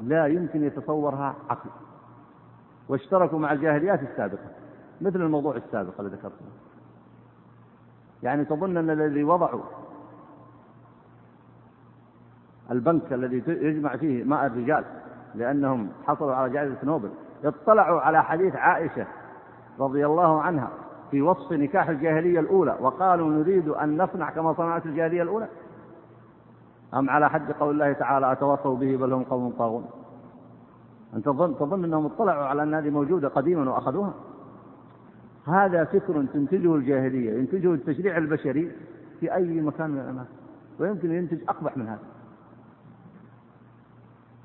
لا 0.00 0.26
يمكن 0.26 0.64
يتصورها 0.64 1.34
عقل. 1.50 1.70
واشتركوا 2.88 3.38
مع 3.38 3.52
الجاهليات 3.52 4.02
السابقة. 4.02 4.50
مثل 5.00 5.16
الموضوع 5.22 5.56
السابق 5.56 6.00
الذي 6.00 6.16
ذكرته. 6.16 6.44
يعني 8.22 8.44
تظن 8.44 8.76
أن 8.76 8.90
الذي 8.90 9.24
وضعوا 9.24 9.62
البنك 12.70 13.12
الذي 13.12 13.42
يجمع 13.46 13.96
فيه 13.96 14.24
ماء 14.24 14.46
الرجال 14.46 14.84
لأنهم 15.34 15.88
حصلوا 16.06 16.34
على 16.34 16.52
جائزة 16.52 16.76
نوبل 16.82 17.10
اطلعوا 17.44 18.00
على 18.00 18.24
حديث 18.24 18.56
عائشة 18.56 19.06
رضي 19.80 20.06
الله 20.06 20.42
عنها 20.42 20.70
في 21.10 21.22
وصف 21.22 21.52
نكاح 21.52 21.88
الجاهلية 21.88 22.40
الأولى 22.40 22.76
وقالوا 22.80 23.30
نريد 23.30 23.68
أن 23.68 24.02
نصنع 24.02 24.30
كما 24.30 24.54
صنعت 24.54 24.86
الجاهلية 24.86 25.22
الأولى. 25.22 25.48
أم 26.94 27.10
على 27.10 27.30
حد 27.30 27.52
قول 27.52 27.74
الله 27.74 27.92
تعالى 27.92 28.32
أتواصوا 28.32 28.76
به 28.76 28.96
بل 28.96 29.12
هم 29.12 29.22
قوم 29.22 29.50
طاغون. 29.50 29.86
أنت 31.14 31.24
تظن, 31.24 31.54
تظن 31.54 31.84
أنهم 31.84 32.06
اطلعوا 32.06 32.44
على 32.44 32.62
أن 32.62 32.74
هذه 32.74 32.90
موجودة 32.90 33.28
قديما 33.28 33.70
وأخذوها؟ 33.70 34.14
هذا 35.46 35.84
فكر 35.84 36.24
تنتجه 36.32 36.74
الجاهلية 36.74 37.38
ينتجه 37.38 37.74
التشريع 37.74 38.16
البشري 38.16 38.72
في 39.20 39.34
أي 39.34 39.60
مكان 39.60 39.90
من 39.90 40.00
الأماكن 40.00 40.30
ويمكن 40.80 41.12
ينتج 41.12 41.38
أقبح 41.48 41.76
من 41.76 41.88
هذا. 41.88 42.02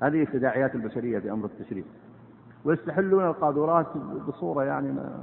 هذه 0.02 0.24
تداعيات 0.24 0.74
البشرية 0.74 1.18
في 1.18 1.32
أمر 1.32 1.44
التشريع. 1.44 1.84
ويستحلون 2.66 3.26
القاذورات 3.26 3.86
بصورة 4.28 4.64
يعني 4.64 4.92
ما 4.92 5.22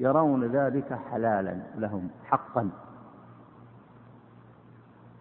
يرون 0.00 0.44
ذلك 0.44 0.92
حلالا 1.10 1.56
لهم 1.78 2.08
حقا. 2.24 2.70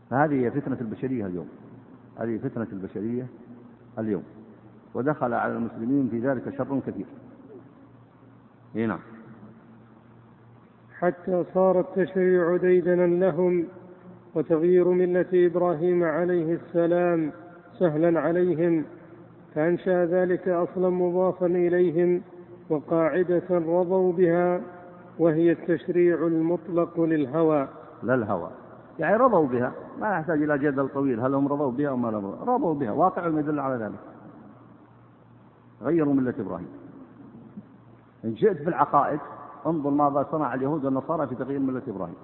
فهذه 0.10 0.46
هي 0.46 0.52
فتنة 0.52 0.78
البشرية 0.82 1.26
اليوم. 1.26 1.48
هذه 2.20 2.38
فتنة 2.38 2.68
البشرية 2.72 3.28
اليوم. 4.00 4.24
ودخل 4.94 5.34
على 5.34 5.54
المسلمين 5.54 6.10
في 6.10 6.20
ذلك 6.20 6.58
شر 6.58 6.80
كثير. 6.88 7.06
إي 8.76 8.86
نعم. 8.86 9.00
حتى 11.00 11.44
صار 11.54 11.80
التشريع 11.80 12.58
ديدنا 12.58 13.26
لهم 13.26 13.68
وتغيير 14.36 14.90
ملة 14.90 15.30
إبراهيم 15.34 16.04
عليه 16.04 16.54
السلام 16.54 17.32
سهلا 17.80 18.20
عليهم. 18.20 18.86
فأنشأ 19.56 20.06
ذلك 20.06 20.48
أصلا 20.48 20.90
مضافا 20.90 21.46
إليهم 21.46 22.22
وقاعدة 22.70 23.44
رضوا 23.50 24.14
بها 24.14 24.62
وهي 25.20 25.52
التشريع 25.52 26.28
المطلق 26.28 27.00
للهوى. 27.00 27.68
لا 28.04 28.14
الهوى 28.16 28.50
يعني 29.00 29.16
رضوا 29.16 29.48
بها 29.48 29.72
ما 30.00 30.10
يحتاج 30.10 30.44
إلى 30.44 30.58
جدل 30.58 30.90
طويل 30.90 31.20
هل 31.20 31.34
هم 31.34 31.48
رضوا 31.48 31.72
بها 31.72 31.90
أو 31.90 31.98
ما 31.98 32.08
لم 32.08 32.36
رضوا 32.48 32.74
بها. 32.74 32.92
واقع 32.92 33.28
يدل 33.28 33.60
على 33.60 33.84
ذلك. 33.84 34.00
غيروا 35.82 36.14
ملة 36.14 36.34
إبراهيم. 36.40 36.68
إن 38.26 38.36
شئت 38.36 38.58
في 38.58 38.70
العقائد 38.70 39.20
انظر 39.66 39.90
ماذا 39.90 40.28
صنع 40.32 40.54
اليهود 40.54 40.86
والنصارى 40.86 41.28
في 41.28 41.36
تغيير 41.36 41.60
ملة 41.60 41.82
إبراهيم. 41.88 42.16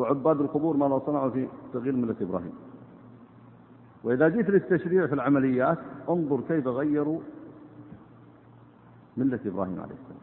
وعباد 0.00 0.40
القبور 0.40 0.76
ماذا 0.76 1.02
صنعوا 1.06 1.30
في 1.30 1.48
تغيير 1.72 1.96
ملة 1.96 2.16
إبراهيم. 2.20 2.52
وإذا 4.04 4.28
جيت 4.28 4.50
للتشريع 4.50 5.06
في 5.06 5.14
العمليات 5.14 5.78
انظر 6.08 6.40
كيف 6.48 6.66
غيروا 6.66 7.20
ملة 9.16 9.40
إبراهيم 9.46 9.80
عليه 9.80 9.94
السلام. 9.94 10.20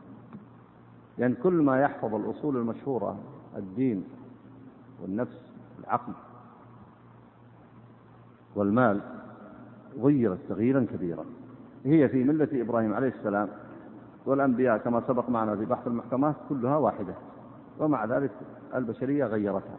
يعني 1.20 1.36
كل 1.36 1.54
ما 1.54 1.82
يحفظ 1.82 2.16
الأصول 2.16 2.58
المشهورة 2.58 3.20
الدين 3.58 4.04
والنفس 5.02 5.54
العقل 5.80 6.14
والمال 8.56 9.02
غيرت 10.00 10.40
تغييرا 10.50 10.86
كبيرا. 10.94 11.26
هي 11.86 12.10
في 12.10 12.24
ملة 12.24 12.50
إبراهيم 12.54 12.94
عليه 12.94 13.08
السلام 13.08 13.50
والأنبياء 14.26 14.78
كما 14.78 15.02
سبق 15.08 15.30
معنا 15.30 15.56
في 15.56 15.66
بحث 15.66 15.88
المحكمات 15.88 16.36
كلها 16.50 16.78
واحدة. 16.78 17.14
ومع 17.80 18.06
ذلك 18.06 18.32
البشرية 18.76 19.26
غيرتها. 19.26 19.78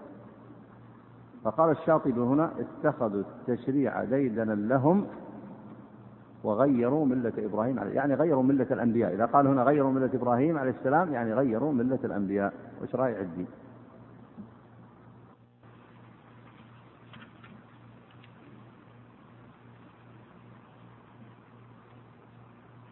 فقال 1.44 1.70
الشاطبي 1.70 2.20
هنا 2.20 2.52
اتخذوا 2.58 3.22
التشريع 3.22 4.04
ديدنا 4.04 4.52
لهم 4.52 5.06
وغيروا 6.44 7.06
ملة 7.06 7.32
إبراهيم 7.38 7.78
عليه 7.78 7.92
يعني 7.92 8.14
غيروا 8.14 8.42
ملة 8.42 8.66
الأنبياء. 8.70 9.14
إذا 9.14 9.26
قال 9.26 9.46
هنا 9.46 9.62
غيروا 9.62 9.92
ملة 9.92 10.10
إبراهيم 10.14 10.58
عليه 10.58 10.70
السلام 10.70 11.12
يعني 11.12 11.34
غيروا 11.34 11.72
ملة 11.72 11.98
الأنبياء. 12.04 12.52
وش 12.82 12.94
رايع 12.94 13.20
الدين 13.20 13.46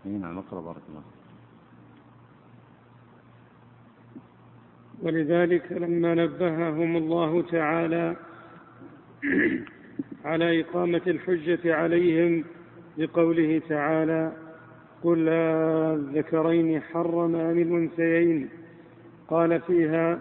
نعم 0.05 0.39
اقرأ 0.39 0.61
بارك 0.61 0.83
الله 0.89 1.03
ولذلك 5.03 5.73
لما 5.73 6.15
نبههم 6.15 6.97
الله 6.97 7.43
تعالى 7.43 8.17
على 10.25 10.61
إقامة 10.61 11.01
الحجة 11.07 11.75
عليهم 11.75 12.45
بقوله 12.99 13.63
تعالى 13.69 14.33
قل 15.05 15.29
الذكرين 15.29 16.81
حرم 16.83 17.35
أم 17.35 17.59
الأنثيين. 17.59 18.49
قال 19.29 19.61
فيها 19.61 20.19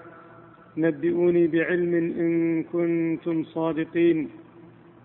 نبئوني 0.78 1.48
بعلم 1.48 1.94
إن 1.96 2.64
كنتم 2.64 3.44
صادقين. 3.44 4.30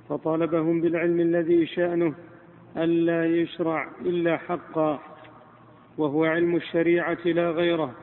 فطالبهم 0.09 0.81
بالعلم 0.81 1.21
الذي 1.21 1.67
شأنه 1.67 2.15
ألا 2.77 3.27
يشرع 3.27 3.89
إلا 4.01 4.37
حقا 4.37 5.01
وهو 5.99 6.25
علم 6.25 6.57
الشريعة 6.57 7.19
لا 7.25 7.51
غيره. 7.51 7.95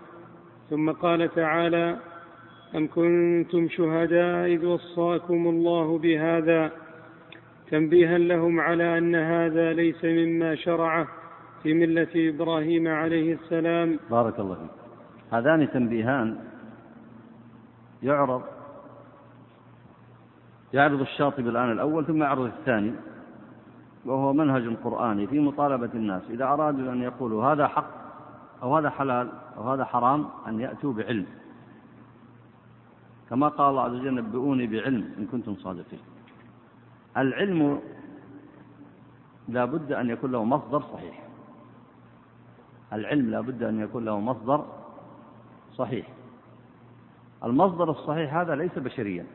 ثم 0.69 0.91
قال 0.91 1.33
تعالى 1.35 1.97
أم 2.75 2.87
كنتم 2.87 3.69
شهداء 3.69 4.45
إذ 4.47 4.65
وصاكم 4.65 5.47
الله 5.47 5.97
بهذا 5.97 6.71
تنبيها 7.71 8.17
لهم 8.17 8.59
على 8.59 8.97
أن 8.97 9.15
هذا 9.15 9.73
ليس 9.73 10.05
مما 10.05 10.55
شرعه 10.55 11.07
في 11.63 11.73
ملة 11.73 12.07
إبراهيم 12.15 12.87
عليه 12.87 13.33
السلام. 13.33 13.99
بارك 14.11 14.39
الله 14.39 14.55
فيك. 14.55 14.69
هذان 15.31 15.71
تنبيهان 15.71 16.37
يعرض 18.03 18.43
يعرض 20.73 21.01
الشاطبي 21.01 21.49
الآن 21.49 21.71
الأول 21.71 22.05
ثم 22.05 22.23
يعرض 22.23 22.45
الثاني 22.45 22.93
وهو 24.05 24.33
منهج 24.33 24.75
قرآني 24.83 25.27
في 25.27 25.39
مطالبة 25.39 25.89
الناس. 25.93 26.21
إذا 26.29 26.45
أرادوا 26.45 26.91
أن 26.91 27.01
يقولوا 27.01 27.45
هذا 27.45 27.67
حق 27.67 28.06
أو 28.63 28.77
هذا 28.77 28.89
حلال 28.89 29.31
أو 29.57 29.71
هذا 29.71 29.85
حرام 29.85 30.29
أن 30.47 30.59
يأتوا 30.59 30.93
بعلم. 30.93 31.25
كما 33.29 33.47
قال 33.47 33.69
الله 33.69 33.81
عز 33.81 33.91
وجل 33.91 34.15
نبئوني 34.15 34.67
بعلم 34.67 35.13
إن 35.17 35.25
كنتم 35.31 35.55
صادقين. 35.55 35.99
العلم 37.17 37.79
لا 39.47 39.65
بد 39.65 39.91
أن 39.91 40.09
يكون 40.09 40.31
له 40.31 40.43
مصدر 40.43 40.81
صحيح. 40.81 41.23
العلم 42.93 43.29
لا 43.29 43.41
بد 43.41 43.63
أن 43.63 43.79
يكون 43.79 44.05
له 44.05 44.19
مصدر 44.19 44.65
صحيح. 45.75 46.07
المصدر 47.43 47.91
الصحيح 47.91 48.35
هذا 48.35 48.55
ليس 48.55 48.79
بشريا. 48.79 49.25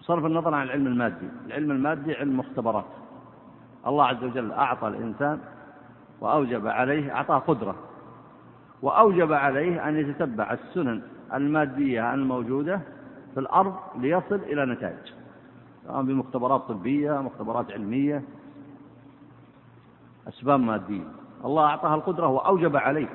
صرف 0.00 0.24
النظر 0.24 0.54
عن 0.54 0.62
العلم 0.62 0.86
المادي. 0.86 1.28
العلم 1.46 1.70
المادي 1.70 2.14
علم 2.14 2.38
مختبرات. 2.38 3.01
الله 3.86 4.04
عز 4.04 4.24
وجل 4.24 4.52
أعطى 4.52 4.88
الإنسان 4.88 5.40
وأوجب 6.20 6.66
عليه 6.66 7.14
أعطاه 7.14 7.38
قدرة. 7.38 7.74
وأوجب 8.82 9.32
عليه 9.32 9.88
أن 9.88 9.96
يتتبع 9.96 10.52
السنن 10.52 11.02
المادية 11.34 12.14
الموجودة 12.14 12.80
في 13.34 13.40
الأرض 13.40 13.74
ليصل 13.96 14.34
إلى 14.34 14.66
نتائج. 14.66 15.12
سواء 15.86 16.02
بمختبرات 16.02 16.60
طبية 16.60 17.22
مختبرات 17.22 17.72
علمية. 17.72 18.22
أسباب 20.28 20.60
مادية. 20.60 21.04
الله 21.44 21.64
أعطاها 21.64 21.94
القدرة 21.94 22.26
وأوجب 22.26 22.76
عليه. 22.76 23.08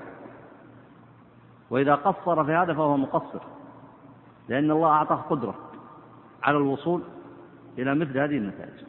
وإذا 1.69 1.95
قصر 1.95 2.43
في 2.43 2.51
هذا 2.51 2.73
فهو 2.73 2.97
مقصر. 2.97 3.39
لأن 4.49 4.71
الله 4.71 4.89
أعطاه 4.89 5.15
قدرة 5.15 5.55
على 6.43 6.57
الوصول 6.57 7.01
إلى 7.77 7.95
مثل 7.95 8.17
هذه 8.17 8.37
النتائج. 8.37 8.83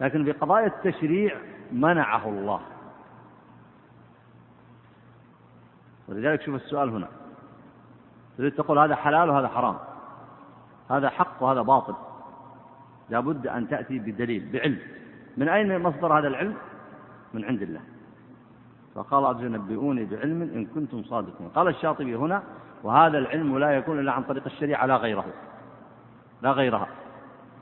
لكن 0.00 0.24
في 0.24 0.32
قضايا 0.32 0.66
التشريع 0.66 1.36
منعه 1.72 2.28
الله. 2.28 2.60
ولذلك 6.08 6.42
شوف 6.42 6.54
السؤال 6.54 6.88
هنا. 6.90 7.08
تريد 8.38 8.52
تقول 8.52 8.78
هذا 8.78 8.94
حلال 8.94 9.30
وهذا 9.30 9.48
حرام. 9.48 9.76
هذا 10.90 11.08
حق 11.08 11.42
وهذا 11.42 11.62
باطل. 11.62 11.94
لابد 13.10 13.46
أن 13.46 13.68
تأتي 13.68 13.98
بدليل 13.98 14.48
بعلم. 14.52 14.78
من 15.36 15.48
أين 15.48 15.82
مصدر 15.82 16.18
هذا 16.18 16.28
العلم؟ 16.28 16.54
من 17.34 17.44
عند 17.44 17.62
الله. 17.62 17.80
فقال 18.94 19.24
عز 19.24 19.44
نبئوني 19.44 20.04
بعلم 20.04 20.42
إن 20.42 20.66
كنتم 20.66 21.02
صادقين. 21.02 21.48
قال 21.48 21.68
الشاطبي 21.68 22.16
هنا 22.16 22.42
وهذا 22.82 23.18
العلم 23.18 23.58
لا 23.58 23.70
يكون 23.70 23.98
إلا 23.98 24.12
عن 24.12 24.22
طريق 24.22 24.44
الشريعة 24.46 24.86
لا 24.86 24.96
غيره. 24.96 25.24
لا 26.42 26.52
غيرها. 26.52 26.88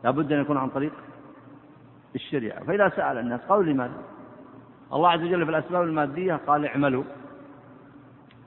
لابد 0.05 0.33
أن 0.33 0.41
يكون 0.41 0.57
عن 0.57 0.69
طريق 0.69 0.93
الشريعة 2.15 2.65
فإذا 2.65 2.89
سأل 2.89 3.19
الناس 3.19 3.41
قالوا 3.41 3.65
لماذا؟ 3.65 4.03
الله 4.93 5.11
عز 5.11 5.21
وجل 5.21 5.45
في 5.45 5.51
الأسباب 5.51 5.83
المادية 5.83 6.41
قال 6.47 6.67
اعملوا 6.67 7.05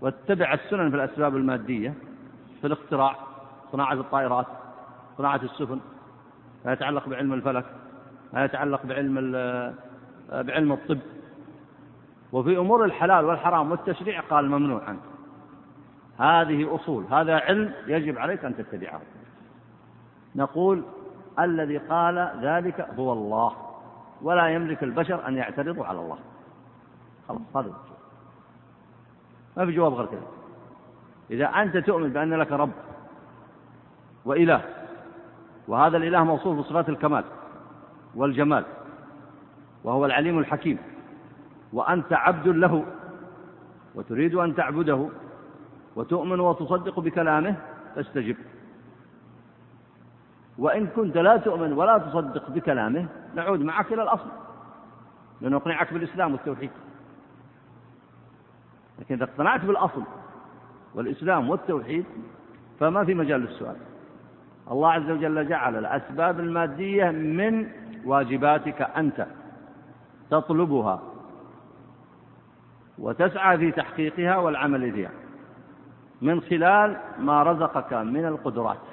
واتبع 0.01 0.53
السنن 0.53 0.89
في 0.89 0.95
الأسباب 0.95 1.35
المادية 1.35 1.93
في 2.61 2.67
الاختراع 2.67 3.15
صناعة 3.71 3.93
الطائرات 3.93 4.45
صناعة 5.17 5.39
السفن 5.43 5.79
ما 6.65 6.73
يتعلق 6.73 7.09
بعلم 7.09 7.33
الفلك 7.33 7.65
ما 8.33 8.45
يتعلق 8.45 8.85
بعلم 8.85 9.15
بعلم 10.31 10.71
الطب. 10.71 10.99
وفي 12.31 12.57
أمور 12.57 12.85
الحلال 12.85 13.25
والحرام 13.25 13.71
والتشريع 13.71 14.19
قال 14.19 14.49
ممنوع 14.49 14.81
هذه 16.17 16.75
أصول 16.75 17.05
هذا 17.11 17.35
علم 17.35 17.73
يجب 17.87 18.17
عليك 18.17 18.45
أن 18.45 18.57
تتبعه. 18.57 19.01
نقول 20.35 20.83
الذي 21.45 21.77
قال 21.77 22.31
ذلك 22.41 22.87
هو 22.99 23.13
الله 23.13 23.53
ولا 24.21 24.47
يملك 24.47 24.83
البشر 24.83 25.27
أن 25.27 25.37
يعترضوا 25.37 25.85
على 25.85 25.99
الله. 25.99 26.17
خلاص 27.27 27.41
هذا 27.55 27.73
ما 29.57 29.65
في 29.65 29.71
جواب 29.71 29.93
غير 29.93 30.05
كذا. 30.05 30.21
إذا 31.31 31.45
أنت 31.45 31.77
تؤمن 31.77 32.09
بأن 32.09 32.33
لك 32.33 32.51
رب 32.51 32.71
وإله 34.25 34.61
وهذا 35.67 35.97
الإله 35.97 36.23
موصوف 36.23 36.57
بصفات 36.57 36.89
الكمال 36.89 37.23
والجمال 38.15 38.65
وهو 39.83 40.05
العليم 40.05 40.39
الحكيم 40.39 40.77
وأنت 41.73 42.13
عبد 42.13 42.47
له 42.47 42.85
وتريد 43.95 44.35
أن 44.35 44.55
تعبده 44.55 45.09
وتؤمن 45.95 46.39
وتصدق 46.39 46.99
بكلامه 46.99 47.55
فاستجب. 47.95 48.35
وإن 50.57 50.87
كنت 50.87 51.17
لا 51.17 51.37
تؤمن 51.37 51.73
ولا 51.73 51.97
تصدق 51.97 52.49
بكلامه 52.49 53.07
نعود 53.35 53.61
معك 53.61 53.93
إلى 53.93 54.03
الأصل. 54.03 54.29
لنقنعك 55.41 55.93
بالإسلام 55.93 56.31
والتوحيد. 56.31 56.71
لكن 58.99 59.15
إذا 59.15 59.23
اقتنعت 59.23 59.65
بالأصل 59.65 60.03
والإسلام 60.95 61.49
والتوحيد 61.49 62.05
فما 62.79 63.05
في 63.05 63.13
مجال 63.13 63.41
للسؤال. 63.41 63.75
الله 64.71 64.91
عز 64.91 65.09
وجل 65.09 65.47
جعل 65.47 65.75
الأسباب 65.75 66.39
المادية 66.39 67.09
من 67.09 67.67
واجباتك 68.05 68.81
أنت 68.81 69.27
تطلبها 70.29 71.01
وتسعى 72.99 73.57
في 73.57 73.71
تحقيقها 73.71 74.37
والعمل 74.37 74.91
فيها 74.91 75.11
من 76.21 76.41
خلال 76.41 76.97
ما 77.19 77.43
رزقك 77.43 77.93
من 77.93 78.25
القدرات. 78.25 78.90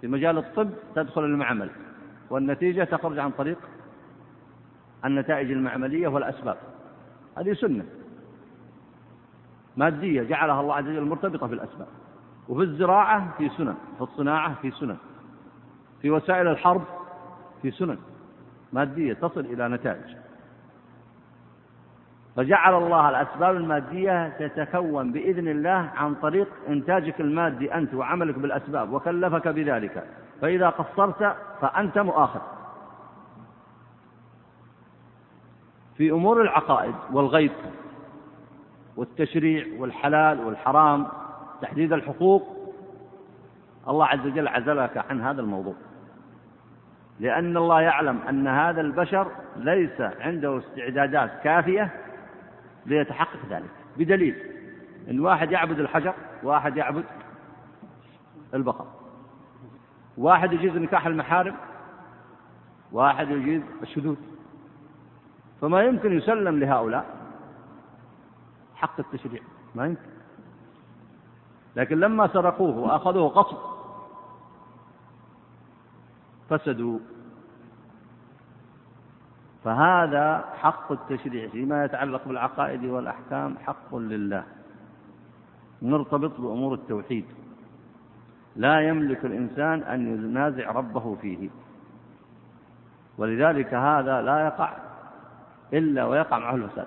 في 0.00 0.06
مجال 0.08 0.38
الطب 0.38 0.70
تدخل 0.94 1.24
المعمل 1.24 1.70
والنتيجة 2.30 2.84
تخرج 2.84 3.18
عن 3.18 3.30
طريق 3.30 3.58
النتائج 5.04 5.50
المعملية 5.50 6.08
والأسباب. 6.08 6.56
هذه 7.38 7.52
سنة 7.52 7.84
مادية 9.76 10.22
جعلها 10.22 10.60
الله 10.60 10.74
عز 10.74 10.84
وجل 10.88 11.04
مرتبطة 11.04 11.46
بالأسباب 11.46 11.88
وفي 12.48 12.62
الزراعة 12.62 13.34
في 13.38 13.48
سنن 13.48 13.74
في 13.96 14.02
الصناعة 14.02 14.54
في 14.62 14.70
سنن 14.70 14.96
في 16.02 16.10
وسائل 16.10 16.48
الحرب 16.48 16.82
في 17.62 17.70
سنن 17.70 17.98
مادية 18.72 19.12
تصل 19.12 19.40
إلى 19.40 19.68
نتائج. 19.68 20.16
فجعل 22.36 22.74
الله 22.74 23.08
الأسباب 23.08 23.56
المادية 23.56 24.28
تتكون 24.28 25.12
بإذن 25.12 25.48
الله 25.48 25.90
عن 25.96 26.14
طريق 26.14 26.48
إنتاجك 26.68 27.20
المادي 27.20 27.74
أنت 27.74 27.94
وعملك 27.94 28.38
بالأسباب 28.38 28.92
وكلفك 28.92 29.48
بذلك. 29.48 30.04
فإذا 30.40 30.68
قصرت 30.68 31.36
فأنت 31.60 31.98
مؤاخذ. 31.98 32.40
في 35.96 36.10
أمور 36.10 36.42
العقائد 36.42 36.94
والغيب 37.12 37.52
والتشريع 38.96 39.66
والحلال 39.78 40.40
والحرام 40.40 41.06
تحديد 41.62 41.92
الحقوق 41.92 42.56
الله 43.88 44.06
عز 44.06 44.26
وجل 44.26 44.48
عزلك 44.48 45.04
عن 45.10 45.20
هذا 45.20 45.40
الموضوع. 45.40 45.74
لأن 47.20 47.56
الله 47.56 47.80
يعلم 47.80 48.18
أن 48.28 48.48
هذا 48.48 48.80
البشر 48.80 49.28
ليس 49.56 50.00
عنده 50.00 50.58
استعدادات 50.58 51.30
كافية 51.44 51.92
ليتحقق 52.86 53.46
ذلك. 53.50 53.70
بدليل 53.96 54.36
أن 55.10 55.20
واحد 55.20 55.52
يعبد 55.52 55.80
الحجر 55.80 56.14
واحد 56.42 56.76
يعبد 56.76 57.04
البقر. 58.54 58.86
واحد 60.18 60.52
يجيز 60.52 60.76
نكاح 60.76 61.06
المحارم 61.06 61.56
واحد 62.92 63.30
يجيز 63.30 63.62
الشذوذ. 63.82 64.16
فما 65.60 65.82
يمكن 65.82 66.12
يسلم 66.18 66.58
لهؤلاء 66.60 67.16
حق 68.74 69.00
التشريع 69.00 69.42
ما 69.74 69.86
يمكن. 69.86 70.10
لكن 71.76 72.00
لما 72.00 72.28
سرقوه 72.28 72.78
وأخذوه 72.78 73.28
غصب 73.28 73.58
فسدوا 76.50 76.98
فهذا 79.66 80.44
حق 80.62 80.92
التشريع 80.92 81.48
فيما 81.48 81.84
يتعلق 81.84 82.28
بالعقائد 82.28 82.84
والأحكام 82.84 83.56
حق 83.58 83.94
لله. 83.94 84.44
مرتبط 85.82 86.40
بأمور 86.40 86.74
التوحيد. 86.74 87.24
لا 88.56 88.80
يملك 88.80 89.24
الإنسان 89.24 89.82
أن 89.82 90.14
ينازع 90.14 90.70
ربه 90.70 91.14
فيه. 91.14 91.48
ولذلك 93.18 93.74
هذا 93.74 94.22
لا 94.22 94.46
يقع 94.46 94.72
إلا 95.72 96.04
ويقع 96.04 96.38
معه 96.38 96.54
الفساد. 96.54 96.86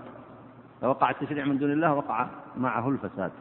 لو 0.84 0.90
وقع 0.90 1.10
التشريع 1.10 1.46
من 1.46 1.58
دون 1.58 1.72
الله 1.72 1.94
وقع 1.94 2.28
معه 2.58 2.90
الفساد. 2.90 3.32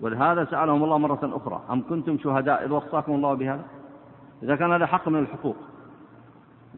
ولهذا 0.00 0.44
سألهم 0.44 0.84
الله 0.84 0.98
مرة 0.98 1.36
أخرى 1.36 1.62
أم 1.70 1.82
كنتم 1.88 2.18
شهداء 2.18 2.64
إذ 2.64 2.72
وصاكم 2.72 3.12
الله 3.12 3.34
بهذا؟ 3.34 3.64
إذا 4.42 4.56
كان 4.56 4.72
هذا 4.72 4.86
حق 4.86 5.08
من 5.08 5.18
الحقوق. 5.18 5.56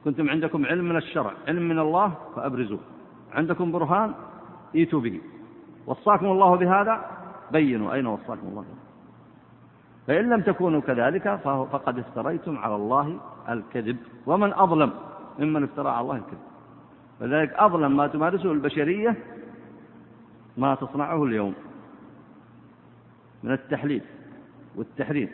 كنتم 0.04 0.30
عندكم 0.30 0.66
علم 0.66 0.84
من 0.84 0.96
الشرع 0.96 1.32
علم 1.48 1.68
من 1.68 1.78
الله 1.78 2.14
فأبرزوه. 2.36 2.78
عندكم 3.32 3.72
برهان 3.72 4.14
ايتوا 4.74 5.00
به. 5.00 5.20
وصاكم 5.86 6.26
الله 6.26 6.56
بهذا 6.56 7.10
بينوا 7.52 7.92
أين 7.94 8.06
وصاكم 8.06 8.46
الله 8.48 8.64
فإن 10.06 10.30
لم 10.30 10.40
تكونوا 10.40 10.80
كذلك 10.80 11.40
فقد 11.44 11.98
افتريتم 11.98 12.58
على 12.58 12.76
الله 12.76 13.20
الكذب. 13.48 13.96
ومن 14.26 14.52
أظلم 14.52 14.92
ممن 15.38 15.62
افترى 15.64 15.88
على 15.88 16.00
الله 16.00 16.16
الكذب. 16.16 16.44
فذلك 17.20 17.52
أظلم 17.52 17.96
ما 17.96 18.06
تمارسه 18.06 18.52
البشرية 18.52 19.16
ما 20.56 20.74
تصنعه 20.74 21.24
اليوم. 21.24 21.54
من 23.42 23.52
التحليل 23.52 24.02
والتحريم 24.76 25.30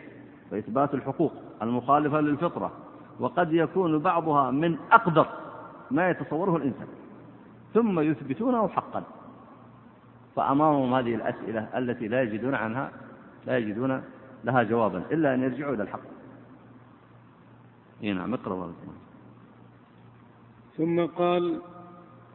وإثبات 0.52 0.94
الحقوق 0.94 1.32
المخالفة 1.62 2.20
للفطرة. 2.20 2.72
وقد 3.20 3.52
يكون 3.52 3.98
بعضها 3.98 4.50
من 4.50 4.76
أقدر 4.92 5.26
ما 5.90 6.10
يتصوره 6.10 6.56
الإنسان 6.56 6.86
ثم 7.74 8.00
يثبتونه 8.00 8.68
حقا. 8.68 9.02
فأمامهم 10.36 10.94
هذه 10.94 11.14
الأسئلة 11.14 11.78
التي 11.78 12.08
لا 12.08 12.22
يجدون 12.22 12.54
عنها 12.54 12.90
لا 13.46 13.58
يجدون 13.58 14.02
لها 14.44 14.62
جوابا 14.62 15.02
إلا 15.10 15.34
أن 15.34 15.42
يرجعوا 15.42 15.74
إلى 15.74 15.82
الحق. 15.82 16.00
نعم 18.02 18.34
اقرأ 18.34 18.72
ثم 20.76 21.06
قال 21.06 21.60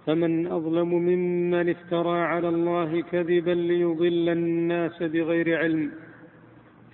فمن 0.05 0.47
أظلم 0.47 0.89
ممن 0.89 1.69
افترى 1.69 2.21
على 2.21 2.49
الله 2.49 3.01
كذبا 3.01 3.51
ليضل 3.51 4.29
الناس 4.29 5.03
بغير 5.03 5.59
علم 5.59 5.91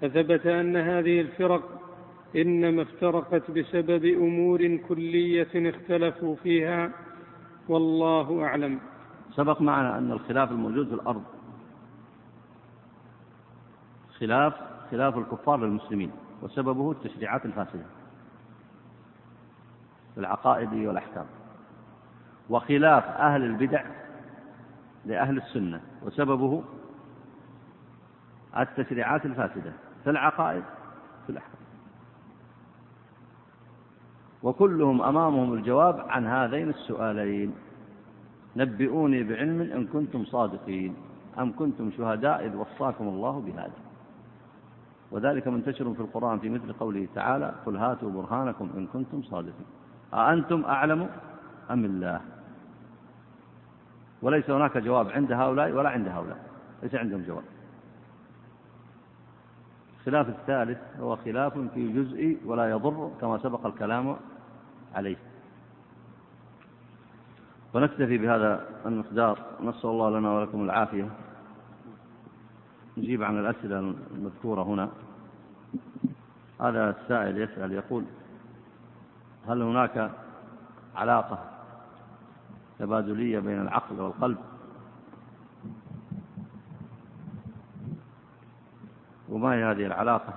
فثبت 0.02 0.46
أن 0.46 0.78
هذه 0.78 1.22
الفرق 1.22 1.81
إنما 2.36 2.82
افترقت 2.82 3.52
بسبب 3.52 4.06
أمور 4.06 4.78
كلية 4.78 5.70
اختلفوا 5.70 6.36
فيها 6.36 6.92
والله 7.70 8.44
أعلم. 8.44 8.80
سبق 9.36 9.62
معنا 9.62 9.98
أن 9.98 10.12
الخلاف 10.12 10.52
الموجود 10.52 10.88
في 10.88 10.94
الأرض 10.94 11.24
خلاف 14.20 14.54
خلاف 14.92 15.18
الكفار 15.18 15.60
للمسلمين 15.60 16.12
وسببه 16.42 16.92
التشريعات 16.92 17.46
الفاسدة 17.46 17.86
في 20.14 20.20
العقائد 20.20 20.74
والأحكام 20.74 21.26
وخلاف 22.50 23.04
أهل 23.04 23.44
البدع 23.44 23.84
لأهل 25.06 25.38
السنة 25.38 25.82
وسببه 26.04 26.64
التشريعات 28.58 29.26
الفاسدة 29.26 29.74
في 30.04 30.10
العقائد 30.10 30.64
في 31.26 31.32
الأحكام. 31.32 31.61
وكلهم 34.44 35.02
أمامهم 35.02 35.54
الجواب 35.54 36.06
عن 36.10 36.28
هذين 36.28 36.70
السؤالين. 36.70 37.54
نبئوني 38.56 39.24
بعلم 39.24 39.62
إن 39.62 39.88
كنتم 39.88 40.26
صادقين 40.26 40.96
أم 41.40 41.52
كنتم 41.56 41.92
شهداء 41.98 42.46
إذ 42.46 42.56
وصاكم 42.56 43.08
الله 43.08 43.40
بهذا. 43.40 43.80
وذلك 45.12 45.48
منتشر 45.48 45.94
في 45.94 46.00
القرآن 46.00 46.40
في 46.40 46.50
مثل 46.50 46.74
قوله 46.74 47.08
تعالى 47.16 47.54
قل 47.66 47.78
هاتوا 47.78 48.12
برهانكم 48.12 48.70
إن 48.78 48.88
كنتم 48.88 49.22
صادقين 49.22 49.66
أأنتم 50.14 50.66
أعلم 50.66 51.10
أم 51.72 51.86
الله؟ 51.86 52.22
وليس 54.22 54.50
هناك 54.50 54.78
جواب 54.78 55.10
عند 55.10 55.32
هؤلاء 55.32 55.72
ولا 55.72 55.90
عند 55.90 56.08
هؤلاء. 56.08 56.38
ليس 56.84 56.96
عندهم 56.96 57.22
جواب. 57.28 57.44
الخلاف 60.00 60.30
الثالث 60.30 60.80
هو 61.00 61.16
خلاف 61.16 61.58
في 61.74 61.94
جزء 61.94 62.38
ولا 62.46 62.70
يضر 62.70 63.12
كما 63.22 63.38
سبق 63.38 63.66
الكلام 63.66 64.16
عليه. 64.96 65.18
ونكتفي 67.74 68.18
بهذا 68.18 68.66
المقدار. 68.86 69.40
نسأل 69.62 69.90
الله 69.90 70.20
لنا 70.20 70.32
ولكم 70.34 70.64
العافية. 70.64 71.10
نجيب 72.98 73.24
عن 73.24 73.40
الأسئلة 73.40 73.80
المذكورة 74.16 74.64
هنا. 74.64 74.90
هذا 76.62 76.90
السائل 76.90 77.38
يسأل 77.38 77.72
يقول 77.72 78.06
هل 79.48 79.62
هناك 79.62 80.12
علاقة 80.96 81.40
تبادلية 82.80 83.40
بين 83.40 83.62
العقل 83.62 84.02
والقلب؟ 84.02 84.38
وما 89.30 89.54
هي 89.54 89.64
هذه 89.64 89.86
العلاقة؟ 89.86 90.34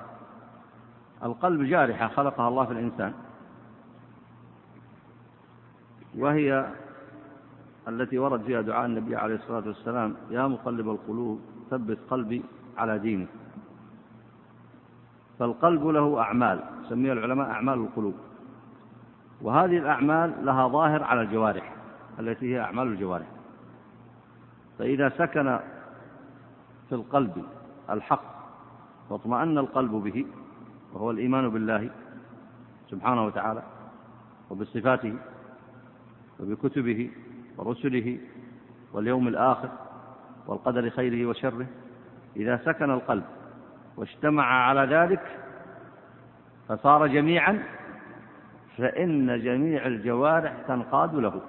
القلب 1.23 1.63
جارحة 1.63 2.09
خلقها 2.09 2.49
الله 2.49 2.65
في 2.65 2.73
الإنسان. 2.73 3.15
وهي 6.19 6.67
التي 7.89 8.19
ورد 8.19 8.43
فيها 8.43 8.61
دعاء 8.61 8.87
النبي 8.87 9.17
عليه 9.17 9.35
الصلاة 9.35 9.67
والسلام 9.67 10.17
يا 10.31 10.47
مقلب 10.47 10.89
القلوب 10.89 11.41
ثبت 11.71 11.99
قلبي 12.11 12.43
على 12.79 12.99
دينك. 12.99 13.29
فالقلب 15.39 15.87
له 15.87 16.21
أعمال 16.21 16.61
سميها 16.89 17.13
العلماء 17.13 17.51
أعمال 17.51 17.79
القلوب. 17.79 18.15
وهذه 19.43 19.79
الأعمال 19.79 20.47
لها 20.47 20.69
ظاهر 20.69 21.03
على 21.03 21.23
الجوارح 21.23 21.75
التي 22.21 22.55
هي 22.55 22.61
أعمال 22.61 22.87
الجوارح. 22.87 23.27
فإذا 24.79 25.09
سكن 25.09 25.59
في 26.89 26.95
القلب 26.95 27.45
الحق 27.91 28.35
واطمأن 29.11 29.59
القلب 29.59 29.91
به 29.91 30.27
وهو 30.93 31.11
الإيمان 31.11 31.49
بالله 31.49 31.91
سبحانه 32.91 33.27
وتعالى 33.27 33.63
وبصفاته 34.51 35.15
وبكتبه 36.41 37.11
ورسله 37.59 38.19
واليوم 38.93 39.29
الآخر 39.29 39.69
والقدر 40.47 40.91
خيره 40.91 41.27
وشره 41.27 41.67
إذا 42.37 42.57
سكن 42.65 42.91
القلب 42.91 43.25
واجتمع 43.97 44.45
على 44.45 44.97
ذلك 44.97 45.39
فصار 46.69 47.07
جميعا 47.07 47.63
فإن 48.79 49.43
جميع 49.43 49.87
الجوارح 49.87 50.53
تنقاد 50.69 51.15
له 51.15 51.41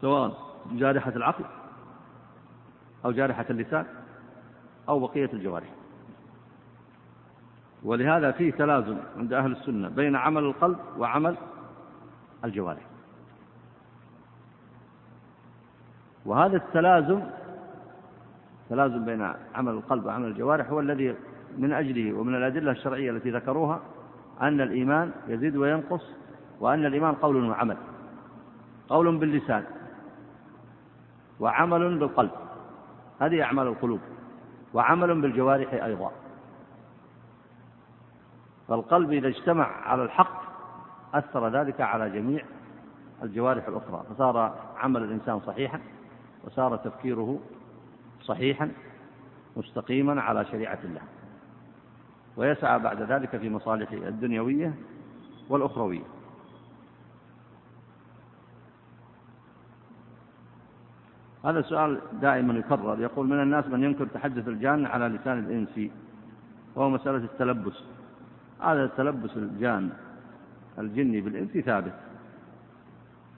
سواء 0.00 0.52
جارحة 0.72 1.12
العقل 1.16 1.44
أو 3.04 3.12
جارحة 3.12 3.46
اللسان 3.50 3.86
أو 4.88 4.98
بقية 4.98 5.30
الجوارح. 5.32 5.68
ولهذا 7.82 8.30
فيه 8.30 8.52
تلازم 8.52 8.96
عند 9.16 9.32
أهل 9.32 9.52
السنة 9.52 9.88
بين 9.88 10.16
عمل 10.16 10.42
القلب 10.42 10.78
وعمل 10.98 11.36
الجوارح. 12.44 12.91
وهذا 16.26 16.56
التلازم 16.56 17.20
تلازم 18.70 19.04
بين 19.04 19.32
عمل 19.54 19.72
القلب 19.72 20.04
وعمل 20.06 20.26
الجوارح 20.26 20.70
هو 20.70 20.80
الذي 20.80 21.14
من 21.58 21.72
أجله 21.72 22.18
ومن 22.18 22.34
الأدلة 22.34 22.70
الشرعية 22.70 23.10
التي 23.10 23.30
ذكروها 23.30 23.80
أن 24.40 24.60
الإيمان 24.60 25.10
يزيد 25.28 25.56
وينقص 25.56 26.02
وأن 26.60 26.86
الإيمان 26.86 27.14
قول 27.14 27.50
وعمل 27.50 27.76
قول 28.88 29.18
باللسان 29.18 29.64
وعمل 31.40 31.98
بالقلب 31.98 32.30
هذه 33.20 33.42
أعمال 33.42 33.66
القلوب 33.66 34.00
وعمل 34.74 35.20
بالجوارح 35.20 35.72
أيضا. 35.72 36.12
فالقلب 38.68 39.12
إذا 39.12 39.28
اجتمع 39.28 39.64
على 39.64 40.02
الحق 40.02 40.42
أثر 41.14 41.48
ذلك 41.48 41.80
على 41.80 42.10
جميع 42.10 42.44
الجوارح 43.22 43.68
الأخرى 43.68 44.02
فصار 44.10 44.54
عمل 44.76 45.02
الإنسان 45.02 45.40
صحيحا 45.40 45.80
وصار 46.44 46.76
تفكيره 46.76 47.40
صحيحا 48.22 48.70
مستقيما 49.56 50.22
على 50.22 50.44
شريعة 50.44 50.78
الله. 50.84 51.00
ويسعى 52.36 52.78
بعد 52.78 53.02
ذلك 53.02 53.36
في 53.36 53.50
مصالحه 53.50 53.94
الدنيوية 53.94 54.74
والأخروية. 55.48 56.02
هذا 61.44 61.58
السؤال 61.58 62.00
دائما 62.20 62.54
يكرر. 62.54 63.00
يقول 63.00 63.26
من 63.26 63.42
الناس 63.42 63.66
من 63.66 63.84
ينكر 63.84 64.06
تحدث 64.06 64.48
الجان 64.48 64.86
على 64.86 65.08
لسان 65.08 65.38
الإنس 65.38 65.90
وهو 66.74 66.90
مسألة 66.90 67.16
التلبس؟ 67.16 67.84
هذا 68.60 68.86
تلبس 68.86 69.36
الجان 69.36 69.90
الجني 70.78 71.20
بالإنس 71.20 71.64
ثابت 71.64 71.94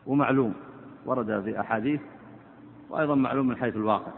ومعلوم. 0.06 0.54
ورد 1.06 1.42
في 1.42 1.60
أحاديث 1.60 2.00
وأيضا 2.90 3.14
معلوم 3.14 3.48
من 3.48 3.56
حيث 3.56 3.76
الواقع. 3.76 4.12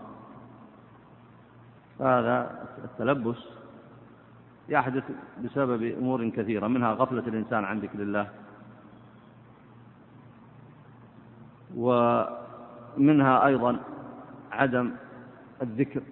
فهذا 1.98 2.66
التلبس 2.84 3.38
يحدث 4.68 5.05
بسبب 5.44 5.82
أمور 5.82 6.28
كثيرة 6.28 6.66
منها 6.66 6.93
غفلة 6.93 7.28
الإنسان 7.28 7.64
عن 7.64 7.78
ذكر 7.78 7.98
الله 7.98 8.28
ومنها 11.76 13.47
أيضا 13.47 13.80
عدم 14.52 14.93
الذكر 15.62 16.02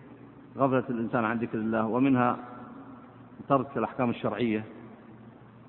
غفلة 0.56 0.84
الإنسان 0.90 1.24
عن 1.24 1.38
ذكر 1.38 1.58
الله 1.58 1.86
ومنها 1.86 2.36
ترك 3.48 3.76
الأحكام 3.76 4.10
الشرعية 4.10 4.64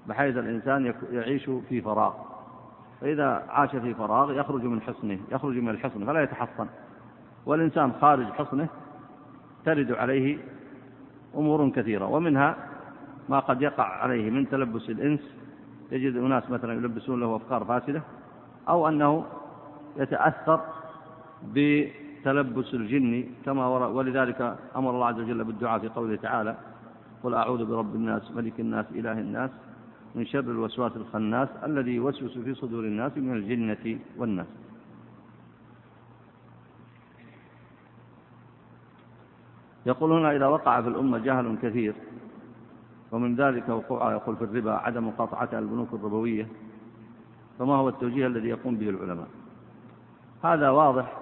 بحيث 0.07 0.37
الإنسان 0.37 0.93
يعيش 1.11 1.49
في 1.69 1.81
فراغ. 1.81 2.13
فإذا 3.05 3.45
عاش 3.49 3.75
في 3.75 3.93
فراغ 3.93 4.31
يخرج 4.31 4.63
من 4.63 4.81
حصنه 4.81 5.19
يخرج 5.31 5.57
من 5.57 5.69
الحصن 5.69 6.05
فلا 6.05 6.23
يتحصن. 6.23 6.67
والإنسان 7.45 7.91
خارج 8.01 8.25
حصنه 8.25 8.67
ترد 9.65 9.91
عليه 9.91 10.37
أمور 11.35 11.69
كثيرة 11.69 12.05
ومنها 12.05 12.55
ما 13.29 13.39
قد 13.39 13.61
يقع 13.61 13.83
عليه 13.83 14.29
من 14.29 14.49
تلبس 14.49 14.89
الإنس. 14.89 15.19
يجد 15.91 16.15
أناس 16.15 16.49
مثلا 16.49 16.73
يلبسون 16.73 17.19
له 17.19 17.35
أفكار 17.35 17.63
فاسدة 17.65 18.01
أو 18.69 18.87
أنه 18.87 19.25
يتأثر 19.97 20.59
بتلبس 21.53 22.73
الجن 22.73 23.25
كما 23.45 23.67
ولذلك 23.67 24.57
أمر 24.75 24.89
الله 24.89 25.07
عز 25.07 25.19
وجل 25.19 25.43
بالدعاء 25.43 25.79
في 25.79 25.87
قوله 25.89 26.15
تعالى 26.15 26.55
قل 27.23 27.33
أعوذ 27.33 27.65
برب 27.65 27.95
الناس 27.95 28.31
ملك 28.31 28.59
الناس 28.59 28.85
إله 28.91 29.19
الناس. 29.19 29.49
من 30.15 30.25
شر 30.25 30.39
الوسواس 30.39 30.95
الخناس 30.95 31.49
الذي 31.63 31.91
يوسوس 31.95 32.37
في 32.37 32.53
صدور 32.53 32.83
الناس 32.83 33.17
من 33.17 33.33
الجنة 33.33 33.99
والناس. 34.17 34.47
يقول 39.85 40.11
هنا 40.11 40.35
إذا 40.35 40.47
وقع 40.47 40.81
في 40.81 40.87
الأمة 40.87 41.17
جهل 41.17 41.57
كثير 41.61 41.93
ومن 43.11 43.35
ذلك 43.35 43.69
وقوع 43.69 44.11
يقول 44.11 44.35
في 44.35 44.43
الربا 44.43 44.71
عدم 44.71 45.07
مقاطعتها 45.07 45.59
البنوك 45.59 45.93
الربوية 45.93 46.47
فما 47.59 47.75
هو 47.75 47.89
التوجيه 47.89 48.27
الذي 48.27 48.49
يقوم 48.49 48.75
به 48.75 48.89
العلماء؟ 48.89 49.27
هذا 50.43 50.69
واضح 50.69 51.17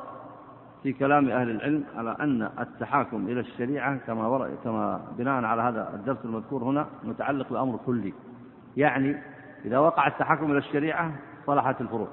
في 0.83 0.93
كلام 0.93 1.29
أهل 1.29 1.49
العلم 1.49 1.83
على 1.95 2.15
أن 2.19 2.49
التحاكم 2.59 3.27
إلى 3.27 3.39
الشريعة 3.39 3.97
كما, 3.97 4.55
كما 4.63 5.01
بناء 5.17 5.43
على 5.43 5.61
هذا 5.61 5.93
الدرس 5.93 6.17
المذكور 6.25 6.63
هنا 6.63 6.87
متعلق 7.03 7.49
بأمر 7.49 7.79
كلي. 7.85 8.13
يعني 8.77 9.17
إذا 9.65 9.77
وقع 9.79 10.07
التحكم 10.07 10.51
إلى 10.51 10.57
الشريعة 10.57 11.11
صلحت 11.45 11.81
الفروع 11.81 12.07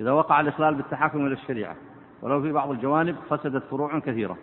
إذا 0.00 0.12
وقع 0.12 0.40
الإخلال 0.40 0.74
بالتحكم 0.74 1.26
إلى 1.26 1.34
الشريعة 1.34 1.76
ولو 2.22 2.42
في 2.42 2.52
بعض 2.52 2.70
الجوانب 2.70 3.16
فسدت 3.30 3.62
فروع 3.64 3.98
كثيرة 3.98 4.36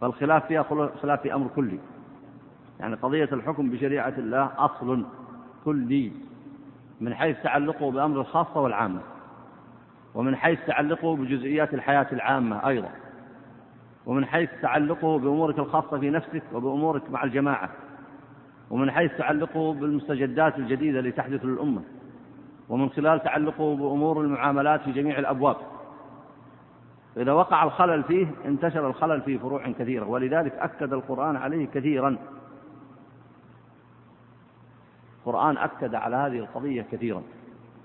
فالخلاف 0.00 0.46
فيها 0.46 0.62
خلاف 1.02 1.20
في 1.20 1.34
أمر 1.34 1.48
كلي. 1.56 1.78
يعني 2.80 2.94
قضية 2.94 3.28
الحكم 3.32 3.70
بشريعة 3.70 4.14
الله 4.18 4.50
أصل 4.58 5.04
كلي. 5.64 6.12
من 7.00 7.14
حيث 7.14 7.36
تعلقه 7.42 7.90
بأمر 7.90 8.20
الخاصة 8.20 8.60
والعامة 8.60 9.00
ومن 10.14 10.36
حيث 10.36 10.58
تعلقه 10.66 11.16
بجزئيات 11.16 11.74
الحياة 11.74 12.06
العامة 12.12 12.68
أيضا 12.68 12.90
ومن 14.06 14.24
حيث 14.24 14.50
تعلقه 14.62 15.18
بأمورك 15.18 15.58
الخاصة 15.58 15.98
في 15.98 16.10
نفسك 16.10 16.42
وبأمورك 16.52 17.10
مع 17.10 17.24
الجماعة. 17.24 17.70
ومن 18.72 18.90
حيث 18.90 19.16
تعلقه 19.18 19.74
بالمستجدات 19.74 20.58
الجديدة 20.58 20.98
اللي 20.98 21.12
تحدث 21.12 21.44
للأمة 21.44 21.82
ومن 22.68 22.90
خلال 22.90 23.22
تعلقه 23.22 23.76
بأمور 23.76 24.20
المعاملات 24.20 24.80
في 24.80 24.92
جميع 24.92 25.18
الأبواب. 25.18 25.56
فإذا 27.14 27.32
وقع 27.32 27.64
الخلل 27.64 28.02
فيه 28.02 28.26
انتشر 28.44 28.86
الخلل 28.86 29.20
في 29.22 29.38
فروع 29.38 29.70
كثيرة 29.70 30.06
ولذلك 30.06 30.52
أكد 30.52 30.92
القرآن 30.92 31.36
عليه 31.36 31.66
كثيرا. 31.66 32.18
القرآن 35.18 35.56
أكد 35.56 35.94
على 35.94 36.16
هذه 36.16 36.38
القضية 36.38 36.86
كثيرا 36.92 37.22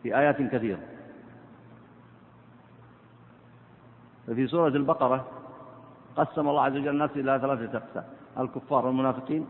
في 0.04 0.18
آيات 0.18 0.42
كثيرة. 0.42 0.80
ففي 4.28 4.48
سورة 4.48 4.68
البقرة 4.68 5.28
قسم 6.16 6.50
الله 6.50 6.62
عز 6.62 6.72
وجل 6.72 6.90
الناس 6.90 7.12
إلى 7.16 7.40
ثلاثة 7.42 7.78
أقسام 7.78 8.04
الكفار 8.40 8.86
والمنافقين 8.86 9.48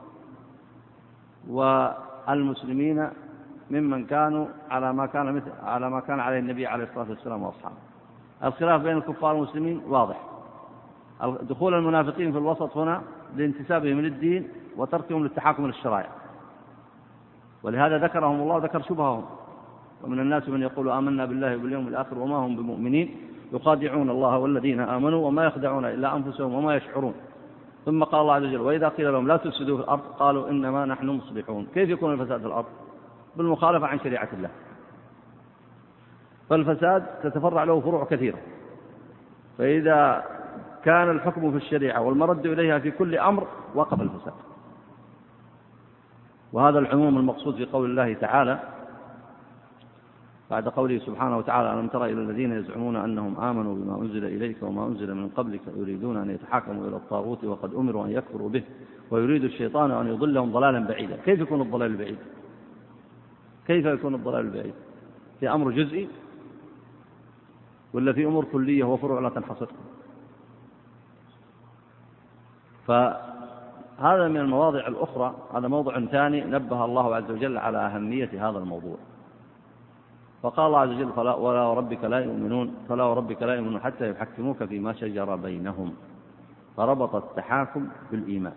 والمسلمين 1.50 3.10
ممن 3.72 4.06
كانوا 4.06 4.46
على 4.70 4.94
ما 4.94 5.06
كان 5.06 5.36
مثل 5.36 5.52
على 5.64 5.90
ما 5.90 6.00
كان 6.00 6.20
عليه 6.20 6.40
النبي 6.40 6.68
عليه 6.68 6.84
الصلاة 6.84 7.10
والسلام 7.10 7.44
وأصحابه. 7.44 7.76
الخلاف 8.44 8.82
بين 8.82 8.98
الكفار 8.98 9.36
والمسلمين 9.36 9.82
واضح. 9.88 10.22
دخول 11.42 11.74
المنافقين 11.74 12.32
في 12.32 12.38
الوسط 12.38 12.78
هنا 12.78 13.02
لانتسابهم 13.36 14.02
للدين 14.02 14.48
وتركهم 14.78 15.24
للتحاكم 15.24 15.68
للشرائع 15.68 16.10
ولهذا 17.64 17.98
ذكرهم 17.98 18.42
الله 18.42 18.58
ذكر 18.58 18.82
شبههم. 18.82 19.26
ومن 20.04 20.20
الناس 20.20 20.50
من 20.50 20.62
يقول 20.62 20.90
آمنا 20.90 21.26
بالله 21.26 21.56
وباليوم 21.56 21.88
الآخر 21.88 22.18
وما 22.20 22.36
هم 22.36 22.56
بمؤمنين 22.56 23.16
يخادعون 23.54 24.10
الله 24.10 24.38
والذين 24.38 24.80
آمنوا 24.80 25.28
وما 25.28 25.46
يخدعون 25.46 25.86
إلا 25.86 26.16
أنفسهم 26.16 26.54
وما 26.54 26.76
يشعرون. 26.76 27.14
ثم 27.88 28.04
قال 28.04 28.22
الله 28.22 28.34
عز 28.34 28.44
وجل 28.44 28.62
وإذا 28.62 28.90
قيل 28.90 29.14
لهم 29.14 29.28
لا 29.28 29.38
تفسدوا 29.38 29.78
في 29.78 29.84
الأرض 29.84 30.02
قالوا 30.02 30.50
إنما 30.50 30.86
نحن 30.86 31.08
مصلحون 31.08 31.68
كيف 31.74 31.90
يكون 31.90 32.14
الفساد 32.14 32.40
في 32.40 32.48
الأرض؟ 32.48 32.66
بالمخالفة 33.36 33.88
عن 33.88 34.00
شريعة 34.00 34.30
الله. 34.34 34.50
فالفساد 36.50 37.06
تتفرع 37.24 37.64
له 37.64 37.80
فروع 37.80 38.06
كثيرة. 38.06 38.38
فإذا 39.58 40.24
كان 40.84 41.12
الحكم 41.12 41.52
في 41.52 41.58
الشريعة 41.58 42.02
والمرد 42.02 42.46
إليها 42.46 42.80
في 42.80 42.92
كل 42.92 43.18
أمر 43.18 43.48
وقف 43.76 44.02
الفساد. 44.02 44.34
وهذا 46.54 46.80
العموم 46.80 47.18
المقصود 47.18 47.56
في 47.56 47.66
قول 47.66 47.90
الله 47.90 48.14
تعالى 48.14 48.60
بعد 50.52 50.68
قوله 50.68 51.00
سبحانه 51.00 51.38
وتعالى 51.38 51.74
ألم 51.74 51.88
تر 51.88 52.06
إلى 52.06 52.22
الذين 52.22 52.52
يزعمون 52.52 52.96
أنهم 52.96 53.40
آمنوا 53.40 53.76
بما 53.76 54.02
أنزل 54.02 54.26
إليك 54.26 54.64
وما 54.64 54.88
أنزل 54.88 55.16
من 55.16 55.30
قبلك 55.30 55.62
يريدون 55.78 56.18
أن 56.18 56.30
يتحاكموا 56.30 56.88
إلى 56.88 56.96
الطاغوت 56.96 57.44
وقد 57.44 57.74
أمروا 57.74 58.06
أن 58.06 58.12
يكفروا 58.12 58.50
به 58.50 58.64
ويريد 59.12 59.44
الشيطان 59.44 59.92
أن 59.92 60.08
يضلهم 60.08 60.52
ضلالا 60.52 60.80
بعيدا. 60.80 61.18
كيف 61.26 61.40
يكون 61.40 61.62
الضلال 61.62 61.92
البعيد 61.92 62.18
كيف 63.68 63.86
يكون 63.86 64.16
الضلال 64.16 64.46
البعيد 64.46 64.74
في 65.40 65.50
أمر 65.50 65.72
جزئي؟ 65.72 66.08
ولا 67.94 68.14
في 68.14 68.26
أمور 68.26 68.46
كلية 68.46 68.84
وفروع 68.84 69.20
لا 69.20 69.30
تنحصر؟ 69.30 69.68
فهذا 72.88 74.28
من 74.28 74.38
المواضع 74.38 74.88
الأخرى 74.88 75.36
هذا 75.54 75.68
موضع 75.68 76.06
ثاني 76.06 76.42
نبه 76.42 76.86
الله 76.86 77.16
عز 77.16 77.32
وجل 77.32 77.58
على 77.58 77.78
أهمية 77.78 78.50
هذا 78.50 78.58
الموضوع. 78.58 78.98
فقال 80.48 80.68
الله 80.68 80.80
عز 80.80 80.90
وجل 80.90 81.12
فلا 81.12 81.36
ولا 81.36 81.64
وربك 81.64 82.04
لا 82.04 82.20
يؤمنون 82.20 82.76
فلا 82.90 83.04
وربك 83.04 83.44
لا 83.44 83.56
يؤمنون 83.56 83.80
حتى 83.80 84.12
يحكموك 84.12 84.64
فيما 84.64 84.94
شجر 84.94 85.36
بينهم. 85.36 85.94
فربط 86.78 87.16
التحاكم 87.16 87.88
بالإيمان. 88.12 88.54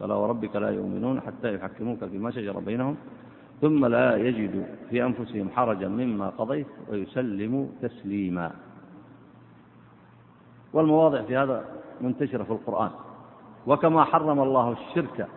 فلا 0.00 0.14
وربك 0.14 0.56
لا 0.56 0.70
يؤمنون 0.70 1.20
حتى 1.20 1.54
يحكموك 1.54 2.04
فيما 2.04 2.30
شجر 2.30 2.60
بينهم. 2.60 2.96
ثم 3.60 3.86
لا 3.86 4.16
يجدوا 4.16 4.64
في 4.90 5.04
أنفسهم 5.04 5.50
حرجا 5.50 5.88
مما 5.88 6.28
قضيت 6.28 6.66
ويسلموا 6.90 7.66
تسليما. 7.82 8.50
والمواضع 10.72 11.22
في 11.22 11.36
هذا 11.36 11.64
منتشرة 12.00 12.42
في 12.42 12.50
القرآن. 12.50 12.90
وكما 13.66 14.04
حرم 14.04 14.40
الله 14.40 14.72
الشرك 14.72 15.28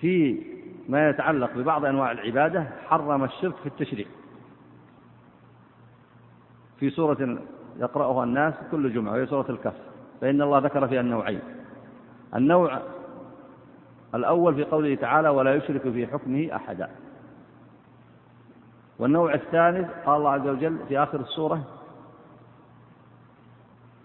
في 0.00 0.42
ما 0.88 1.08
يتعلق 1.08 1.50
ببعض 1.56 1.84
أنواع 1.84 2.12
العبادة 2.12 2.66
حرم 2.88 3.24
الشرك 3.24 3.54
في 3.54 3.66
التشريع. 3.66 4.06
في 6.80 6.90
سورة 6.90 7.38
يقرأها 7.76 8.24
الناس 8.24 8.54
كل 8.70 8.92
جمعة 8.92 9.12
وهي 9.12 9.26
سورة 9.26 9.50
الكهف. 9.50 9.74
فإن 10.20 10.42
الله 10.42 10.58
ذكر 10.58 10.88
فيها 10.88 11.00
النوعين. 11.00 11.40
النوع 12.34 12.80
الأول 14.14 14.54
في 14.54 14.64
قوله 14.64 14.94
تعالى 14.94 15.28
ولا 15.28 15.54
يشرك 15.54 15.82
في 15.82 16.06
حكمه 16.06 16.56
أحدا. 16.56 16.90
والنوع 18.98 19.34
الثالث 19.34 19.88
قال 20.06 20.16
الله 20.16 20.30
عز 20.30 20.48
وجل 20.48 20.78
في 20.88 20.98
آخر 20.98 21.20
السورة 21.20 21.64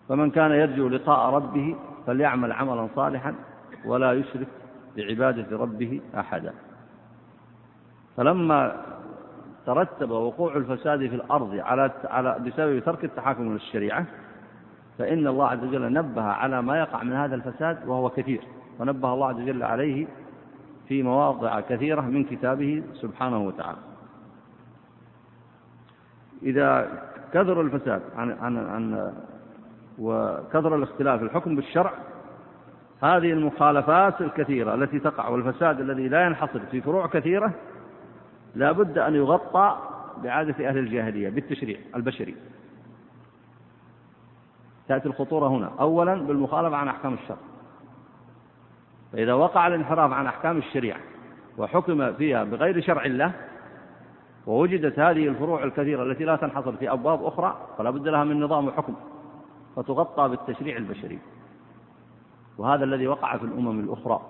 فمن 0.09 0.31
كان 0.31 0.51
يرجو 0.51 0.87
لقاء 0.87 1.33
ربه 1.33 1.75
فليعمل 2.07 2.51
عملا 2.51 2.87
صالحا 2.95 3.35
ولا 3.85 4.13
يشرك 4.13 4.47
بعبادة 4.97 5.57
ربه 5.57 6.01
أحدا. 6.17 6.53
فلما 8.17 8.85
ترتب 9.65 10.11
وقوع 10.11 10.55
الفساد 10.55 10.99
في 10.99 11.15
الأرض 11.15 11.55
على 11.55 11.91
على 12.03 12.39
بسبب 12.39 12.79
ترك 12.79 13.03
التحاكم 13.03 13.53
للشريعة 13.53 14.05
فإن 14.97 15.27
الله 15.27 15.47
عز 15.47 15.63
وجل 15.63 15.93
نبه 15.93 16.21
على 16.21 16.61
ما 16.61 16.79
يقع 16.79 17.03
من 17.03 17.13
هذا 17.13 17.35
الفساد 17.35 17.87
وهو 17.87 18.09
كثير 18.09 18.41
ونبه 18.79 19.13
الله 19.13 19.27
عز 19.27 19.35
وجل 19.35 19.63
عليه 19.63 20.07
في 20.87 21.03
مواضع 21.03 21.59
كثيرة 21.59 22.01
من 22.01 22.23
كتابه 22.23 22.83
سبحانه 22.93 23.39
وتعالى. 23.39 23.77
إذا 26.43 26.87
كثر 27.33 27.61
الفساد 27.61 28.01
عن 28.15 28.31
عن 28.31 28.57
عن 28.57 29.13
وكثر 29.99 30.75
الاختلاف 30.75 31.21
الحكم 31.21 31.55
بالشرع 31.55 31.93
هذه 33.03 33.31
المخالفات 33.31 34.21
الكثيرة 34.21 34.75
التي 34.75 34.99
تقع 34.99 35.27
والفساد 35.27 35.79
الذي 35.79 36.07
لا 36.07 36.25
ينحصر 36.25 36.59
في 36.71 36.81
فروع 36.81 37.07
كثيرة 37.07 37.53
لا 38.55 38.71
بد 38.71 38.97
أن 38.97 39.15
يغطى 39.15 39.77
بعادة 40.23 40.69
أهل 40.69 40.77
الجاهلية 40.77 41.29
بالتشريع 41.29 41.79
البشري. 41.95 42.35
تأتي 44.87 45.07
الخطورة 45.07 45.47
هنا. 45.47 45.71
أولا 45.79 46.15
بالمخالفة 46.15 46.75
عن 46.75 46.87
أحكام 46.87 47.13
الشرع. 47.13 47.37
فإذا 49.13 49.33
وقع 49.33 49.67
الانحراف 49.67 50.11
عن 50.11 50.27
أحكام 50.27 50.57
الشريعة 50.57 50.99
وحكم 51.57 52.13
فيها 52.13 52.43
بغير 52.43 52.81
شرع 52.81 53.05
الله 53.05 53.31
ووجدت 54.47 54.99
هذه 54.99 55.27
الفروع 55.27 55.63
الكثيرة 55.63 56.03
التي 56.03 56.23
لا 56.23 56.35
تنحصر 56.35 56.75
في 56.75 56.91
أبواب 56.91 57.23
أخرى 57.23 57.67
فلا 57.77 57.89
بد 57.89 58.07
لها 58.07 58.23
من 58.23 58.39
نظام 58.39 58.67
وحكم 58.67 58.95
فتغطى 59.75 60.29
بالتشريع 60.29 60.77
البشري. 60.77 61.19
وهذا 62.57 62.83
الذي 62.83 63.07
وقع 63.07 63.37
في 63.37 63.43
الأمم 63.43 63.79
الأخرى. 63.79 64.21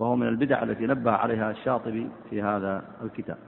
وهو 0.00 0.16
من 0.16 0.28
البدع 0.28 0.62
التي 0.62 0.86
نبه 0.86 1.10
عليها 1.10 1.50
الشاطبي 1.50 2.08
في 2.30 2.42
هذا 2.42 2.84
الكتاب. 3.02 3.38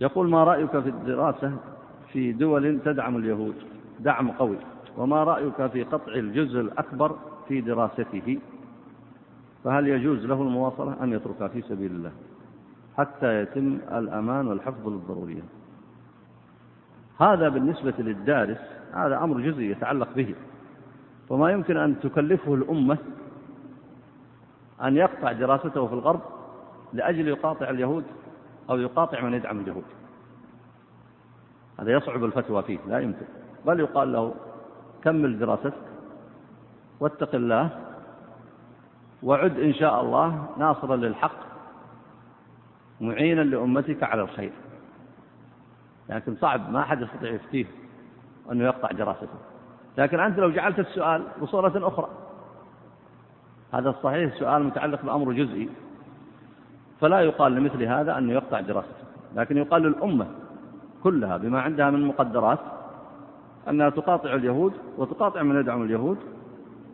يقول 0.00 0.30
ما 0.30 0.44
رأيك 0.44 0.70
في 0.70 0.88
الدراسة 0.88 1.56
في 2.12 2.32
دول 2.32 2.80
تدعم 2.84 3.16
اليهود؟ 3.16 3.54
دعم 4.00 4.30
قوي. 4.30 4.56
وما 4.96 5.24
رأيك 5.24 5.66
في 5.66 5.82
قطع 5.82 6.12
الجزء 6.12 6.60
الأكبر 6.60 7.16
في 7.48 7.60
دراسته؟ 7.60 8.38
فهل 9.64 9.88
يجوز 9.88 10.26
له 10.26 10.42
المواصلة 10.42 10.96
أم 11.02 11.12
يتركها 11.12 11.48
في 11.48 11.62
سبيل 11.62 11.90
الله؟ 11.90 12.12
حتى 12.98 13.42
يتم 13.42 13.78
الأمان 13.92 14.46
والحفظ 14.46 14.88
للضرورية. 14.88 15.42
هذا 17.20 17.48
بالنسبة 17.48 17.94
للدارس 17.98 18.60
هذا 18.92 19.24
أمر 19.24 19.40
جزئي 19.40 19.70
يتعلق 19.70 20.08
به. 20.16 20.34
وما 21.30 21.50
يمكن 21.50 21.76
أن 21.76 22.00
تكلفه 22.00 22.54
الأمة 22.54 22.98
أن 24.82 24.96
يقطع 24.96 25.32
دراسته 25.32 25.86
في 25.86 25.92
الغرب 25.92 26.20
لأجل 26.92 27.28
يقاطع 27.28 27.70
اليهود 27.70 28.04
أو 28.70 28.78
يقاطع 28.78 29.20
من 29.20 29.34
يدعم 29.34 29.60
اليهود. 29.60 29.84
هذا 31.80 31.92
يصعب 31.92 32.24
الفتوى 32.24 32.62
فيه 32.62 32.78
لا 32.88 32.98
يمكن. 32.98 33.26
بل 33.66 33.80
يقال 33.80 34.12
له 34.12 34.34
كمل 35.04 35.38
دراستك 35.38 35.72
واتق 37.00 37.34
الله 37.34 37.70
وعد 39.22 39.58
إن 39.58 39.74
شاء 39.74 40.00
الله 40.00 40.48
ناصرا 40.58 40.96
للحق 40.96 41.36
معينا 43.00 43.40
لأمتك 43.40 44.02
على 44.02 44.22
الخير. 44.22 44.52
لكن 46.08 46.36
صعب 46.36 46.72
ما 46.72 46.80
أحد 46.80 47.02
يستطيع 47.02 47.30
يفتيه 47.30 47.66
أنه 48.52 48.64
يقطع 48.64 48.90
دراسته. 48.90 49.38
لكن 50.00 50.20
أنت 50.20 50.38
لو 50.38 50.50
جعلت 50.50 50.78
السؤال 50.78 51.22
بصورة 51.42 51.88
أخرى. 51.88 52.08
هذا 53.72 53.90
الصحيح 53.90 54.34
سؤال 54.34 54.64
متعلق 54.64 55.02
بأمر 55.02 55.32
جزئي. 55.32 55.68
فلا 57.00 57.20
يقال 57.20 57.52
لمثل 57.52 57.82
هذا 57.82 58.18
أنه 58.18 58.32
يقطع 58.32 58.60
دراسته 58.60 59.04
لكن 59.36 59.56
يقال 59.56 59.82
للأمة 59.82 60.26
كلها 61.02 61.36
بما 61.36 61.60
عندها 61.60 61.90
من 61.90 62.06
مقدرات 62.06 62.58
أنها 63.68 63.90
تقاطع 63.90 64.34
اليهود 64.34 64.72
وتقاطع 64.96 65.42
من 65.42 65.60
يدعم 65.60 65.82
اليهود 65.82 66.18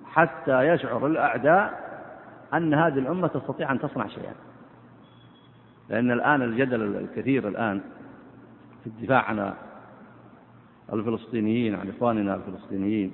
حتى 0.05 0.69
يشعر 0.69 1.07
الأعداء 1.07 1.87
أن 2.55 2.75
هذه 2.75 2.99
الأمة 2.99 3.29
تستطيع 3.29 3.73
أن 3.73 3.81
تصنع 3.81 4.07
شيئا. 4.07 4.35
لأن 5.89 6.11
الآن 6.11 6.43
الجدل 6.43 6.83
الكثير 6.83 7.49
الآن 7.49 7.81
في 8.85 8.87
الدفاع 8.87 9.23
عن 9.23 9.55
الفلسطينيين 10.93 11.75
عن 11.75 11.89
إخواننا 11.89 12.35
الفلسطينيين 12.35 13.13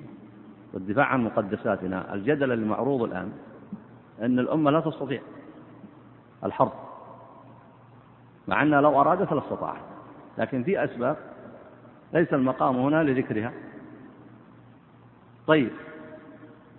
والدفاع 0.73 1.07
عن 1.07 1.25
مقدساتنا. 1.25 2.15
الجدل 2.15 2.53
المعروض 2.53 3.03
الآن 3.03 3.33
أن 4.23 4.39
الأمة 4.39 4.71
لا 4.71 4.81
تستطيع 4.81 5.21
الحرب 6.45 6.73
مع 8.49 8.63
أنها 8.63 8.81
لو 8.81 9.01
أرادت 9.01 9.33
لاستطاعت 9.33 9.81
لكن 10.39 10.63
في 10.63 10.85
أسباب 10.85 11.17
ليس 12.13 12.35
المقام 12.35 12.77
هنا 12.77 13.03
لذكرها. 13.03 13.53
طيب 15.47 15.71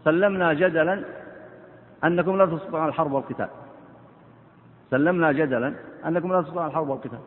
سلمنا 0.06 0.54
جدلا 0.54 1.04
أنكم 2.04 2.38
لا 2.38 2.46
تستطيعون 2.46 2.88
الحرب 2.88 3.12
والقتال. 3.12 3.50
سلمنا 4.92 5.32
جدلا 5.32 5.74
أنكم 6.06 6.34
لا 6.34 6.42
تستطيعون 6.42 6.68
الحرب 6.68 6.90
والقتال. 6.90 7.20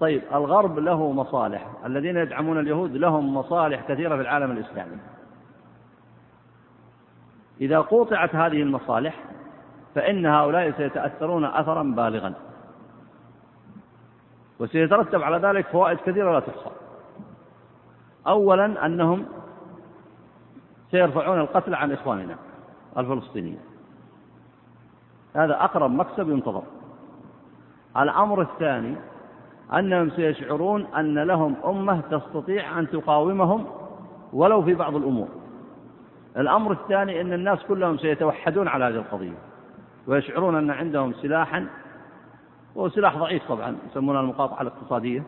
طيب 0.00 0.22
الغرب 0.32 0.78
له 0.78 1.12
مصالح. 1.12 1.66
الذين 1.84 2.16
يدعمون 2.16 2.58
اليهود 2.58 2.96
لهم 2.96 3.34
مصالح 3.36 3.88
كثيرة 3.88 4.16
في 4.16 4.22
العالم 4.22 4.50
الإسلامي. 4.50 4.96
إذا 7.60 7.80
قوطعت 7.80 8.34
هذه 8.34 8.62
المصالح 8.62 9.24
فإن 9.94 10.26
هؤلاء 10.26 10.70
سيتأثرون 10.70 11.44
أثرا 11.44 11.82
بالغا. 11.82 12.34
وسيترتب 14.58 15.22
على 15.22 15.36
ذلك 15.36 15.66
فوائد 15.66 15.98
كثيرة 15.98 16.32
لا 16.32 16.40
تحصى. 16.40 16.70
أولا 18.26 18.86
أنهم 18.86 19.26
سيرفعون 20.90 21.40
القتل 21.40 21.74
عن 21.74 21.92
إخواننا 21.92 22.36
الفلسطينيين. 22.98 23.60
هذا 25.34 25.64
أقرب 25.64 25.90
مكسب 25.90 26.28
ينتظر. 26.28 26.62
الأمر 27.96 28.40
الثاني 28.40 28.96
أنهم 29.74 30.10
سيشعرون 30.10 30.86
أن 30.86 31.18
لهم 31.18 31.56
أمة 31.64 32.00
تستطيع 32.10 32.78
أن 32.78 32.90
تقاومهم 32.90 33.64
ولو 34.32 34.62
في 34.62 34.74
بعض 34.74 34.96
الأمور. 34.96 35.28
الأمر 36.36 36.72
الثاني 36.72 37.20
أن 37.20 37.32
الناس 37.32 37.62
كلهم 37.68 37.98
سيتوحدون 37.98 38.68
على 38.68 38.84
هذه 38.84 38.94
القضية 38.94 39.38
ويشعرون 40.06 40.56
أن 40.56 40.70
عندهم 40.70 41.12
سلاحا 41.12 41.66
وهو 42.74 42.88
سلاح 42.88 43.16
ضعيف 43.16 43.48
طبعا 43.48 43.76
يسمونه 43.90 44.20
المقاطعة 44.20 44.62
الاقتصادية. 44.62 45.22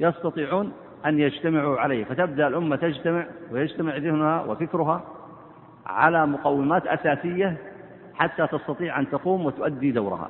يستطيعون 0.00 0.72
أن 1.06 1.20
يجتمعوا 1.20 1.78
عليه 1.78 2.04
فتبدأ 2.04 2.46
الأمة 2.48 2.76
تجتمع 2.76 3.26
ويجتمع 3.52 3.96
ذهنها 3.96 4.44
وفكرها 4.44 5.02
على 5.86 6.26
مقومات 6.26 6.86
أساسية 6.86 7.56
حتى 8.14 8.46
تستطيع 8.46 9.00
أن 9.00 9.10
تقوم 9.10 9.46
وتؤدي 9.46 9.90
دورها. 9.92 10.28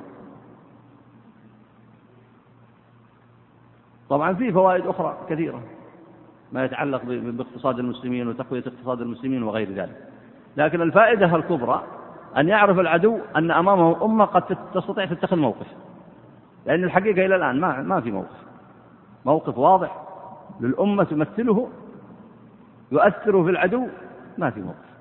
طبعا 4.11 4.33
في 4.33 4.51
فوائد 4.51 4.87
أخرى 4.87 5.17
كثيرة 5.29 5.61
ما 6.51 6.65
يتعلق 6.65 7.01
باقتصاد 7.05 7.79
المسلمين 7.79 8.27
وتقوية 8.27 8.63
اقتصاد 8.67 9.01
المسلمين 9.01 9.43
وغير 9.43 9.71
ذلك. 9.71 9.95
لكن 10.57 10.81
الفائدة 10.81 11.35
الكبرى 11.35 11.83
أن 12.37 12.47
يعرف 12.47 12.79
العدو 12.79 13.19
أن 13.35 13.51
أمامه 13.51 14.05
أمة 14.05 14.25
قد 14.25 14.57
تستطيع 14.73 15.05
تتخذ 15.05 15.37
موقف. 15.37 15.67
لأن 16.65 16.83
الحقيقة 16.83 17.25
إلى 17.25 17.35
الآن 17.35 17.59
ما 17.59 17.81
ما 17.81 18.01
في 18.01 18.11
موقف. 18.11 18.37
موقف 19.25 19.57
واضح 19.57 20.01
للأمة 20.59 21.03
تمثله 21.03 21.69
يؤثر 22.91 23.43
في 23.43 23.49
العدو 23.49 23.87
ما 24.37 24.49
في 24.49 24.61
موقف. 24.61 24.91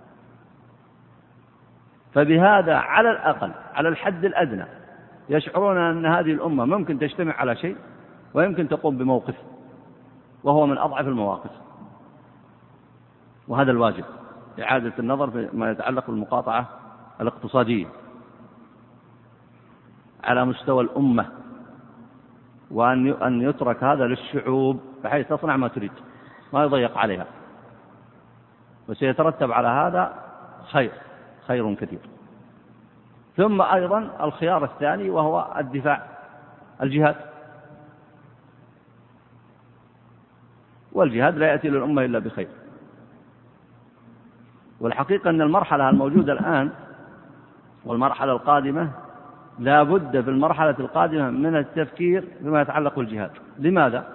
فبهذا 2.15 2.75
على 2.75 3.11
الأقل 3.11 3.51
على 3.75 3.89
الحد 3.89 4.25
الأدنى 4.25 4.65
يشعرون 5.29 5.77
أن 5.77 6.07
هذه 6.07 6.33
الأمة 6.33 6.65
ممكن 6.65 6.99
تجتمع 6.99 7.33
على 7.33 7.57
شيء 7.57 7.77
ويمكن 8.35 8.69
تقوم 8.69 8.97
بموقف 8.97 9.35
وهو 10.45 10.67
من 10.67 10.79
أضعف 10.79 11.07
المواقف. 11.07 11.51
وهذا 13.49 13.71
الواجب 13.71 14.05
إعادة 14.63 14.93
النظر 14.99 15.31
فيما 15.31 15.71
يتعلق 15.71 16.07
بالمقاطعة 16.07 16.69
الاقتصادية. 17.21 17.87
على 20.25 20.45
مستوى 20.45 20.85
الأمة 20.85 21.27
وأن 22.71 23.09
أن 23.09 23.43
يترك 23.43 23.85
هذا 23.85 24.07
للشعوب 24.07 24.81
بحيث 25.05 25.29
تصنع 25.29 25.57
ما 25.57 25.69
تريد 25.69 25.93
ما 26.53 26.65
يضيق 26.65 26.99
عليها. 26.99 27.27
وسيترتب 28.89 29.53
على 29.53 29.69
هذا 29.69 30.15
خير 30.73 30.93
خير 31.47 31.75
كثير. 31.75 32.01
ثم 33.37 33.63
أيضا 33.63 34.11
الخيار 34.21 34.65
الثاني 34.65 35.11
وهو 35.11 35.55
الدفاع 35.59 36.07
الجهاد. 36.83 37.30
والجهاد 40.93 41.39
لا 41.39 41.47
يأتي 41.47 41.69
للأمة 41.69 42.05
إلا 42.05 42.19
بخير. 42.19 42.49
والحقيقة 44.81 45.31
أن 45.31 45.41
المرحلة 45.41 45.91
الموجودة 45.91 46.33
الآن 46.33 46.71
والمرحلة 47.85 48.33
القادمة 48.33 48.91
لا 49.59 49.83
بد 49.83 50.21
في 50.21 50.31
المرحلة 50.31 50.77
القادمة 50.79 51.31
من 51.31 51.57
التفكير 51.57 52.25
فيما 52.39 52.61
يتعلق 52.61 52.97
بالجهاد. 52.97 53.31
لماذا؟ 53.59 54.09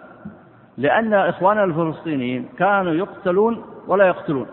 لأن 0.78 1.14
إخواننا 1.14 1.64
الفلسطينيين 1.64 2.46
كانوا 2.58 2.94
يقتلون 2.94 3.66
ولا 3.88 4.08
يقتلون. 4.08 4.48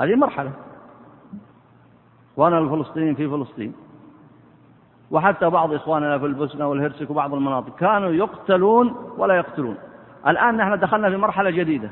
هذه 0.00 0.14
مرحلة. 0.14 0.50
إخواننا 2.32 2.58
الفلسطينيين 2.58 3.14
في 3.14 3.28
فلسطين 3.28 3.72
وحتى 5.10 5.50
بعض 5.50 5.72
إخواننا 5.72 6.18
في 6.18 6.26
البوسنة 6.26 6.68
والهرسك 6.68 7.10
وبعض 7.10 7.34
المناطق 7.34 7.76
كانوا 7.76 8.10
يقتلون 8.10 8.94
ولا 9.18 9.34
يقتلون. 9.36 9.76
الآن 10.26 10.56
نحن 10.56 10.78
دخلنا 10.78 11.10
في 11.10 11.16
مرحلة 11.16 11.50
جديدة. 11.50 11.90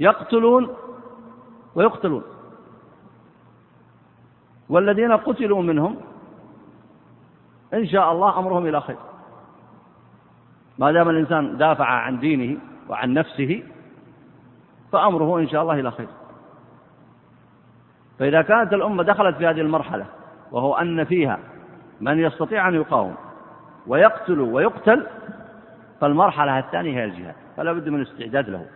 يقتلون 0.00 0.68
ويقتلون. 1.74 2.22
والذين 4.68 5.12
قتلوا 5.12 5.62
منهم 5.62 5.96
إن 7.74 7.86
شاء 7.86 8.12
الله 8.12 8.38
أمرهم 8.38 8.66
إلى 8.66 8.80
خير. 8.80 8.96
ما 10.78 10.92
دام 10.92 11.08
الإنسان 11.08 11.56
دافع 11.56 11.84
عن 11.84 12.18
دينه 12.18 12.58
وعن 12.88 13.14
نفسه 13.14 13.62
فأمره 14.92 15.38
إن 15.38 15.48
شاء 15.48 15.62
الله 15.62 15.80
إلى 15.80 15.90
خير. 15.90 16.08
فإذا 18.18 18.42
كانت 18.42 18.72
الأمة 18.72 19.02
دخلت 19.02 19.36
في 19.36 19.46
هذه 19.46 19.60
المرحلة 19.60 20.06
وهو 20.52 20.74
أن 20.74 21.04
فيها 21.04 21.38
من 22.00 22.18
يستطيع 22.18 22.68
أن 22.68 22.74
يقاوم 22.74 23.14
ويقتل 23.86 24.40
ويقتل 24.40 25.06
فالمرحلة 26.02 26.58
الثانية 26.58 27.00
هي 27.00 27.04
الجهاد 27.04 27.34
فلا 27.56 27.72
بد 27.72 27.88
من 27.88 28.00
الاستعداد 28.00 28.50
له. 28.50 28.66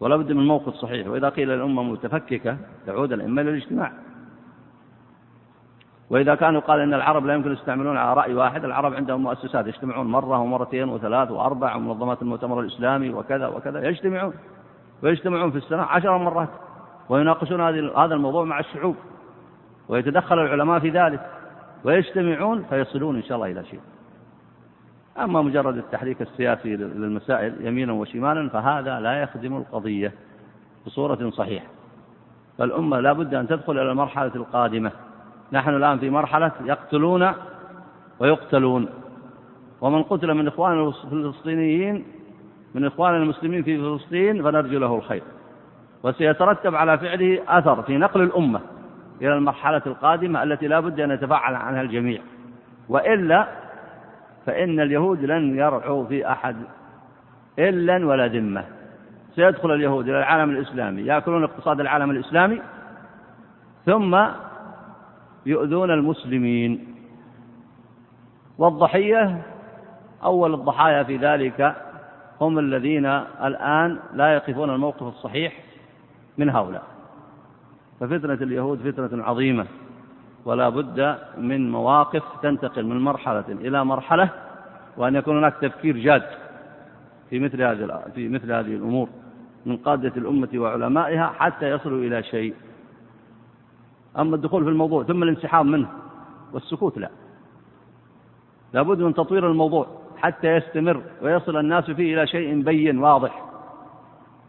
ولا 0.00 0.16
بد 0.16 0.32
من 0.32 0.46
موقف 0.46 0.74
صحيح. 0.74 1.08
وإذا 1.08 1.28
قيل 1.28 1.50
الأمة 1.50 1.82
متفككة 1.82 2.56
تعود 2.86 3.12
الأمة 3.12 3.42
إلى 3.42 3.50
الاجتماع. 3.50 3.92
وإذا 6.10 6.34
كان 6.34 6.54
يقال 6.54 6.80
أن 6.80 6.94
العرب 6.94 7.26
لا 7.26 7.34
يمكن 7.34 7.52
يستعملون 7.52 7.96
على 7.96 8.20
رأي 8.20 8.34
واحد 8.34 8.64
العرب 8.64 8.94
عندهم 8.94 9.22
مؤسسات 9.22 9.66
يجتمعون 9.66 10.06
مرة 10.06 10.38
ومرتين 10.38 10.88
وثلاث 10.88 11.30
وأربع 11.30 11.76
ومنظمات 11.76 12.22
المؤتمر 12.22 12.60
الإسلامي 12.60 13.10
وكذا 13.10 13.46
وكذا 13.46 13.88
يجتمعون. 13.88 14.34
ويجتمعون 15.02 15.50
في 15.50 15.58
السنة 15.58 15.82
عشر 15.82 16.18
مرات 16.18 16.48
ويناقشون 17.08 17.60
هذا 17.96 18.14
الموضوع 18.14 18.44
مع 18.44 18.58
الشعوب. 18.58 18.96
ويتدخل 19.88 20.38
العلماء 20.38 20.78
في 20.78 20.90
ذلك. 20.90 21.30
ويجتمعون 21.84 22.64
فيصلون 22.70 23.16
إن 23.16 23.22
شاء 23.22 23.36
الله 23.36 23.50
إلى 23.50 23.64
شيء. 23.64 23.80
أما 25.18 25.42
مجرد 25.42 25.76
التحريك 25.76 26.22
السياسي 26.22 26.76
للمسائل 26.76 27.54
يمينا 27.66 27.92
وشمالا 27.92 28.48
فهذا 28.48 29.00
لا 29.00 29.22
يخدم 29.22 29.56
القضية 29.56 30.12
بصورة 30.86 31.30
صحيحة. 31.30 31.66
فالأمة 32.58 33.00
لا 33.00 33.12
بد 33.12 33.34
أن 33.34 33.48
تدخل 33.48 33.72
إلى 33.72 33.90
المرحلة 33.90 34.34
القادمة. 34.34 34.90
نحن 35.52 35.70
الآن 35.70 35.98
في 35.98 36.10
مرحلة 36.10 36.52
يقتلون 36.64 37.32
ويقتلون. 38.20 38.88
ومن 39.80 40.02
قتل 40.02 40.34
من 40.34 40.48
إخوان 40.48 40.92
الفلسطينيين 41.04 42.04
من 42.74 42.84
إخوان 42.86 43.14
المسلمين 43.14 43.62
في 43.62 43.78
فلسطين 43.78 44.42
فنرجو 44.42 44.78
له 44.78 44.94
الخير. 44.94 45.22
وسيترتب 46.02 46.74
على 46.74 46.98
فعله 46.98 47.40
أثر 47.48 47.82
في 47.82 47.98
نقل 47.98 48.22
الأمة 48.22 48.60
إلى 49.22 49.34
المرحلة 49.34 49.82
القادمة 49.86 50.42
التي 50.42 50.68
لا 50.68 50.80
بد 50.80 51.00
أن 51.00 51.10
يتفاعل 51.10 51.54
عنها 51.54 51.82
الجميع. 51.82 52.20
وإلا 52.88 53.48
فإن 54.46 54.80
اليهود 54.80 55.24
لن 55.24 55.58
يرعوا 55.58 56.04
في 56.04 56.32
أحد 56.32 56.56
إلا 57.58 58.06
ولا 58.06 58.26
ذمة. 58.26 58.64
سيدخل 59.34 59.74
اليهود 59.74 60.08
إلى 60.08 60.18
العالم 60.18 60.50
الإسلامي 60.50 61.02
يأكلون 61.02 61.44
اقتصاد 61.44 61.80
العالم 61.80 62.10
الإسلامي 62.10 62.62
ثم 63.86 64.26
يؤذون 65.46 65.90
المسلمين. 65.90 66.94
والضحية 68.58 69.42
أول 70.24 70.54
الضحايا 70.54 71.02
في 71.02 71.16
ذلك 71.16 71.76
هم 72.40 72.58
الذين 72.58 73.06
الآن 73.44 73.98
لا 74.14 74.34
يقفون 74.34 74.70
الموقف 74.70 75.02
الصحيح 75.02 75.52
من 76.38 76.50
هؤلاء. 76.50 76.82
ففتنة 78.00 78.34
اليهود 78.34 78.78
فتنة 78.90 79.24
عظيمة. 79.24 79.66
ولا 80.48 80.68
بد 80.68 81.18
من 81.38 81.70
مواقف 81.70 82.22
تنتقل 82.42 82.86
من 82.86 83.00
مرحلة 83.00 83.44
إلى 83.48 83.84
مرحلة 83.84 84.28
وأن 84.96 85.14
يكون 85.14 85.38
هناك 85.38 85.54
تفكير 85.60 85.96
جاد 85.96 86.22
في 87.30 87.38
مثل 87.38 87.62
هذه 87.62 88.02
في 88.14 88.28
مثل 88.28 88.52
هذه 88.52 88.74
الأمور 88.74 89.08
من 89.66 89.76
قادة 89.76 90.12
الأمة 90.16 90.48
وعلمائها 90.54 91.26
حتى 91.26 91.70
يصلوا 91.70 91.98
إلى 91.98 92.22
شيء. 92.22 92.54
أما 94.18 94.36
الدخول 94.36 94.64
في 94.64 94.70
الموضوع 94.70 95.02
ثم 95.04 95.22
الانسحاب 95.22 95.66
منه 95.66 95.88
والسكوت 96.52 96.98
لا. 96.98 97.10
لابد 98.72 98.98
من 98.98 99.14
تطوير 99.14 99.46
الموضوع 99.46 99.86
حتى 100.16 100.56
يستمر 100.56 101.02
ويصل 101.22 101.56
الناس 101.56 101.90
فيه 101.90 102.14
إلى 102.14 102.26
شيء 102.26 102.62
بين 102.62 102.98
واضح. 102.98 103.44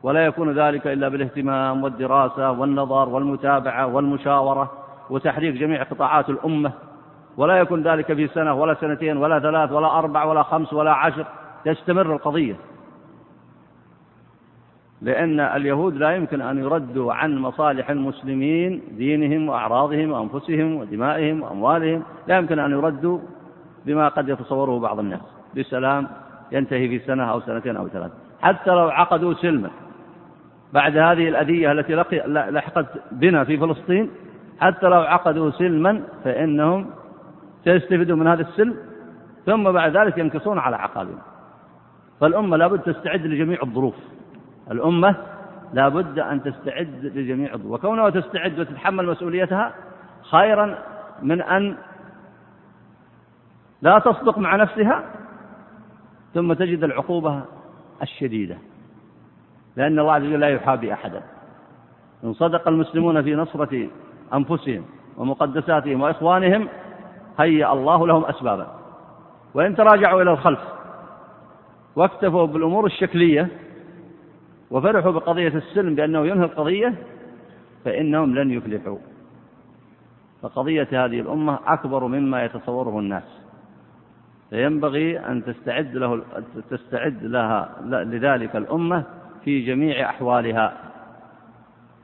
ولا 0.04 0.26
يكون 0.26 0.52
ذلك 0.60 0.88
إلا 0.88 1.10
بالاهتمام 1.10 1.84
والدراسة 1.84 2.52
والنظر 2.52 3.10
والمتابعة 3.10 3.88
والمشاورة. 3.88 4.79
وتحريك 5.10 5.56
جميع 5.56 5.84
قطاعات 5.84 6.30
الأمة 6.30 6.72
ولا 7.38 7.58
يكون 7.58 7.84
ذلك 7.84 8.14
في 8.14 8.28
سنة 8.28 8.54
ولا 8.54 8.74
سنتين 8.74 9.18
ولا 9.18 9.40
ثلاث 9.40 9.72
ولا 9.72 10.00
أربع 10.00 10.24
ولا 10.24 10.44
خمس 10.44 10.74
ولا 10.74 10.92
عشر 10.92 11.26
تستمر 11.66 12.14
القضية. 12.14 12.56
لأن 15.02 15.40
اليهود 15.40 15.96
لا 15.96 16.12
يمكن 16.16 16.42
أن 16.42 16.58
يردوا 16.58 17.14
عن 17.14 17.38
مصالح 17.38 17.90
المسلمين 17.90 18.82
دينهم 18.98 19.50
وأعراضهم 19.50 20.12
وأنفسهم 20.12 20.76
ودمائهم 20.76 21.42
وأموالهم 21.42 22.04
لا 22.28 22.38
يمكن 22.38 22.60
أن 22.60 22.72
يردوا 22.72 23.20
بما 23.86 24.08
قد 24.08 24.30
يتصوره 24.30 24.80
بعض 24.80 25.00
الناس. 25.00 25.22
بسلام 25.58 26.08
ينتهي 26.52 26.88
في 26.88 27.00
سنة 27.00 27.24
أو 27.32 27.40
سنتين 27.40 27.76
أو 27.78 27.88
ثلاث. 27.88 28.12
حتى 28.42 28.72
لو 28.72 28.90
عقدوا 28.90 29.34
سلما 29.34 29.70
بعد 30.74 30.98
هذه 30.98 31.30
الأذية 31.30 31.72
التي 31.72 31.96
لحقت 32.28 32.86
بنا 33.12 33.44
في 33.44 33.58
فلسطين 33.58 34.10
حتى 34.60 34.86
لو 34.86 35.02
عقدوا 35.02 35.52
سلما 35.52 36.04
فإنهم 36.24 36.90
سيستفيدوا 37.64 38.16
من 38.18 38.28
هذا 38.28 38.42
السلم 38.42 38.76
ثم 39.46 39.72
بعد 39.72 39.98
ذلك 39.98 40.18
ينكصون 40.18 40.60
على 40.60 40.76
عقابهم. 40.76 41.20
فالأمة 42.20 42.58
لابد 42.58 42.80
تستعد 42.80 43.26
لجميع 43.26 43.60
الظروف. 43.64 43.96
الأمة 44.72 45.16
لابد 45.74 46.20
أن 46.20 46.44
تستعد 46.44 47.12
لجميع 47.16 47.54
الظروف. 47.54 47.74
وكونها 47.74 48.10
تستعد 48.10 48.60
وتتحمل 48.60 49.06
مسؤوليتها 49.06 49.74
خيرا 50.22 50.78
من 51.22 51.42
أن 51.42 51.78
لا 53.82 54.00
تصدق 54.00 54.38
مع 54.38 54.56
نفسها 54.56 55.04
ثم 56.34 56.54
تجد 56.54 56.84
العقوبة 56.84 57.42
الشديدة. 58.02 58.58
لأن 59.76 60.00
الله 60.00 60.14
عز 60.14 60.24
وجل 60.24 60.40
لا 60.40 60.50
يحابي 60.50 60.94
أحدا. 60.94 61.22
إن 62.24 62.34
صدق 62.34 62.68
المسلمون 62.68 63.22
في 63.22 63.36
نصرة 63.36 63.88
أنفسهم 64.34 64.86
ومقدساتهم 65.18 66.02
وإخوانهم 66.02 66.68
هيأ 67.40 67.74
الله 67.74 68.08
لهم 68.08 68.26
أسبابا. 68.26 68.68
وإن 69.54 69.76
تراجعوا 69.76 70.22
إلى 70.22 70.32
الخلف 70.32 70.60
واكتفوا 71.96 72.46
بالأمور 72.46 72.86
الشكلية 72.86 73.48
وفرحوا 74.72 75.12
بقضية 75.12 75.48
السلم 75.48 75.96
بأنه 75.96 76.26
ينهي 76.26 76.46
القضية 76.46 76.94
فإنهم 77.86 78.36
لن 78.36 78.52
يفلحوا. 78.52 78.98
فقضية 80.42 80.88
هذه 80.92 81.20
الأمة 81.20 81.60
أكبر 81.68 82.08
مما 82.08 82.44
يتصوره 82.44 83.00
الناس. 83.00 83.42
فينبغي 84.50 85.20
أن 85.20 85.46
تستعد 85.46 85.96
له 85.96 86.22
تستعد 86.70 87.24
لها 87.24 87.70
لذلك 87.86 88.56
الأمة 88.56 89.04
في 89.46 89.66
جميع 89.66 90.10
أحوالها. 90.10 90.89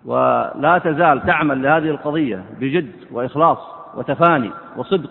ولا 0.06 0.82
تزال 0.84 1.26
تعمل 1.26 1.64
لهذه 1.64 1.90
القضية 1.90 2.44
بجد 2.60 2.92
وإخلاص 3.12 3.58
وتفاني 3.96 4.52
وصدق 4.78 5.10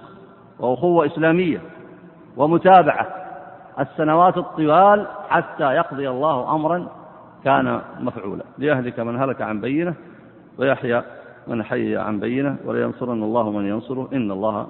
وأخوة 0.58 1.06
إسلامية 1.06 1.60
ومتابعة. 2.36 3.06
السنوات 3.80 4.36
الطوال 4.36 5.06
حتى 5.28 5.64
يقضي 5.64 6.08
الله 6.08 6.54
أمرا 6.54 6.86
كان 7.44 7.80
مفعولا. 8.00 8.44
ليهلك 8.58 9.00
من 9.00 9.22
هلك 9.22 9.42
عن 9.42 9.60
بينة 9.60 9.94
ويحيى 10.58 11.02
من 11.46 11.62
حي 11.62 11.96
عن 11.96 12.20
بينة 12.20 12.56
ولينصرن 12.64 13.22
الله 13.22 13.50
من 13.50 13.68
ينصره. 13.68 14.08
إن 14.12 14.30
الله 14.30 14.66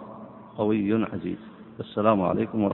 قوي 0.59 1.07
عزيز. 1.13 1.39
السلام 1.81 2.23
عليكم 2.23 2.65
ورحمة 2.65 2.73